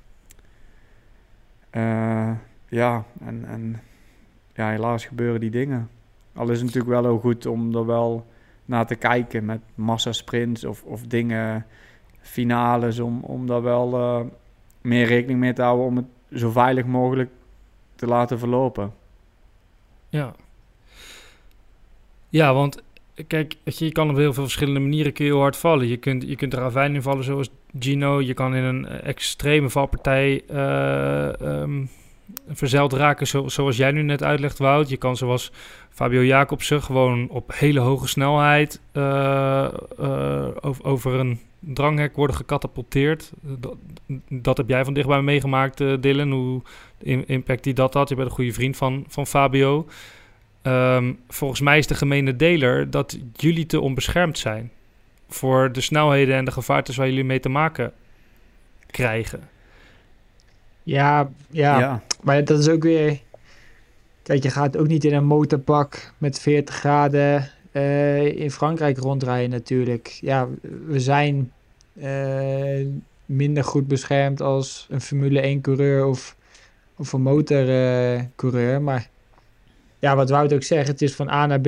uh, 1.71 2.31
ja, 2.67 3.05
en, 3.25 3.45
en 3.45 3.81
ja, 4.53 4.69
helaas 4.69 5.05
gebeuren 5.05 5.39
die 5.39 5.49
dingen. 5.49 5.89
Al 6.33 6.49
is 6.49 6.57
het 6.57 6.65
natuurlijk 6.65 7.01
wel 7.01 7.11
heel 7.11 7.19
goed 7.19 7.45
om 7.45 7.75
er 7.75 7.85
wel 7.85 8.25
naar 8.65 8.85
te 8.85 8.95
kijken 8.95 9.45
met 9.45 9.61
massasprints 9.75 10.63
of, 10.63 10.83
of 10.83 11.01
dingen, 11.01 11.65
finales, 12.19 12.99
om, 12.99 13.23
om 13.23 13.47
daar 13.47 13.61
wel 13.61 13.93
uh, 13.93 14.25
meer 14.81 15.05
rekening 15.05 15.39
mee 15.39 15.53
te 15.53 15.61
houden 15.61 15.85
om 15.85 15.95
het 15.95 16.05
zo 16.33 16.51
veilig 16.51 16.85
mogelijk 16.85 17.29
te 17.95 18.05
laten 18.05 18.39
verlopen. 18.39 18.93
Ja. 20.09 20.35
Ja, 22.29 22.53
want 22.53 22.83
kijk, 23.27 23.55
je 23.63 23.91
kan 23.91 24.09
op 24.09 24.15
heel 24.15 24.33
veel 24.33 24.43
verschillende 24.43 24.79
manieren 24.79 25.13
kun 25.13 25.25
je 25.25 25.31
heel 25.31 25.41
hard 25.41 25.57
vallen. 25.57 25.87
Je 25.87 25.97
kunt, 25.97 26.23
je 26.23 26.35
kunt 26.35 26.53
er 26.53 26.59
ravijn 26.59 26.95
in 26.95 27.01
vallen 27.01 27.23
zoals 27.23 27.49
Gino. 27.79 28.21
Je 28.21 28.33
kan 28.33 28.55
in 28.55 28.63
een 28.63 28.85
extreme 28.87 29.69
valpartij 29.69 30.41
uh, 30.51 31.61
um, 31.61 31.89
verzeild 32.49 32.93
raken, 32.93 33.27
zo, 33.27 33.47
zoals 33.47 33.77
jij 33.77 33.91
nu 33.91 34.01
net 34.01 34.23
uitlegt, 34.23 34.57
Wout. 34.57 34.89
Je 34.89 34.97
kan 34.97 35.17
zoals 35.17 35.51
Fabio 35.89 36.23
Jacobsen 36.23 36.83
gewoon 36.83 37.29
op 37.29 37.51
hele 37.53 37.79
hoge 37.79 38.07
snelheid 38.07 38.81
uh, 38.93 39.67
uh, 39.99 40.47
over, 40.81 41.13
een 41.13 41.39
dranghek 41.59 42.15
worden 42.15 42.35
gecatapulteerd. 42.35 43.31
Dat, 44.29 44.57
heb 44.57 44.69
jij 44.69 44.83
van 44.83 44.93
dichtbij 44.93 45.21
meegemaakt, 45.21 45.79
uh, 45.81 45.93
Dylan. 45.99 46.31
Hoe 46.31 46.61
impact 47.25 47.63
die 47.63 47.73
dat 47.73 47.93
had. 47.93 48.09
Je 48.09 48.15
bent 48.15 48.27
een 48.27 48.35
goede 48.35 48.53
vriend 48.53 48.77
van, 48.77 49.05
van 49.07 49.27
Fabio. 49.27 49.87
Um, 50.63 51.19
volgens 51.27 51.61
mij 51.61 51.77
is 51.77 51.87
de 51.87 51.95
gemene 51.95 52.35
deler 52.35 52.89
dat 52.89 53.17
jullie 53.35 53.65
te 53.65 53.81
onbeschermd 53.81 54.37
zijn 54.37 54.71
voor 55.29 55.71
de 55.71 55.81
snelheden 55.81 56.35
en 56.35 56.45
de 56.45 56.51
gevaartes 56.51 56.95
waar 56.95 57.07
jullie 57.07 57.23
mee 57.23 57.39
te 57.39 57.49
maken 57.49 57.93
krijgen. 58.91 59.49
Ja, 60.87 61.31
ja, 61.49 61.79
ja, 61.79 62.01
maar 62.23 62.43
dat 62.43 62.59
is 62.59 62.69
ook 62.69 62.83
weer. 62.83 63.19
Kijk, 64.23 64.43
je 64.43 64.49
gaat 64.49 64.77
ook 64.77 64.87
niet 64.87 65.03
in 65.03 65.13
een 65.13 65.25
motorpak 65.25 66.13
met 66.17 66.39
40 66.39 66.75
graden 66.75 67.49
uh, 67.71 68.25
in 68.25 68.51
Frankrijk 68.51 68.97
rondrijden, 68.97 69.49
natuurlijk. 69.49 70.07
Ja, 70.07 70.47
we 70.85 70.99
zijn 70.99 71.51
uh, 71.93 72.87
minder 73.25 73.63
goed 73.63 73.87
beschermd 73.87 74.41
als 74.41 74.87
een 74.89 75.01
Formule 75.01 75.57
1-coureur 75.57 76.05
of, 76.05 76.35
of 76.95 77.13
een 77.13 77.21
motorcoureur. 77.21 78.73
Uh, 78.73 78.79
maar 78.79 79.09
ja, 79.99 80.15
wat 80.15 80.29
Wout 80.29 80.53
ook 80.53 80.63
zegt, 80.63 80.87
het 80.87 81.01
is 81.01 81.15
van 81.15 81.29
A 81.29 81.45
naar 81.45 81.61
B. 81.61 81.67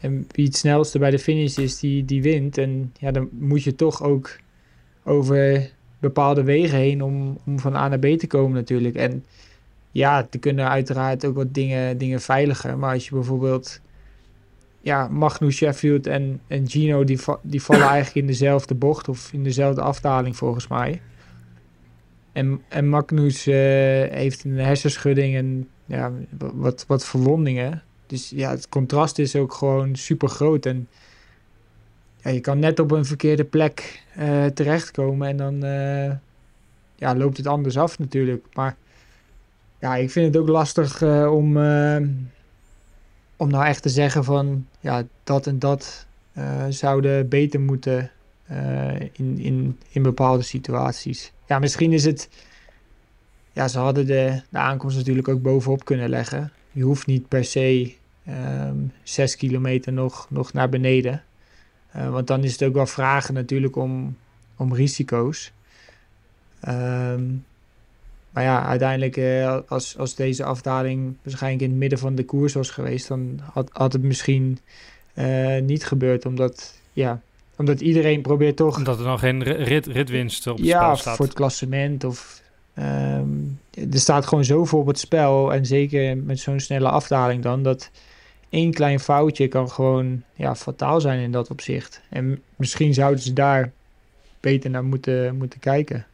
En 0.00 0.26
wie 0.30 0.44
het 0.44 0.56
snelste 0.56 0.98
bij 0.98 1.10
de 1.10 1.18
finish 1.18 1.56
is, 1.56 1.78
die, 1.78 2.04
die 2.04 2.22
wint. 2.22 2.58
En 2.58 2.92
ja, 2.98 3.10
dan 3.10 3.28
moet 3.32 3.62
je 3.62 3.74
toch 3.74 4.02
ook 4.02 4.36
over 5.04 5.70
bepaalde 6.02 6.42
wegen 6.42 6.78
heen 6.78 7.02
om, 7.02 7.38
om 7.46 7.58
van 7.58 7.76
A 7.76 7.88
naar 7.88 7.98
B 7.98 8.06
te 8.06 8.26
komen 8.26 8.54
natuurlijk. 8.54 8.94
En 8.94 9.24
ja, 9.90 10.26
er 10.30 10.38
kunnen 10.38 10.68
uiteraard 10.68 11.24
ook 11.24 11.34
wat 11.34 11.54
dingen, 11.54 11.98
dingen 11.98 12.20
veiliger. 12.20 12.78
Maar 12.78 12.92
als 12.92 13.08
je 13.08 13.14
bijvoorbeeld... 13.14 13.80
Ja, 14.80 15.08
Magnus 15.08 15.56
Sheffield 15.56 16.06
en, 16.06 16.40
en 16.46 16.68
Gino, 16.68 17.04
die, 17.04 17.18
die 17.42 17.62
vallen 17.62 17.88
eigenlijk 17.94 18.16
in 18.16 18.26
dezelfde 18.26 18.74
bocht 18.74 19.08
of 19.08 19.32
in 19.32 19.44
dezelfde 19.44 19.80
afdaling 19.80 20.36
volgens 20.36 20.68
mij. 20.68 21.00
En, 22.32 22.60
en 22.68 22.88
Magnus 22.88 23.46
uh, 23.46 23.54
heeft 24.10 24.44
een 24.44 24.58
hersenschudding 24.58 25.36
en 25.36 25.68
ja, 25.86 26.12
wat, 26.54 26.84
wat 26.88 27.04
verwondingen. 27.04 27.82
Dus 28.06 28.30
ja, 28.30 28.50
het 28.50 28.68
contrast 28.68 29.18
is 29.18 29.36
ook 29.36 29.52
gewoon 29.54 29.96
super 29.96 30.28
groot. 30.28 30.66
En 30.66 30.88
ja, 32.22 32.30
je 32.30 32.40
kan 32.40 32.58
net 32.58 32.78
op 32.78 32.90
een 32.90 33.04
verkeerde 33.04 33.44
plek 33.44 34.02
uh, 34.18 34.46
terechtkomen 34.46 35.28
en 35.28 35.36
dan 35.36 35.64
uh, 35.64 36.12
ja, 36.94 37.16
loopt 37.16 37.36
het 37.36 37.46
anders 37.46 37.78
af 37.78 37.98
natuurlijk. 37.98 38.46
Maar 38.54 38.76
ja, 39.78 39.96
ik 39.96 40.10
vind 40.10 40.34
het 40.34 40.42
ook 40.42 40.48
lastig 40.48 41.00
uh, 41.00 41.32
om, 41.32 41.56
om 43.36 43.50
nou 43.50 43.64
echt 43.64 43.82
te 43.82 43.88
zeggen 43.88 44.24
van 44.24 44.66
ja, 44.80 45.02
dat 45.24 45.46
en 45.46 45.58
dat 45.58 46.06
zouden 46.68 47.28
beter 47.28 47.60
moeten 47.60 48.10
in, 49.12 49.38
in, 49.38 49.78
in 49.88 50.02
bepaalde 50.02 50.42
situaties. 50.42 51.32
Ja, 51.46 51.58
misschien 51.58 51.92
is 51.92 52.04
het. 52.04 52.28
Ja, 53.52 53.68
ze 53.68 53.78
hadden 53.78 54.06
de, 54.06 54.42
de 54.48 54.58
aankomst 54.58 54.96
natuurlijk 54.96 55.28
ook 55.28 55.42
bovenop 55.42 55.84
kunnen 55.84 56.08
leggen. 56.08 56.52
Je 56.70 56.82
hoeft 56.82 57.06
niet 57.06 57.28
per 57.28 57.44
se 57.44 57.94
um, 58.28 58.92
zes 59.02 59.36
kilometer 59.36 59.92
nog, 59.92 60.26
nog 60.30 60.52
naar 60.52 60.68
beneden. 60.68 61.22
Uh, 61.96 62.10
want 62.10 62.26
dan 62.26 62.44
is 62.44 62.52
het 62.52 62.62
ook 62.62 62.74
wel 62.74 62.86
vragen 62.86 63.34
natuurlijk 63.34 63.76
om, 63.76 64.16
om 64.56 64.74
risico's. 64.74 65.52
Um, 66.68 67.44
maar 68.30 68.42
ja, 68.42 68.64
uiteindelijk 68.64 69.16
uh, 69.16 69.58
als, 69.68 69.98
als 69.98 70.14
deze 70.14 70.44
afdaling 70.44 71.16
waarschijnlijk 71.22 71.62
in 71.62 71.70
het 71.70 71.78
midden 71.78 71.98
van 71.98 72.14
de 72.14 72.24
koers 72.24 72.52
was 72.52 72.70
geweest, 72.70 73.08
dan 73.08 73.40
had, 73.52 73.68
had 73.72 73.92
het 73.92 74.02
misschien 74.02 74.58
uh, 75.14 75.60
niet 75.60 75.84
gebeurd. 75.84 76.26
Omdat, 76.26 76.80
ja, 76.92 77.20
omdat 77.56 77.80
iedereen 77.80 78.22
probeert 78.22 78.56
toch... 78.56 78.76
Omdat 78.76 78.98
er 78.98 79.04
dan 79.04 79.18
geen 79.18 79.42
rit, 79.42 79.86
ritwinst 79.86 80.46
op 80.46 80.56
het 80.56 80.66
ja, 80.66 80.82
spel 80.82 80.96
staat. 80.96 81.16
voor 81.16 81.24
het 81.24 81.34
klassement. 81.34 82.04
Of, 82.04 82.42
um, 82.78 83.58
er 83.74 83.98
staat 83.98 84.26
gewoon 84.26 84.44
zoveel 84.44 84.78
op 84.78 84.86
het 84.86 84.98
spel. 84.98 85.52
En 85.52 85.66
zeker 85.66 86.16
met 86.16 86.38
zo'n 86.38 86.60
snelle 86.60 86.88
afdaling 86.88 87.42
dan, 87.42 87.62
dat 87.62 87.90
één 88.52 88.72
klein 88.72 89.00
foutje 89.00 89.48
kan 89.48 89.70
gewoon 89.70 90.22
ja, 90.34 90.54
fataal 90.54 91.00
zijn 91.00 91.20
in 91.20 91.32
dat 91.32 91.50
opzicht. 91.50 92.02
En 92.08 92.42
misschien 92.56 92.94
zouden 92.94 93.20
ze 93.20 93.32
daar 93.32 93.72
beter 94.40 94.70
naar 94.70 94.84
moeten, 94.84 95.36
moeten 95.36 95.60
kijken. 95.60 96.06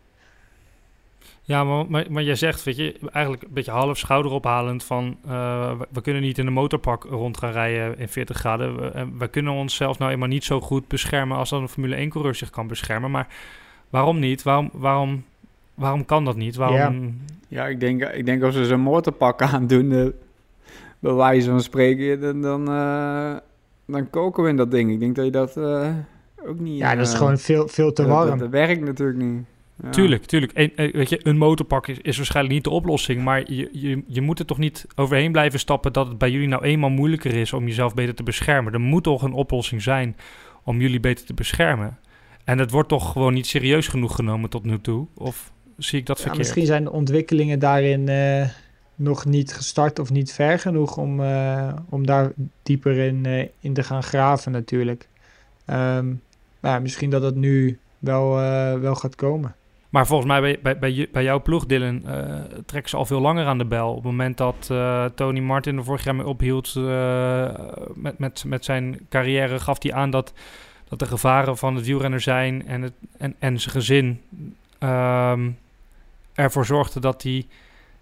Ja, 1.43 1.65
maar, 1.65 1.91
maar, 1.91 2.05
maar 2.11 2.23
jij 2.23 2.35
zegt, 2.35 2.63
weet 2.63 2.77
je, 2.77 2.99
eigenlijk 3.13 3.43
een 3.43 3.53
beetje 3.53 3.71
half 3.71 3.99
schouderophalend 3.99 4.85
van... 4.85 5.17
Uh, 5.27 5.81
we, 5.91 6.01
kunnen 6.01 6.23
niet 6.23 6.39
in 6.39 6.47
een 6.47 6.53
motorpak 6.53 7.05
rond 7.05 7.37
gaan 7.37 7.53
rijden 7.53 7.99
in 7.99 8.09
40 8.09 8.37
graden. 8.37 8.77
We, 8.77 9.09
we 9.19 9.29
kunnen 9.29 9.53
onszelf 9.53 9.99
nou 9.99 10.13
eenmaal 10.13 10.29
niet 10.29 10.45
zo 10.45 10.61
goed 10.61 10.89
beschermen 10.89 11.37
als 11.37 11.51
dan 11.51 11.63
een 11.63 11.69
Formule 11.69 12.07
1-coureur 12.07 12.35
zich 12.35 12.51
kan 12.51 12.67
beschermen. 12.67 13.11
Maar 13.11 13.27
waarom 13.91 14.19
niet? 14.19 14.43
Waarom, 14.43 14.71
waarom 14.73 15.25
waarom 15.79 16.05
kan 16.05 16.25
dat 16.25 16.37
niet? 16.37 16.57
Waarom... 16.57 17.21
Ja, 17.49 17.67
ik 17.67 17.81
denk, 17.81 18.03
ik 18.03 18.27
denk 18.27 18.43
als 18.43 18.55
ze 18.55 18.65
zo'n 18.65 18.81
motorpak 18.81 19.43
aandoen, 19.43 19.91
uh, 19.91 20.07
bij 20.99 21.13
wijze 21.13 21.51
van 21.51 21.61
spreken, 21.61 22.21
dan, 22.21 22.43
dan, 22.43 22.71
uh, 22.71 23.37
dan 23.87 24.11
koken 24.11 24.43
we 24.43 24.49
in 24.49 24.57
dat 24.57 24.71
ding. 24.71 24.91
Ik 24.91 25.01
denk 25.01 25.17
dat 25.17 25.25
je 25.25 25.31
dat 25.31 25.57
uh, 25.57 25.89
ook 26.47 26.59
niet... 26.59 26.79
Ja, 26.79 26.95
dat 26.95 27.07
is 27.07 27.15
gewoon 27.15 27.39
veel, 27.39 27.69
veel 27.69 27.93
te 27.93 28.07
warm. 28.07 28.29
Dat, 28.29 28.39
dat 28.39 28.51
werkt 28.51 28.85
natuurlijk 28.85 29.19
niet. 29.19 29.45
Ja. 29.83 29.91
Tuurlijk, 29.91 30.25
tuurlijk. 30.25 30.53
En, 30.53 30.73
weet 30.75 31.09
je, 31.09 31.21
een 31.23 31.37
motorpak 31.37 31.87
is, 31.87 31.99
is, 31.99 32.17
waarschijnlijk 32.17 32.55
niet 32.55 32.65
de 32.65 32.71
oplossing, 32.71 33.23
maar 33.23 33.53
je, 33.53 33.69
je, 33.73 34.03
je 34.07 34.21
moet 34.21 34.39
er 34.39 34.47
toch 34.47 34.59
niet 34.59 34.87
overheen 34.95 35.33
blijven 35.33 35.59
stappen 35.59 35.93
dat 35.93 36.09
het 36.09 36.19
bij 36.19 36.31
jullie 36.31 36.49
nou 36.49 36.63
eenmaal 36.65 36.91
moeilijker 36.91 37.35
is 37.35 37.53
om 37.53 37.67
jezelf 37.67 37.95
beter 37.95 38.15
te 38.15 38.23
beschermen. 38.23 38.73
Er 38.73 38.81
moet 38.81 39.05
toch 39.05 39.23
een 39.23 39.33
oplossing 39.33 39.83
zijn 39.83 40.17
om 40.65 40.81
jullie 40.81 41.01
beter 41.01 41.27
te 41.27 41.35
beschermen. 41.35 41.99
En 42.45 42.59
het 42.59 42.71
wordt 42.71 42.89
toch 42.89 43.13
gewoon 43.13 43.35
niet 43.35 43.47
serieus 43.47 43.89
genoeg 43.89 44.15
genomen 44.15 44.51
tot 44.51 44.65
nu 44.65 44.81
toe? 44.81 45.07
Of 45.15 45.53
zie 45.77 45.99
ik 45.99 46.07
dat 46.07 46.17
verkeerd? 46.17 46.37
Ja, 46.37 46.43
misschien 46.43 46.67
zijn 46.67 46.85
de 46.85 46.93
ontwikkelingen 46.93 47.59
daarin 47.59 48.09
uh, 48.09 48.49
nog 48.99 49.25
niet 49.25 49.55
gestart 49.55 49.99
of 49.99 50.11
niet 50.11 50.33
ver 50.33 50.59
genoeg 50.59 50.97
om, 50.97 51.21
uh, 51.21 51.73
om 51.89 52.07
daar 52.07 52.33
dieper 52.63 52.99
in, 52.99 53.25
uh, 53.27 53.47
in 53.61 53.73
te 53.73 53.83
gaan 53.83 54.03
graven 54.03 54.53
natuurlijk. 54.53 55.09
Um, 55.67 56.23
ja, 56.63 56.79
misschien 56.79 57.11
dat 57.11 57.23
het 57.23 57.35
nu 57.35 57.79
wel, 57.99 58.35
wel 58.81 58.95
gaat 58.95 59.15
komen. 59.15 59.55
Maar 59.89 60.07
volgens 60.07 60.29
mij 60.29 60.41
bij, 60.41 60.59
bij, 60.63 60.79
bij, 60.79 61.09
bij 61.13 61.23
jouw 61.23 61.43
ploeg, 61.43 61.67
Dylan, 61.67 62.03
trekken 62.67 62.91
ze 62.91 62.97
al 62.97 63.07
veel 63.07 63.21
langer 63.21 63.47
aan 63.47 63.59
de 63.59 63.65
bel. 63.65 63.89
Op 63.89 63.95
het 63.95 64.05
moment 64.05 64.37
dat 64.37 64.71
Tony 65.15 65.41
Martin 65.41 65.77
er 65.77 65.85
vorig 65.85 66.05
jaar 66.05 66.15
mee 66.15 66.27
ophield 66.27 66.75
met, 67.95 68.19
met, 68.19 68.45
met 68.47 68.65
zijn 68.65 68.99
carrière, 69.09 69.61
gaf 69.61 69.83
hij 69.83 69.93
aan 69.93 70.11
dat, 70.11 70.33
dat 70.89 70.99
de 70.99 71.07
gevaren 71.07 71.57
van 71.57 71.75
het 71.75 71.87
wielrenner 71.87 72.21
zijn 72.21 72.67
en, 72.67 72.83
het, 72.83 72.93
en, 73.19 73.35
en 73.39 73.61
zijn 73.61 73.75
gezin 73.75 74.21
um, 74.81 75.59
ervoor 76.35 76.67
zorgde 76.67 77.01
dat 77.01 77.23
hij 77.23 77.47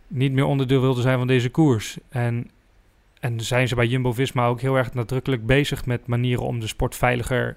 niet 0.09 0.33
meer 0.33 0.45
onderdeel 0.45 0.81
wilde 0.81 1.01
zijn 1.01 1.19
van 1.19 1.27
deze 1.27 1.49
koers. 1.49 1.99
En, 2.09 2.51
en 3.21 3.41
zijn 3.41 3.69
ze 3.69 3.75
bij 3.75 3.87
Jumbo-Visma 3.87 4.47
ook 4.47 4.61
heel 4.61 4.77
erg 4.77 4.95
nadrukkelijk 4.95 5.47
bezig 5.47 5.87
met 5.87 6.07
manieren 6.07 6.45
om 6.45 6.61
de 6.61 6.67
sport 6.67 6.95
veiliger 6.95 7.57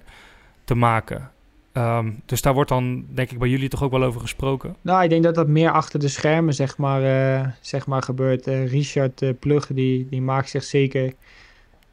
te 0.64 0.74
maken. 0.74 1.30
Um, 1.72 2.22
dus 2.26 2.42
daar 2.42 2.54
wordt 2.54 2.68
dan, 2.70 3.04
denk 3.08 3.30
ik, 3.30 3.38
bij 3.38 3.48
jullie 3.48 3.68
toch 3.68 3.82
ook 3.82 3.90
wel 3.90 4.02
over 4.02 4.20
gesproken? 4.20 4.76
Nou, 4.80 5.02
ik 5.02 5.10
denk 5.10 5.22
dat 5.22 5.34
dat 5.34 5.48
meer 5.48 5.70
achter 5.70 6.00
de 6.00 6.08
schermen, 6.08 6.54
zeg 6.54 6.76
maar, 6.76 7.02
uh, 7.02 7.48
zeg 7.60 7.86
maar 7.86 8.02
gebeurt. 8.02 8.46
Uh, 8.46 8.66
Richard 8.66 9.22
uh, 9.22 9.30
Plugge, 9.38 9.74
die, 9.74 10.06
die 10.10 10.22
maakt 10.22 10.48
zich 10.48 10.64
zeker 10.64 11.12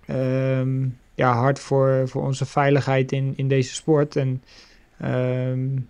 um, 0.10 0.98
ja, 1.16 1.34
hard 1.34 1.60
voor, 1.60 2.04
voor 2.06 2.24
onze 2.24 2.46
veiligheid 2.46 3.12
in, 3.12 3.34
in 3.36 3.48
deze 3.48 3.74
sport. 3.74 4.16
En 4.16 4.44
um, 5.04 5.90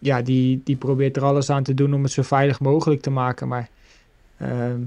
ja, 0.00 0.22
die, 0.22 0.60
die 0.64 0.76
probeert 0.76 1.16
er 1.16 1.24
alles 1.24 1.50
aan 1.50 1.62
te 1.62 1.74
doen 1.74 1.94
om 1.94 2.02
het 2.02 2.12
zo 2.12 2.22
veilig 2.22 2.60
mogelijk 2.60 3.00
te 3.00 3.10
maken. 3.10 3.48
Maar 3.48 3.68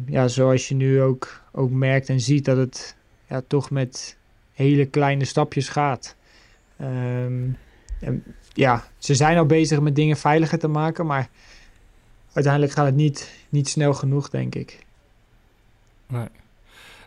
ja, 0.06 0.28
zoals 0.28 0.68
je 0.68 0.76
nu 0.76 1.02
ook, 1.02 1.42
ook 1.52 1.72
merkt 1.72 2.10
en 2.10 2.20
ziet, 2.20 2.46
dat 2.46 2.58
het 2.58 2.96
ja, 3.28 3.42
toch 3.48 3.72
met 3.72 4.18
hele 4.54 4.86
kleine 4.86 5.26
stapjes 5.26 5.70
gaat. 5.70 6.16
Um, 6.82 7.58
en 8.00 8.24
ja, 8.54 8.88
ze 8.98 9.16
zijn 9.16 9.38
al 9.38 9.46
bezig 9.46 9.80
met 9.80 9.96
dingen 9.96 10.18
veiliger 10.18 10.60
te 10.60 10.68
maken, 10.68 11.06
maar 11.06 11.30
uiteindelijk 12.34 12.74
gaat 12.74 12.86
het 12.86 12.96
niet, 12.96 13.46
niet 13.50 13.70
snel 13.70 13.94
genoeg, 13.94 14.30
denk 14.30 14.56
ik. 14.56 14.86
Nee. 16.08 16.28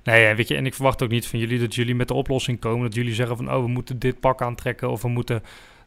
Nee, 0.04 0.34
weet 0.34 0.48
je, 0.48 0.56
en 0.56 0.66
ik 0.66 0.74
verwacht 0.74 1.02
ook 1.02 1.10
niet 1.10 1.26
van 1.26 1.38
jullie 1.38 1.58
dat 1.58 1.74
jullie 1.74 1.94
met 1.94 2.08
de 2.08 2.14
oplossing 2.14 2.58
komen. 2.58 2.84
Dat 2.84 2.94
jullie 2.94 3.14
zeggen 3.14 3.36
van, 3.36 3.52
oh, 3.52 3.62
we 3.62 3.68
moeten 3.68 3.98
dit 3.98 4.20
pak 4.20 4.42
aantrekken 4.42 4.90
of 4.90 5.02
we 5.02 5.08
moeten 5.08 5.42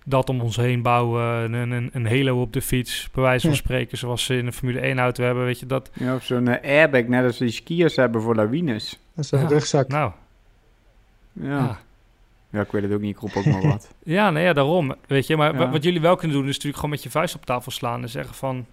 dat 0.10 0.30
om 0.30 0.41
ons 0.41 0.56
heen 0.56 0.82
bouwen. 0.82 1.54
Een, 1.54 1.72
een, 1.72 1.89
een 1.93 2.08
halo 2.08 2.41
op 2.41 2.54
de 2.54 2.62
fiets, 2.62 3.10
bij 3.13 3.24
wijze 3.24 3.48
van 3.48 3.56
spreken, 3.56 3.98
zoals 3.98 4.24
ze 4.24 4.38
in 4.38 4.45
een 4.45 4.54
Formule 4.54 4.93
1-auto 4.95 5.24
hebben, 5.24 5.45
weet 5.45 5.60
je 5.60 5.65
dat. 5.65 5.91
Ja, 5.93 6.15
of 6.15 6.24
zo'n 6.24 6.62
airbag, 6.62 7.04
net 7.04 7.24
als 7.26 7.38
die 7.38 7.52
skiers 7.52 7.95
hebben 7.95 8.22
voor 8.22 8.36
lawines. 8.36 9.00
Dat 9.15 9.26
is 9.26 9.32
een 9.32 9.39
ja, 9.39 9.48
rugzak. 9.48 9.88
Nou. 9.88 10.12
Ja. 11.34 11.48
ja. 11.50 11.80
Ja, 12.52 12.62
ik 12.62 12.72
weet 12.72 12.84
het 12.84 12.91
ook 12.91 13.02
niet, 13.02 13.15
ik 13.15 13.22
roep 13.22 13.36
ook 13.36 13.45
maar 13.45 13.67
wat. 13.67 13.93
ja, 14.04 14.30
nee, 14.30 14.43
ja, 14.43 14.54
daarom. 14.54 14.95
Weet 15.08 15.28
je, 15.28 15.38
maar 15.38 15.60
ja. 15.60 15.69
wat 15.69 15.84
jullie 15.84 16.02
wel 16.02 16.15
kunnen 16.15 16.38
doen, 16.38 16.45
is 16.45 16.54
natuurlijk 16.54 16.76
gewoon 16.76 16.89
met 16.89 17.04
je 17.04 17.10
vuist 17.10 17.36
op 17.36 17.45
tafel 17.45 17.72
slaan 17.72 18.02
en 18.02 18.10
zeggen 18.10 18.36
van... 18.36 18.65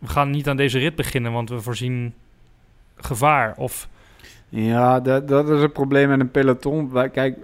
We 0.00 0.08
gaan 0.08 0.30
niet 0.30 0.48
aan 0.48 0.56
deze 0.56 0.78
rit 0.78 0.94
beginnen, 0.94 1.32
want 1.32 1.48
we 1.48 1.60
voorzien 1.60 2.14
gevaar. 2.96 3.54
Of... 3.56 3.88
Ja, 4.56 5.00
dat, 5.00 5.28
dat 5.28 5.48
is 5.48 5.60
het 5.60 5.72
probleem 5.72 6.08
met 6.08 6.20
een 6.20 6.30
peloton. 6.30 6.92
Kijk, 7.12 7.36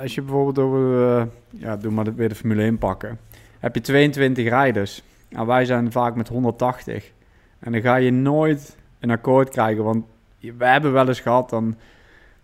als 0.00 0.14
je 0.14 0.22
bijvoorbeeld 0.22 0.58
over... 0.58 0.80
Uh, 0.80 1.22
ja, 1.50 1.76
doe 1.76 1.92
maar 1.92 2.14
weer 2.14 2.28
de 2.28 2.34
Formule 2.34 2.62
1 2.62 2.78
pakken. 2.78 3.18
Heb 3.58 3.74
je 3.74 3.80
22 3.80 4.48
rijders. 4.48 5.02
Nou, 5.28 5.46
wij 5.46 5.64
zijn 5.64 5.92
vaak 5.92 6.14
met 6.14 6.28
180. 6.28 7.12
En 7.58 7.72
dan 7.72 7.80
ga 7.80 7.96
je 7.96 8.10
nooit 8.10 8.76
een 9.00 9.10
akkoord 9.10 9.48
krijgen, 9.48 9.84
want 9.84 10.04
we 10.40 10.66
hebben 10.66 10.92
wel 10.92 11.08
eens 11.08 11.20
gehad 11.20 11.50
dan, 11.50 11.76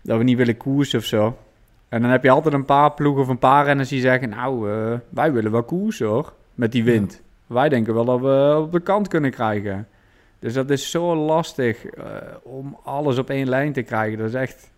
dat 0.01 0.17
we 0.17 0.23
niet 0.23 0.37
willen 0.37 0.57
koersen 0.57 0.99
of 0.99 1.05
zo. 1.05 1.37
En 1.89 2.01
dan 2.01 2.11
heb 2.11 2.23
je 2.23 2.29
altijd 2.29 2.53
een 2.53 2.65
paar 2.65 2.91
ploegen 2.91 3.21
of 3.21 3.27
een 3.27 3.39
paar 3.39 3.65
renners 3.65 3.89
die 3.89 4.01
zeggen... 4.01 4.29
nou, 4.29 4.69
uh, 4.69 4.93
wij 5.09 5.31
willen 5.31 5.51
wel 5.51 5.63
koers 5.63 5.99
hoor, 5.99 6.33
met 6.55 6.71
die 6.71 6.83
wind. 6.83 7.21
Ja. 7.47 7.53
Wij 7.53 7.69
denken 7.69 7.93
wel 7.93 8.05
dat 8.05 8.19
we 8.19 8.59
op 8.61 8.71
de 8.71 8.79
kant 8.79 9.07
kunnen 9.07 9.31
krijgen. 9.31 9.87
Dus 10.43 10.53
dat 10.53 10.69
is 10.69 10.91
zo 10.91 11.15
lastig 11.15 11.97
uh, 11.97 12.05
om 12.43 12.77
alles 12.83 13.17
op 13.17 13.29
één 13.29 13.49
lijn 13.49 13.73
te 13.73 13.81
krijgen. 13.81 14.17
Dat 14.17 14.27
is 14.27 14.33
echt, 14.33 14.71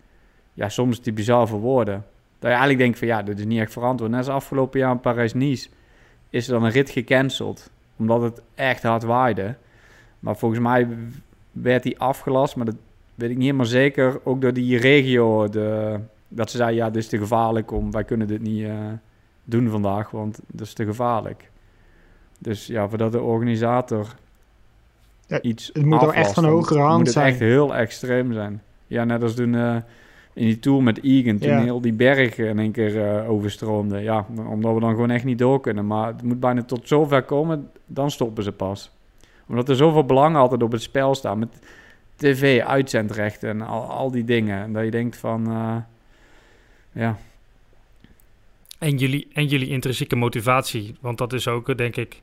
ja, 0.54 0.68
soms 0.68 1.02
die 1.02 1.12
bizar 1.12 1.48
woorden. 1.48 2.04
Dat 2.38 2.40
je 2.40 2.48
eigenlijk 2.48 2.78
denkt 2.78 2.98
van, 2.98 3.08
ja, 3.08 3.22
dit 3.22 3.38
is 3.38 3.44
niet 3.44 3.60
echt 3.60 3.72
verantwoord. 3.72 4.10
Net 4.10 4.20
als 4.20 4.28
afgelopen 4.28 4.80
jaar 4.80 4.92
in 4.92 5.00
Parijs-Nice 5.00 5.68
is 6.30 6.46
er 6.46 6.52
dan 6.52 6.64
een 6.64 6.70
rit 6.70 6.90
gecanceld. 6.90 7.70
Omdat 7.96 8.22
het 8.22 8.42
echt 8.54 8.82
hard 8.82 9.02
waaide. 9.02 9.54
Maar 10.18 10.36
volgens 10.36 10.60
mij 10.60 10.88
werd 11.52 11.82
die 11.82 11.98
afgelast, 11.98 12.56
maar 12.56 12.66
dat 12.66 12.76
weet 13.14 13.30
ik 13.30 13.36
niet 13.36 13.44
helemaal 13.44 13.66
zeker. 13.66 14.20
Ook 14.24 14.40
door 14.40 14.52
die 14.52 14.78
regio, 14.78 15.48
de 15.48 16.00
dat 16.28 16.50
ze 16.50 16.56
zei, 16.56 16.74
ja, 16.74 16.90
dit 16.90 17.02
is 17.02 17.08
te 17.08 17.18
gevaarlijk 17.18 17.70
om, 17.70 17.90
wij 17.90 18.04
kunnen 18.04 18.26
dit 18.26 18.40
niet 18.40 18.60
uh, 18.60 18.74
doen 19.44 19.68
vandaag, 19.68 20.10
want 20.10 20.40
dat 20.46 20.66
is 20.66 20.72
te 20.72 20.84
gevaarlijk. 20.84 21.50
Dus 22.38 22.66
ja, 22.66 22.88
voordat 22.88 23.12
de 23.12 23.20
organisator 23.20 24.14
ja, 25.26 25.40
iets 25.42 25.70
Het 25.72 25.84
moet 25.84 25.98
aflast, 25.98 26.16
echt 26.16 26.32
van 26.32 26.44
hogere 26.44 26.80
hand 26.80 26.96
moet 26.96 27.06
het 27.06 27.14
zijn. 27.14 27.26
echt 27.26 27.38
heel 27.38 27.74
extreem 27.74 28.32
zijn. 28.32 28.62
Ja, 28.86 29.04
net 29.04 29.22
als 29.22 29.34
toen 29.34 29.52
uh, 29.52 29.76
in 30.32 30.46
die 30.46 30.58
tour 30.58 30.82
met 30.82 31.02
Egan, 31.02 31.38
toen 31.38 31.50
ja. 31.50 31.62
heel 31.62 31.80
die 31.80 31.92
berg 31.92 32.38
in 32.38 32.58
één 32.58 32.72
keer 32.72 32.94
uh, 32.94 33.30
overstroomde. 33.30 33.98
Ja, 33.98 34.26
omdat 34.48 34.74
we 34.74 34.80
dan 34.80 34.90
gewoon 34.90 35.10
echt 35.10 35.24
niet 35.24 35.38
door 35.38 35.60
kunnen. 35.60 35.86
Maar 35.86 36.06
het 36.06 36.22
moet 36.22 36.40
bijna 36.40 36.62
tot 36.62 36.88
zover 36.88 37.22
komen, 37.22 37.70
dan 37.86 38.10
stoppen 38.10 38.44
ze 38.44 38.52
pas. 38.52 38.90
Omdat 39.48 39.68
er 39.68 39.76
zoveel 39.76 40.04
belang 40.04 40.36
altijd 40.36 40.62
op 40.62 40.72
het 40.72 40.82
spel 40.82 41.14
staat 41.14 41.36
met 41.36 41.48
tv, 42.16 42.62
uitzendrechten 42.62 43.48
en 43.48 43.62
al, 43.62 43.82
al 43.82 44.10
die 44.10 44.24
dingen. 44.24 44.62
En 44.62 44.72
dat 44.72 44.84
je 44.84 44.90
denkt 44.90 45.16
van... 45.16 45.50
Uh, 45.50 45.76
ja. 46.92 47.18
En 48.78 48.96
jullie, 48.96 49.28
en 49.32 49.46
jullie 49.46 49.68
intrinsieke 49.68 50.16
motivatie, 50.16 50.94
want 51.00 51.18
dat 51.18 51.32
is 51.32 51.48
ook, 51.48 51.78
denk 51.78 51.96
ik... 51.96 52.22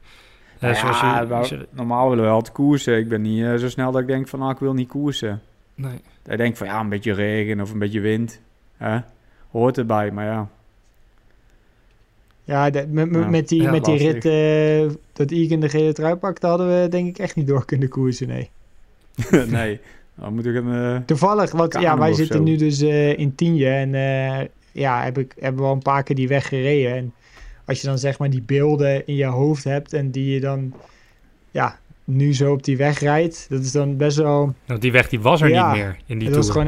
Zoals 0.71 1.01
ja, 1.01 1.19
je, 1.19 1.27
wel, 1.27 1.45
je, 1.45 1.67
normaal 1.69 2.09
willen 2.09 2.23
we 2.23 2.29
altijd 2.29 2.55
koersen. 2.55 2.97
Ik 2.97 3.09
ben 3.09 3.21
niet 3.21 3.39
uh, 3.39 3.55
zo 3.55 3.69
snel 3.69 3.91
dat 3.91 4.01
ik 4.01 4.07
denk 4.07 4.27
van, 4.27 4.39
nou, 4.39 4.51
ik 4.51 4.59
wil 4.59 4.73
niet 4.73 4.87
koersen. 4.87 5.41
Nee. 5.75 6.01
Ik 6.25 6.37
denk 6.37 6.57
van, 6.57 6.67
ja, 6.67 6.79
een 6.79 6.89
beetje 6.89 7.13
regen 7.13 7.61
of 7.61 7.71
een 7.71 7.79
beetje 7.79 7.99
wind. 7.99 8.39
Hè? 8.77 8.99
Hoort 9.51 9.77
erbij, 9.77 10.11
maar 10.11 10.25
ja. 10.25 10.49
Ja, 12.43 12.69
de, 12.69 12.87
met, 12.87 13.09
ja, 13.11 13.29
met 13.29 13.47
die, 13.47 13.61
ja, 13.61 13.71
met 13.71 13.85
die 13.85 13.97
rit 13.97 14.25
uh, 14.25 14.95
dat 15.13 15.31
Egan 15.31 15.59
de 15.59 15.69
gele 15.69 15.93
trui 15.93 16.15
pakte, 16.15 16.47
hadden 16.47 16.81
we 16.81 16.87
denk 16.89 17.07
ik 17.07 17.17
echt 17.17 17.35
niet 17.35 17.47
door 17.47 17.65
kunnen 17.65 17.89
koersen, 17.89 18.27
nee. 18.27 18.49
nee, 19.49 19.79
dan 20.15 20.33
moet 20.33 20.45
ik 20.45 20.55
een... 20.55 20.67
Uh, 20.67 20.97
Toevallig, 21.05 21.51
want 21.51 21.79
ja, 21.79 21.97
wij 21.97 22.13
zitten 22.13 22.37
zo. 22.37 22.43
nu 22.43 22.55
dus 22.55 22.81
uh, 22.81 23.17
in 23.17 23.35
Tienje 23.35 23.69
en 23.69 23.93
uh, 23.93 24.47
ja, 24.71 25.03
heb 25.03 25.17
ik, 25.17 25.33
hebben 25.39 25.61
we 25.61 25.67
al 25.67 25.73
een 25.73 25.81
paar 25.81 26.03
keer 26.03 26.15
die 26.15 26.27
weg 26.27 26.47
gereden. 26.47 26.95
En 26.95 27.13
als 27.65 27.81
je 27.81 27.87
dan 27.87 27.97
zeg 27.97 28.19
maar 28.19 28.29
die 28.29 28.41
beelden 28.41 29.07
in 29.07 29.15
je 29.15 29.25
hoofd 29.25 29.63
hebt 29.63 29.93
en 29.93 30.11
die 30.11 30.33
je 30.33 30.39
dan 30.39 30.73
ja, 31.51 31.79
nu 32.03 32.33
zo 32.33 32.51
op 32.51 32.63
die 32.63 32.77
weg 32.77 32.99
rijdt, 32.99 33.45
dat 33.49 33.61
is 33.61 33.71
dan 33.71 33.97
best 33.97 34.17
wel... 34.17 34.55
Nou, 34.65 34.79
die 34.79 34.91
weg 34.91 35.09
die 35.09 35.19
was 35.19 35.41
er 35.41 35.49
ja, 35.49 35.71
niet 35.71 35.81
meer 35.81 35.97
in 36.05 36.19
die 36.19 36.27
Dat 36.27 36.37
was 36.37 36.49
gewoon 36.49 36.67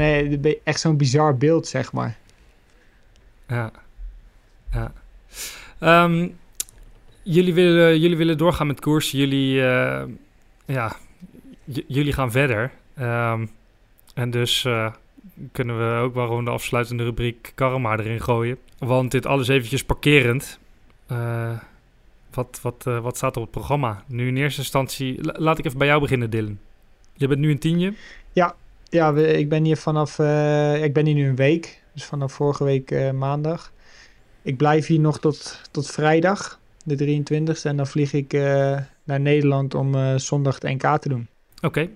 echt 0.64 0.80
zo'n 0.80 0.96
bizar 0.96 1.36
beeld, 1.36 1.66
zeg 1.66 1.92
maar. 1.92 2.18
Ja, 3.48 3.72
ja. 4.72 4.92
Um, 6.04 6.36
jullie, 7.22 7.54
willen, 7.54 8.00
jullie 8.00 8.16
willen 8.16 8.38
doorgaan 8.38 8.66
met 8.66 8.80
koers. 8.80 9.10
Jullie, 9.10 9.54
ja, 10.66 10.96
jullie 11.64 12.12
gaan 12.12 12.30
verder. 12.30 12.70
Um, 13.00 13.50
en 14.14 14.30
dus 14.30 14.64
uh, 14.64 14.92
kunnen 15.52 15.78
we 15.78 16.00
ook 16.00 16.14
wel 16.14 16.26
gewoon 16.26 16.44
de 16.44 16.50
afsluitende 16.50 17.04
rubriek 17.04 17.52
Karma 17.54 17.98
erin 17.98 18.20
gooien. 18.20 18.58
Want 18.78 19.10
dit 19.10 19.26
alles 19.26 19.48
eventjes 19.48 19.84
parkerend. 19.84 20.58
Uh, 21.12 21.58
wat, 22.34 22.58
wat, 22.62 22.84
uh, 22.88 23.00
wat 23.00 23.16
staat 23.16 23.36
op 23.36 23.42
het 23.42 23.50
programma? 23.50 24.02
Nu 24.06 24.28
in 24.28 24.36
eerste 24.36 24.60
instantie... 24.60 25.24
La 25.24 25.34
laat 25.38 25.58
ik 25.58 25.64
even 25.64 25.78
bij 25.78 25.86
jou 25.86 26.00
beginnen, 26.00 26.30
Dylan. 26.30 26.58
Je 27.12 27.28
bent 27.28 27.40
nu 27.40 27.50
een 27.50 27.58
tienje? 27.58 27.94
Ja, 28.32 28.54
ja 28.84 29.12
we, 29.12 29.32
ik 29.38 29.48
ben 29.48 29.64
hier 29.64 29.76
vanaf... 29.76 30.10
ik 30.82 30.92
ben 30.92 31.06
hier 31.06 31.14
nu 31.14 31.28
een 31.28 31.36
week. 31.36 31.82
Dus 31.92 32.04
vanaf 32.04 32.32
vorige 32.32 32.64
week 32.64 33.12
maandag. 33.12 33.72
Ik 34.46 34.56
blijf 34.56 34.86
hier 34.86 35.00
nog 35.00 35.18
tot, 35.18 35.60
tot 35.70 35.90
vrijdag. 35.90 36.60
de 36.84 37.22
23e. 37.22 37.62
En 37.62 37.76
dan 37.76 37.86
vlieg 37.86 38.12
ik 38.12 38.32
eh, 38.32 38.78
naar 39.04 39.20
Nederland 39.20 39.74
om 39.74 39.94
eh, 39.94 40.16
zondag 40.16 40.54
het 40.54 40.62
NK 40.62 40.98
te 40.98 41.08
doen. 41.08 41.28
Oké. 41.60 41.88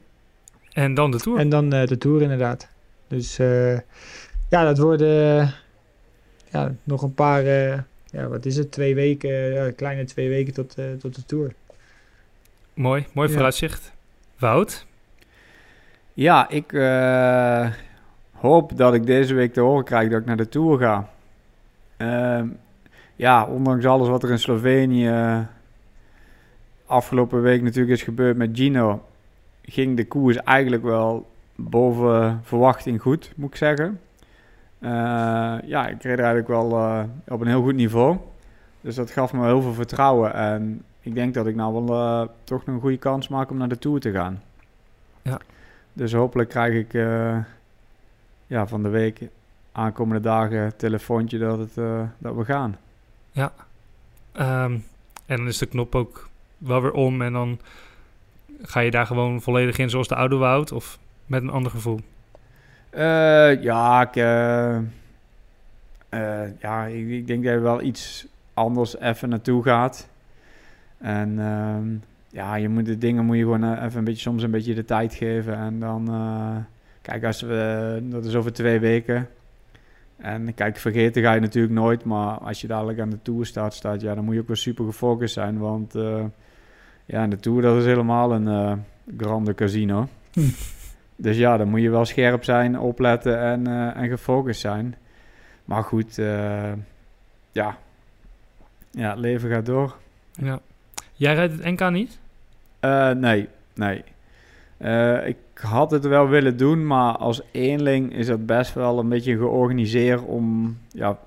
En 0.73 0.95
dan 0.95 1.11
de 1.11 1.19
Tour. 1.19 1.39
En 1.39 1.49
dan 1.49 1.73
eh, 1.73 1.87
de 1.87 1.99
Tour 1.99 2.23
inderdaad. 2.23 2.69
Dus 3.09 3.39
eh, 3.39 3.79
ja, 4.49 4.65
dat 4.65 4.79
worden 4.79 5.55
ja, 6.51 6.75
nog 6.83 7.03
een 7.03 7.15
paar, 7.15 7.45
eh, 7.45 7.79
ja, 8.13 8.29
wat 8.29 8.45
is 8.47 8.57
het, 8.57 8.73
twee 8.73 8.95
weken, 8.95 9.31
ja, 9.53 9.71
kleine 9.71 10.05
twee 10.05 10.29
weken 10.29 10.53
tot, 10.53 10.79
eh, 10.79 10.85
tot 10.99 11.15
de 11.15 11.25
Tour. 11.25 11.55
Mooi, 12.75 13.07
mooi 13.13 13.29
Ja. 13.29 13.35
vooruitzicht. 13.35 13.93
Wout? 14.39 14.87
Ja, 16.15 16.49
ik 16.49 16.73
eh, 16.73 17.71
hoop 18.33 18.77
dat 18.77 18.95
ik 18.95 19.07
deze 19.07 19.35
week 19.35 19.53
te 19.53 19.61
horen 19.61 19.85
krijg 19.85 20.11
dat 20.11 20.21
ik 20.21 20.27
naar 20.27 20.37
de 20.37 20.49
Tour 20.49 20.79
ga. 20.79 21.11
Ehm, 21.97 22.49
ja, 23.17 23.45
ondanks 23.47 23.85
alles 23.85 24.09
wat 24.09 24.23
er 24.23 24.31
in 24.31 24.39
Slovenië 24.39 25.47
afgelopen 26.87 27.43
week 27.43 27.63
natuurlijk 27.63 27.97
is 27.97 28.03
gebeurd 28.03 28.37
met 28.37 28.51
Gino, 28.53 29.03
ging 29.63 29.97
de 29.97 30.07
koers 30.07 30.37
eigenlijk 30.37 30.83
wel 30.83 31.31
boven 31.55 32.41
verwachting 32.45 33.01
goed, 33.03 33.33
moet 33.37 33.51
ik 33.51 33.57
zeggen. 33.57 34.01
Eh, 34.81 34.91
ja, 35.65 35.89
ik 35.89 36.03
reed 36.03 36.19
er 36.19 36.25
eigenlijk 36.25 36.49
wel 36.49 36.71
eh, 36.71 37.03
op 37.29 37.41
een 37.41 37.47
heel 37.47 37.63
goed 37.63 37.75
niveau. 37.75 38.17
Dus 38.81 38.95
dat 38.95 39.11
gaf 39.11 39.33
me 39.33 39.45
heel 39.45 39.63
veel 39.63 39.75
vertrouwen. 39.75 40.35
En 40.35 40.85
ik 41.01 41.15
denk 41.15 41.35
dat 41.35 41.47
ik 41.47 41.55
nou 41.55 41.85
wel 41.85 41.99
eh, 41.99 42.29
toch 42.45 42.65
nog 42.65 42.75
een 42.75 42.81
goede 42.81 42.99
kans 42.99 43.29
maak 43.29 43.51
om 43.51 43.57
naar 43.57 43.69
de 43.69 43.79
Tour 43.79 44.01
te 44.01 44.13
gaan. 44.13 44.43
Ja. 45.23 45.41
Dus 45.93 46.13
hopelijk 46.13 46.49
krijg 46.49 46.75
ik 46.75 46.93
ja, 48.51 48.67
van 48.67 48.83
de 48.83 48.89
week, 48.89 49.21
aankomende 49.73 50.21
dagen, 50.21 50.77
telefoontje 50.77 51.39
dat, 51.39 51.59
het, 51.59 51.77
eh, 51.77 52.03
dat 52.19 52.35
we 52.35 52.45
gaan. 52.45 52.77
Ehm, 54.33 54.79
en 55.27 55.37
dan 55.37 55.47
is 55.47 55.59
de 55.59 55.67
knop 55.67 55.95
ook 55.95 56.29
wel 56.59 56.83
weer 56.83 56.93
om 56.93 57.23
en 57.23 57.33
dan 57.33 57.61
ga 58.63 58.81
je 58.81 58.91
daar 58.91 59.07
gewoon 59.07 59.43
volledig 59.43 59.79
in 59.79 59.91
zoals 59.91 60.09
de 60.09 60.15
oude 60.15 60.37
Wout 60.37 60.73
of 60.73 60.99
met 61.27 61.43
een 61.43 61.51
ander 61.51 61.71
gevoel? 61.71 62.01
Eh, 62.91 63.63
ja, 63.63 64.03
ik, 64.03 64.17
eh, 64.17 64.77
eh, 66.09 66.51
ja 66.59 66.85
ik, 66.85 67.09
ik 67.09 67.27
denk 67.27 67.45
dat 67.45 67.53
je 67.53 67.59
wel 67.59 67.83
iets 67.83 68.27
anders 68.55 68.99
even 68.99 69.29
naartoe 69.29 69.63
gaat. 69.63 70.09
En 70.99 71.39
ehm, 71.39 71.89
ja, 72.29 72.55
je 72.55 72.69
moet 72.69 72.87
de 72.87 72.99
dingen 72.99 73.25
moet 73.25 73.37
je 73.37 73.43
gewoon 73.43 73.75
even 73.85 73.99
een 73.99 74.05
beetje, 74.05 74.21
soms 74.21 74.43
een 74.43 74.51
beetje 74.51 74.75
de 74.75 74.85
tijd 74.85 75.15
geven. 75.15 75.57
En 75.57 75.81
dan, 75.81 76.09
kijk, 77.03 77.25
als 77.25 77.41
we, 77.41 77.99
dat 78.03 78.25
is 78.25 78.35
over 78.35 78.53
twee 78.53 78.81
weken. 78.81 79.29
En 80.21 80.55
kijk, 80.55 80.77
vergeten 80.77 81.23
ga 81.23 81.33
je 81.33 81.41
natuurlijk 81.41 81.75
nooit. 81.75 82.05
Maar 82.05 82.39
als 82.39 82.61
je 82.61 82.67
dadelijk 82.67 83.01
aan 83.01 83.11
de 83.11 83.23
Tour 83.23 83.47
staat, 83.47 83.75
staat 83.75 84.01
ja, 84.01 84.15
dan 84.15 84.25
moet 84.25 84.35
je 84.35 84.41
ook 84.41 84.47
wel 84.47 84.57
super 84.57 84.85
gefocust 84.85 85.35
zijn. 85.35 85.59
Want 85.59 85.95
eh, 85.95 86.25
ja, 87.05 87.27
de 87.27 87.37
Tour 87.37 87.63
dat 87.63 87.77
is 87.77 87.85
helemaal 87.85 88.33
een 88.33 88.49
eh, 88.49 88.73
grande 89.17 89.55
casino. 89.55 90.09
Dus 91.21 91.37
ja, 91.37 91.57
dan 91.57 91.69
moet 91.69 91.81
je 91.81 91.91
wel 91.91 92.05
scherp 92.05 92.45
zijn, 92.45 92.79
opletten 92.79 93.39
en, 93.39 93.67
eh, 93.67 93.97
en 93.97 94.09
gefocust 94.09 94.61
zijn. 94.61 94.95
Maar 95.65 95.83
goed, 95.83 96.19
eh, 96.19 96.73
ja. 97.53 97.77
ja, 98.91 99.11
het 99.11 99.19
leven 99.19 99.51
gaat 99.51 99.67
door. 99.67 99.97
Ja. 100.33 100.61
Jij 101.13 101.35
rijdt 101.35 101.53
het 101.53 101.65
NK 101.65 101.91
niet? 101.91 102.19
Eh, 102.81 103.11
nee, 103.11 103.49
nee. 103.75 104.05
Ik 105.27 105.37
had 105.55 105.91
het 105.91 106.07
wel 106.07 106.29
willen 106.29 106.57
doen, 106.57 106.87
maar 106.87 107.17
als 107.17 107.43
eenling 107.51 108.13
is 108.15 108.27
dat 108.27 108.47
best 108.47 108.75
wel 108.75 108.99
een 108.99 109.09
beetje 109.09 109.37
georganiseerd 109.37 110.23
om... 110.23 110.77
Ja, 110.89 111.19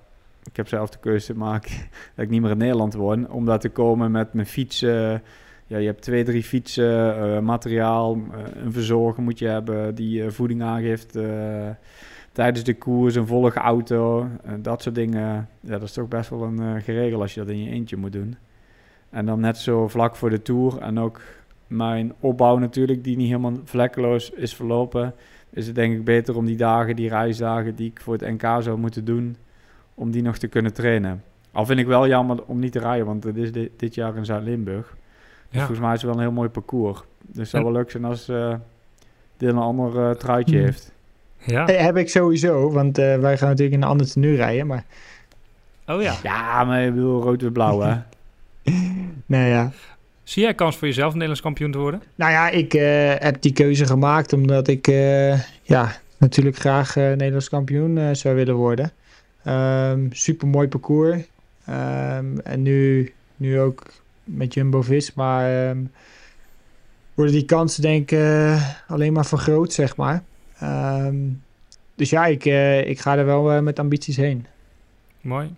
ik 0.43 0.55
heb 0.55 0.67
zelf 0.67 0.89
de 0.89 0.99
keuze 0.99 1.25
te 1.25 1.37
maken 1.37 1.71
dat 2.15 2.25
ik 2.25 2.29
niet 2.29 2.41
meer 2.41 2.51
in 2.51 2.57
Nederland 2.57 2.93
woon. 2.93 3.29
Om 3.29 3.45
daar 3.45 3.59
te 3.59 3.69
komen 3.69 4.11
met 4.11 4.33
mijn 4.33 4.47
fietsen. 4.47 5.21
Ja, 5.73 5.79
je 5.79 5.85
hebt 5.85 6.01
twee, 6.01 6.23
drie 6.23 6.43
fietsen, 6.43 7.17
eh, 7.17 7.39
materiaal, 7.39 8.15
eh, 8.15 8.63
een 8.63 8.71
verzorger 8.71 9.23
moet 9.23 9.39
je 9.39 9.47
hebben 9.47 9.95
die 9.95 10.23
eh, 10.23 10.29
voeding 10.29 10.61
aangeeft 10.61 11.17
tijdens 12.31 12.63
de 12.63 12.73
koers, 12.73 13.15
een 13.15 13.27
volge 13.27 13.59
auto, 13.59 14.27
eh, 14.43 14.53
dat 14.59 14.81
soort 14.81 14.95
dingen. 14.95 15.47
Ja, 15.59 15.71
dat 15.71 15.81
is 15.81 15.91
toch 15.91 16.07
best 16.07 16.29
wel 16.29 16.43
een 16.43 16.81
geregel 16.81 17.21
als 17.21 17.33
je 17.33 17.39
dat 17.39 17.49
in 17.49 17.63
je 17.63 17.69
eentje 17.69 17.97
moet 17.97 18.11
doen. 18.11 18.35
En 19.09 19.25
dan 19.25 19.39
net 19.39 19.57
zo 19.57 19.87
vlak 19.87 20.15
voor 20.15 20.29
de 20.29 20.41
Tour 20.41 20.77
en 20.77 20.99
ook 20.99 21.21
mijn 21.67 22.13
opbouw 22.19 22.57
natuurlijk, 22.57 23.03
die 23.03 23.17
niet 23.17 23.27
helemaal 23.27 23.59
vlekkeloos 23.63 24.29
is 24.29 24.55
verlopen, 24.55 25.13
is 25.49 25.65
het 25.65 25.75
denk 25.75 25.93
ik 25.93 26.03
beter 26.03 26.37
om 26.37 26.45
die 26.45 26.57
dagen, 26.57 26.95
die 26.95 27.09
reisdagen 27.09 27.75
die 27.75 27.89
ik 27.89 28.01
voor 28.01 28.13
het 28.13 28.41
NK 28.41 28.41
zou 28.41 28.77
moeten 28.77 29.05
doen, 29.05 29.35
om 29.93 30.11
die 30.11 30.21
nog 30.21 30.37
te 30.37 30.47
kunnen 30.47 30.73
trainen. 30.73 31.23
Al 31.51 31.65
vind 31.65 31.79
ik 31.79 31.87
wel 31.87 32.07
jammer 32.07 32.43
om 32.45 32.59
niet 32.59 32.71
te 32.71 32.79
rijden, 32.79 33.05
want 33.05 33.23
het 33.23 33.37
is 33.37 33.51
dit 33.77 33.95
jaar 33.95 34.15
in 34.15 34.25
Zuid-Limburg. 34.25 34.95
Dus 35.53 35.61
volgens 35.61 35.79
mij 35.79 35.93
is 35.93 36.01
het 36.01 36.09
wel 36.09 36.13
een 36.19 36.25
heel 36.25 36.31
mooi 36.31 36.49
parcours. 36.49 36.99
Dus 37.21 37.37
het 37.37 37.49
zou 37.49 37.63
En- 37.65 37.71
wel 37.71 37.79
leuk 37.81 37.91
zijn 37.91 38.05
als 38.05 38.29
eh 38.29 38.53
dit 39.37 39.49
een 39.49 39.57
ander 39.57 40.09
eh, 40.09 40.15
truitje 40.15 40.55
Hmm. 40.55 40.65
heeft. 40.65 40.91
Ja. 41.45 41.67
Eh, 41.67 41.85
heb 41.85 41.97
ik 41.97 42.09
sowieso, 42.09 42.71
want 42.71 42.97
eh, 42.97 43.17
wij 43.17 43.37
gaan 43.37 43.47
natuurlijk 43.49 43.75
in 43.77 43.81
een 43.81 43.87
ander 43.89 44.11
tenue 44.11 44.35
rijden. 44.35 44.67
Maar 44.67 44.85
Oh 45.87 46.01
ja. 46.01 46.15
Ja, 46.23 46.63
maar 46.63 46.83
ik 46.83 46.93
bedoel 46.93 47.21
rood 47.21 47.41
en 47.41 47.51
blauw 47.51 47.79
hè. 47.81 47.95
nou 49.25 49.45
ja, 49.47 49.71
Zie 50.23 50.43
jij 50.43 50.53
kans 50.53 50.77
voor 50.77 50.87
jezelf 50.87 51.11
Nederlands 51.13 51.41
kampioen 51.41 51.71
te 51.71 51.77
worden? 51.77 52.01
Nou 52.15 52.31
ja, 52.31 52.49
ik 52.49 52.73
eh, 52.73 53.13
heb 53.17 53.41
die 53.41 53.53
keuze 53.53 53.85
gemaakt 53.85 54.33
omdat 54.33 54.67
ik 54.67 54.87
eh, 54.87 55.39
ja, 55.61 55.91
natuurlijk 56.17 56.55
graag 56.57 56.95
eh, 56.97 57.03
Nederlands 57.09 57.49
kampioen 57.49 57.97
eh, 57.97 58.09
zou 58.13 58.35
willen 58.35 58.55
worden. 58.55 58.91
super 60.11 60.47
mooi 60.47 60.67
parcours. 60.67 61.17
Ehm, 61.65 62.37
en 62.43 62.61
nu, 62.61 63.13
nu 63.35 63.59
ook 63.59 63.83
met 64.23 64.53
Jumbo-Visma 64.53 65.49
ehm, 65.67 65.77
worden 67.13 67.33
die 67.33 67.45
kansen 67.45 67.81
denk 67.81 68.11
ik 68.11 68.19
eh, 68.19 68.69
alleen 68.87 69.13
maar 69.13 69.25
vergroot, 69.25 69.73
zeg 69.73 69.95
maar. 69.95 70.23
Ehm, 70.59 71.15
dus 71.95 72.09
ja, 72.09 72.25
ik, 72.25 72.45
eh, 72.45 72.87
ik 72.87 72.99
ga 72.99 73.17
er 73.17 73.25
wel 73.25 73.51
eh, 73.51 73.59
met 73.59 73.79
ambities 73.79 74.17
heen. 74.17 74.45
Mooi. 75.21 75.55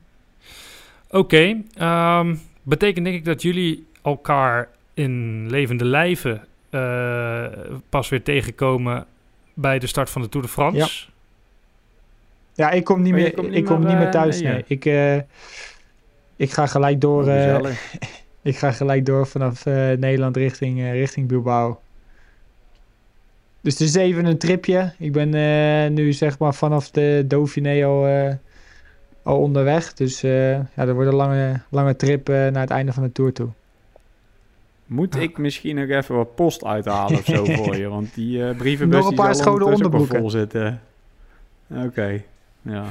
Oké. 1.09 1.61
ehm, 1.77 2.35
betekent 2.63 3.05
denk 3.05 3.17
ik 3.17 3.25
dat 3.25 3.41
jullie 3.41 3.87
elkaar 4.03 4.69
in 4.93 5.45
levende 5.49 5.85
lijven 5.85 6.43
eh, 6.69 7.45
pas 7.89 8.09
weer 8.09 8.23
tegenkomen 8.23 9.05
bij 9.53 9.79
de 9.79 9.87
start 9.87 10.09
van 10.09 10.21
de 10.21 10.29
Tour 10.29 10.45
de 10.45 10.51
France. 10.51 11.05
Ja, 12.53 12.71
ik 12.71 12.83
kom 12.83 13.01
niet 13.01 13.13
Oh, 13.13 13.19
meer, 13.19 13.33
niet 13.43 13.55
ik 13.55 13.65
kom 13.65 13.79
meer, 13.79 13.87
niet 13.87 13.97
meer 13.97 14.05
eh, 14.05 14.11
thuis. 14.11 14.41
nee, 14.41 14.51
Nee, 14.51 14.57
ja. 14.57 14.63
Ik, 14.67 14.85
eh, 14.85 15.15
ik 16.35 16.51
ga 16.51 16.65
gelijk 16.67 17.01
door. 17.01 17.27
eh, 17.27 17.33
Gezellig. 17.43 17.93
Ik 18.45 18.57
ga 18.57 18.71
gelijk 18.71 19.05
door 19.05 19.27
vanaf 19.27 19.65
eh, 19.65 19.73
Nederland 19.73 20.37
richting, 20.37 20.79
eh, 20.79 20.91
richting 20.91 21.27
Bilbao. 21.27 21.79
Dus 23.61 23.73
het 23.73 23.81
is 23.81 23.95
even 23.95 24.25
een 24.25 24.37
tripje. 24.37 24.93
Ik 24.97 25.11
ben 25.11 25.33
eh, 25.33 25.91
nu 25.91 26.13
zeg 26.13 26.39
maar 26.39 26.53
vanaf 26.53 26.91
de 26.91 27.23
Dauphiné 27.27 27.85
al, 27.85 28.07
eh, 28.07 28.33
al 29.23 29.39
onderweg. 29.39 29.93
Dus 29.93 30.23
eh, 30.23 30.51
ja, 30.51 30.85
dat 30.85 30.89
wordt 30.93 31.09
een 31.09 31.15
lange, 31.15 31.61
lange 31.69 31.95
trip 31.95 32.27
naar 32.27 32.61
het 32.61 32.69
einde 32.69 32.93
van 32.93 33.03
de 33.03 33.11
Tour 33.11 33.33
toe. 33.33 33.49
Moet 34.85 35.15
ik 35.15 35.37
misschien 35.37 35.75
nog 35.75 35.89
even 35.89 36.15
wat 36.15 36.35
post 36.35 36.65
uithalen 36.65 37.17
of 37.19 37.25
zo 37.25 37.45
voor 37.63 37.75
je? 37.77 37.87
Want 37.87 38.13
die 38.13 38.47
eh 38.47 38.57
brievenbus 38.57 38.97
Nog 38.97 39.09
een 39.09 39.15
die 39.15 39.25
paar 39.25 39.35
zal 39.35 39.53
ook 39.53 39.59
wel 39.59 39.67
onderbroeken. 39.67 40.19
vol 40.19 40.29
zitten. 40.29 40.81
Oké, 41.69 42.21
ja. 42.61 42.85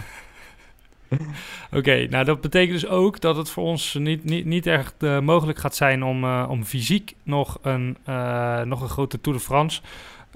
Oké, 1.78 2.06
nou 2.10 2.24
dat 2.24 2.40
betekent 2.40 2.80
dus 2.80 2.88
ook 2.88 3.20
dat 3.20 3.36
het 3.36 3.50
voor 3.50 3.64
ons 3.64 3.94
niet, 3.94 4.24
niet, 4.24 4.44
niet 4.44 4.66
echt 4.66 4.94
eh, 4.98 5.20
mogelijk 5.20 5.58
gaat 5.58 5.76
zijn 5.76 6.04
om, 6.04 6.24
eh, 6.24 6.46
om 6.48 6.64
fysiek 6.64 7.14
nog 7.22 7.58
een, 7.62 7.96
eh, 8.04 8.60
nog 8.60 8.80
een 8.80 8.88
grote 8.88 9.20
Tour 9.20 9.38
de 9.38 9.44
France 9.44 9.80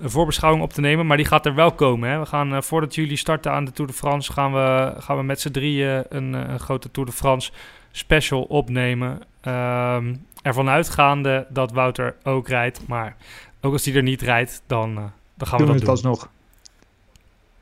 voorbeschouwing 0.00 0.64
op 0.64 0.72
te 0.72 0.80
nemen. 0.80 1.06
Maar 1.06 1.16
die 1.16 1.26
gaat 1.26 1.46
er 1.46 1.54
wel 1.54 1.72
komen. 1.72 2.10
Hè? 2.10 2.18
We 2.18 2.26
gaan, 2.26 2.54
eh, 2.54 2.60
voordat 2.60 2.94
jullie 2.94 3.16
starten 3.16 3.52
aan 3.52 3.64
de 3.64 3.72
Tour 3.72 3.90
de 3.90 3.96
France, 3.96 4.32
gaan 4.32 4.52
we, 4.52 4.94
gaan 4.98 5.16
we 5.16 5.22
met 5.22 5.40
z'n 5.40 5.50
drieën 5.50 6.04
een, 6.08 6.34
eh, 6.34 6.48
een 6.48 6.60
grote 6.60 6.90
Tour 6.90 7.08
de 7.08 7.14
France 7.14 7.52
special 7.90 8.42
opnemen. 8.42 9.20
Ehm 9.40 10.14
ervan 10.42 10.68
uitgaande 10.68 11.46
dat 11.48 11.72
Wouter 11.72 12.16
ook 12.22 12.48
rijdt. 12.48 12.86
Maar 12.86 13.16
ook 13.60 13.72
als 13.72 13.84
hij 13.84 13.94
er 13.94 14.02
niet 14.02 14.22
rijdt, 14.22 14.62
dan, 14.66 14.94
dan 15.34 15.48
gaan 15.48 15.58
we 15.58 15.64
Doen 15.64 15.74
we 15.74 15.80
dat 15.80 15.88
het 15.90 16.02
doen. 16.02 16.10
alsnog. 16.10 16.28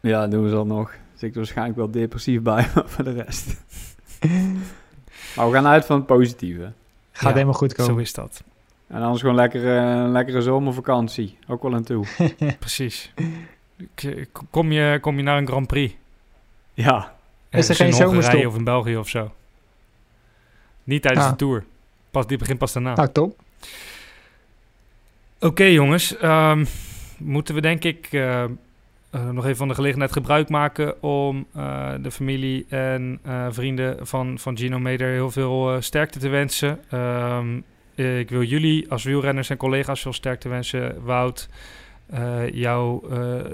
Ja, 0.01 0.27
doen 0.27 0.43
we 0.43 0.49
zo 0.49 0.65
nog. 0.65 0.95
Zit 1.17 1.23
ik 1.23 1.31
er 1.31 1.37
waarschijnlijk 1.37 1.77
wel 1.77 1.91
depressief 1.91 2.43
bij, 2.43 2.69
maar 2.75 2.89
voor 2.89 3.05
de 3.05 3.13
rest. 3.13 3.65
maar 5.37 5.47
we 5.47 5.53
gaan 5.53 5.67
uit 5.67 5.87
van 5.87 5.97
het 5.97 6.07
positieve. 6.07 6.73
Gaat 7.13 7.23
Ja, 7.29 7.33
helemaal 7.33 7.55
goed 7.55 7.73
Zo 7.77 7.87
komen. 7.87 8.03
is 8.03 8.13
dat. 8.13 8.43
En 8.87 9.03
anders 9.03 9.21
gewoon 9.21 9.37
lekker, 9.37 9.77
eh, 9.77 9.85
een 9.85 10.11
lekkere 10.13 10.43
zomervakantie. 10.43 11.39
Ook 11.49 11.63
wel 11.63 11.75
aan 11.75 11.83
toe. 11.85 12.07
Precies. 12.59 13.13
K- 13.95 14.27
Kom 14.51 14.73
je, 14.73 14.99
kom 15.01 15.17
je 15.17 15.23
naar 15.23 15.39
een 15.39 15.47
Grand 15.47 15.67
Prix? 15.67 15.95
Ja, 16.75 17.15
Is 17.51 17.69
er 17.69 17.75
geen 17.75 17.87
in 17.87 17.93
Hongarije 17.93 18.21
zomerstop? 18.23 18.47
of 18.53 18.57
in 18.59 18.65
België 18.65 18.97
of 18.97 19.09
zo. 19.09 19.33
Niet 20.85 21.03
tijdens 21.03 21.25
Ah. 21.25 21.31
de 21.31 21.37
Tour. 21.37 21.65
Pas, 22.11 22.27
die 22.27 22.39
begint 22.39 22.59
pas 22.59 22.73
daarna. 22.73 22.95
Nou, 22.95 23.09
top. 23.13 23.41
Oké 25.41 25.65
jongens, 25.65 26.17
ehm, 26.17 26.65
moeten 27.19 27.55
we 27.55 27.61
denk 27.61 27.85
ik 27.85 28.09
eh, 28.13 28.45
uh, 29.11 29.31
nog 29.31 29.45
even 29.45 29.57
van 29.57 29.69
de 29.69 29.75
gelegenheid 29.75 30.13
gebruik 30.13 30.49
maken 30.49 31.03
om 31.03 31.47
uh, 31.57 31.93
de 32.01 32.11
familie 32.11 32.67
en 32.69 33.21
uh, 33.27 33.47
vrienden 33.51 34.07
van, 34.07 34.39
van 34.39 34.59
Gino 34.59 34.79
Meder 34.79 35.09
heel 35.09 35.31
veel 35.31 35.83
sterkte 35.83 36.19
te 36.19 36.29
wensen. 36.29 36.99
Um, 36.99 37.65
ik 37.95 38.31
wil 38.31 38.43
jullie 38.43 38.91
als 38.91 39.05
wielrenners 39.05 39.51
en 39.51 39.57
collega's 39.57 40.01
veel 40.01 40.13
sterkte 40.13 40.49
wensen. 40.49 41.05
Wout, 41.05 41.49
jou 42.53 43.09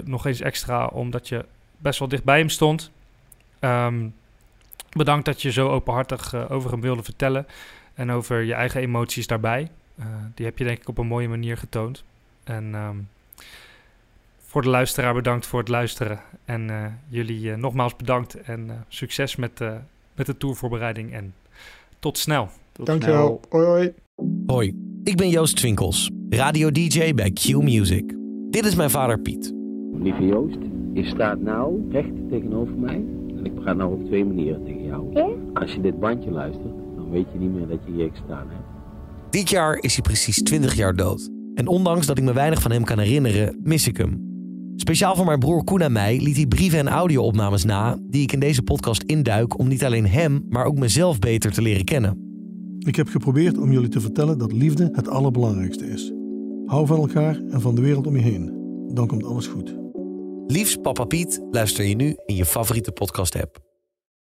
nog 0.05 0.25
eens 0.25 0.41
extra 0.41 0.85
omdat 0.85 1.27
je 1.27 1.45
best 1.77 1.99
wel 1.99 2.07
dicht 2.07 2.23
bij 2.23 2.37
hem 2.37 2.49
stond. 2.49 2.91
Um, 3.59 4.13
bedankt 4.91 5.25
dat 5.25 5.41
je 5.41 5.51
zo 5.51 5.69
openhartig 5.69 6.49
over 6.49 6.71
hem 6.71 6.81
wilde 6.81 7.03
vertellen 7.03 7.47
en 7.93 8.11
over 8.11 8.41
je 8.41 8.53
eigen 8.53 8.81
emoties 8.81 9.27
daarbij. 9.27 9.69
die 10.35 10.45
heb 10.45 10.57
je 10.57 10.63
denk 10.63 10.79
ik 10.79 10.87
op 10.87 10.97
een 10.97 11.07
mooie 11.07 11.29
manier 11.29 11.57
getoond. 11.57 12.03
En 12.43 12.73
um, 12.73 13.07
voor 14.53 14.61
de 14.61 14.69
luisteraar 14.69 15.13
bedankt 15.13 15.45
voor 15.45 15.59
het 15.59 15.67
luisteren. 15.67 16.19
En 16.45 16.61
uh, 16.69 16.85
jullie 17.07 17.41
uh, 17.41 17.55
nogmaals 17.55 17.95
bedankt 17.95 18.41
en 18.41 18.65
uh, 18.65 18.71
succes 18.87 19.35
met, 19.35 19.59
met 20.15 20.25
de 20.25 20.37
tourvoorbereiding. 20.37 21.13
En 21.13 21.33
tot 21.99 22.17
snel. 22.17 22.49
Tot 22.71 22.85
Dankjewel. 22.85 23.41
Snel. 23.49 23.63
Hoi, 23.63 23.65
hoi. 23.65 23.93
Hoi, 24.45 24.75
ik 25.03 25.17
ben 25.17 25.29
Joost 25.29 25.55
Twinkels, 25.55 26.11
radio-dj 26.29 27.13
bij 27.13 27.31
Q 27.31 27.61
Music. 27.61 28.15
Dit 28.49 28.65
is 28.65 28.75
mijn 28.75 28.89
vader 28.89 29.19
Piet. 29.19 29.53
Lieve 29.93 30.25
Joost, 30.25 30.59
je 30.93 31.05
staat 31.05 31.39
nou 31.39 31.91
recht 31.91 32.29
tegenover 32.29 32.75
mij. 32.75 33.03
En 33.37 33.45
ik 33.45 33.55
praat 33.55 33.75
nou 33.75 33.93
op 33.93 34.05
twee 34.05 34.25
manieren 34.25 34.63
tegen 34.63 34.85
jou. 34.85 35.13
Ja? 35.13 35.29
Als 35.53 35.73
je 35.73 35.81
dit 35.81 35.99
bandje 35.99 36.31
luistert, 36.31 36.73
dan 36.95 37.09
weet 37.11 37.27
je 37.33 37.39
niet 37.39 37.53
meer 37.53 37.67
dat 37.67 37.79
je 37.85 37.91
hier 37.91 38.09
gestaan 38.09 38.47
hebt. 38.49 38.65
Dit 39.29 39.49
jaar 39.49 39.77
is 39.81 39.93
hij 39.93 40.03
precies 40.03 40.43
20 40.43 40.75
jaar 40.75 40.95
dood. 40.95 41.29
En 41.55 41.67
ondanks 41.67 42.05
dat 42.05 42.17
ik 42.17 42.23
me 42.23 42.33
weinig 42.33 42.61
van 42.61 42.71
hem 42.71 42.83
kan 42.83 42.99
herinneren, 42.99 43.59
mis 43.63 43.87
ik 43.87 43.97
hem. 43.97 44.32
Speciaal 44.75 45.15
voor 45.15 45.25
mijn 45.25 45.39
broer 45.39 45.63
Koen 45.63 45.81
en 45.81 45.91
mij 45.91 46.19
liet 46.21 46.35
hij 46.35 46.45
brieven 46.45 46.79
en 46.79 46.87
audio-opnames 46.87 47.63
na... 47.63 47.97
die 48.01 48.21
ik 48.21 48.31
in 48.31 48.39
deze 48.39 48.63
podcast 48.63 49.03
induik 49.03 49.59
om 49.59 49.67
niet 49.67 49.85
alleen 49.85 50.07
hem, 50.07 50.45
maar 50.49 50.65
ook 50.65 50.77
mezelf 50.77 51.19
beter 51.19 51.51
te 51.51 51.61
leren 51.61 51.85
kennen. 51.85 52.17
Ik 52.79 52.95
heb 52.95 53.07
geprobeerd 53.07 53.57
om 53.57 53.71
jullie 53.71 53.89
te 53.89 54.01
vertellen 54.01 54.37
dat 54.37 54.51
liefde 54.51 54.89
het 54.91 55.07
allerbelangrijkste 55.07 55.85
is. 55.85 56.13
Hou 56.65 56.87
van 56.87 56.97
elkaar 56.99 57.41
en 57.49 57.61
van 57.61 57.75
de 57.75 57.81
wereld 57.81 58.07
om 58.07 58.15
je 58.15 58.21
heen. 58.21 58.61
Dan 58.93 59.07
komt 59.07 59.23
alles 59.23 59.47
goed. 59.47 59.75
Liefs 60.47 60.75
Papa 60.75 61.05
Piet 61.05 61.41
luister 61.51 61.85
je 61.85 61.95
nu 61.95 62.15
in 62.25 62.35
je 62.35 62.45
favoriete 62.45 62.91
podcast-app. 62.91 63.72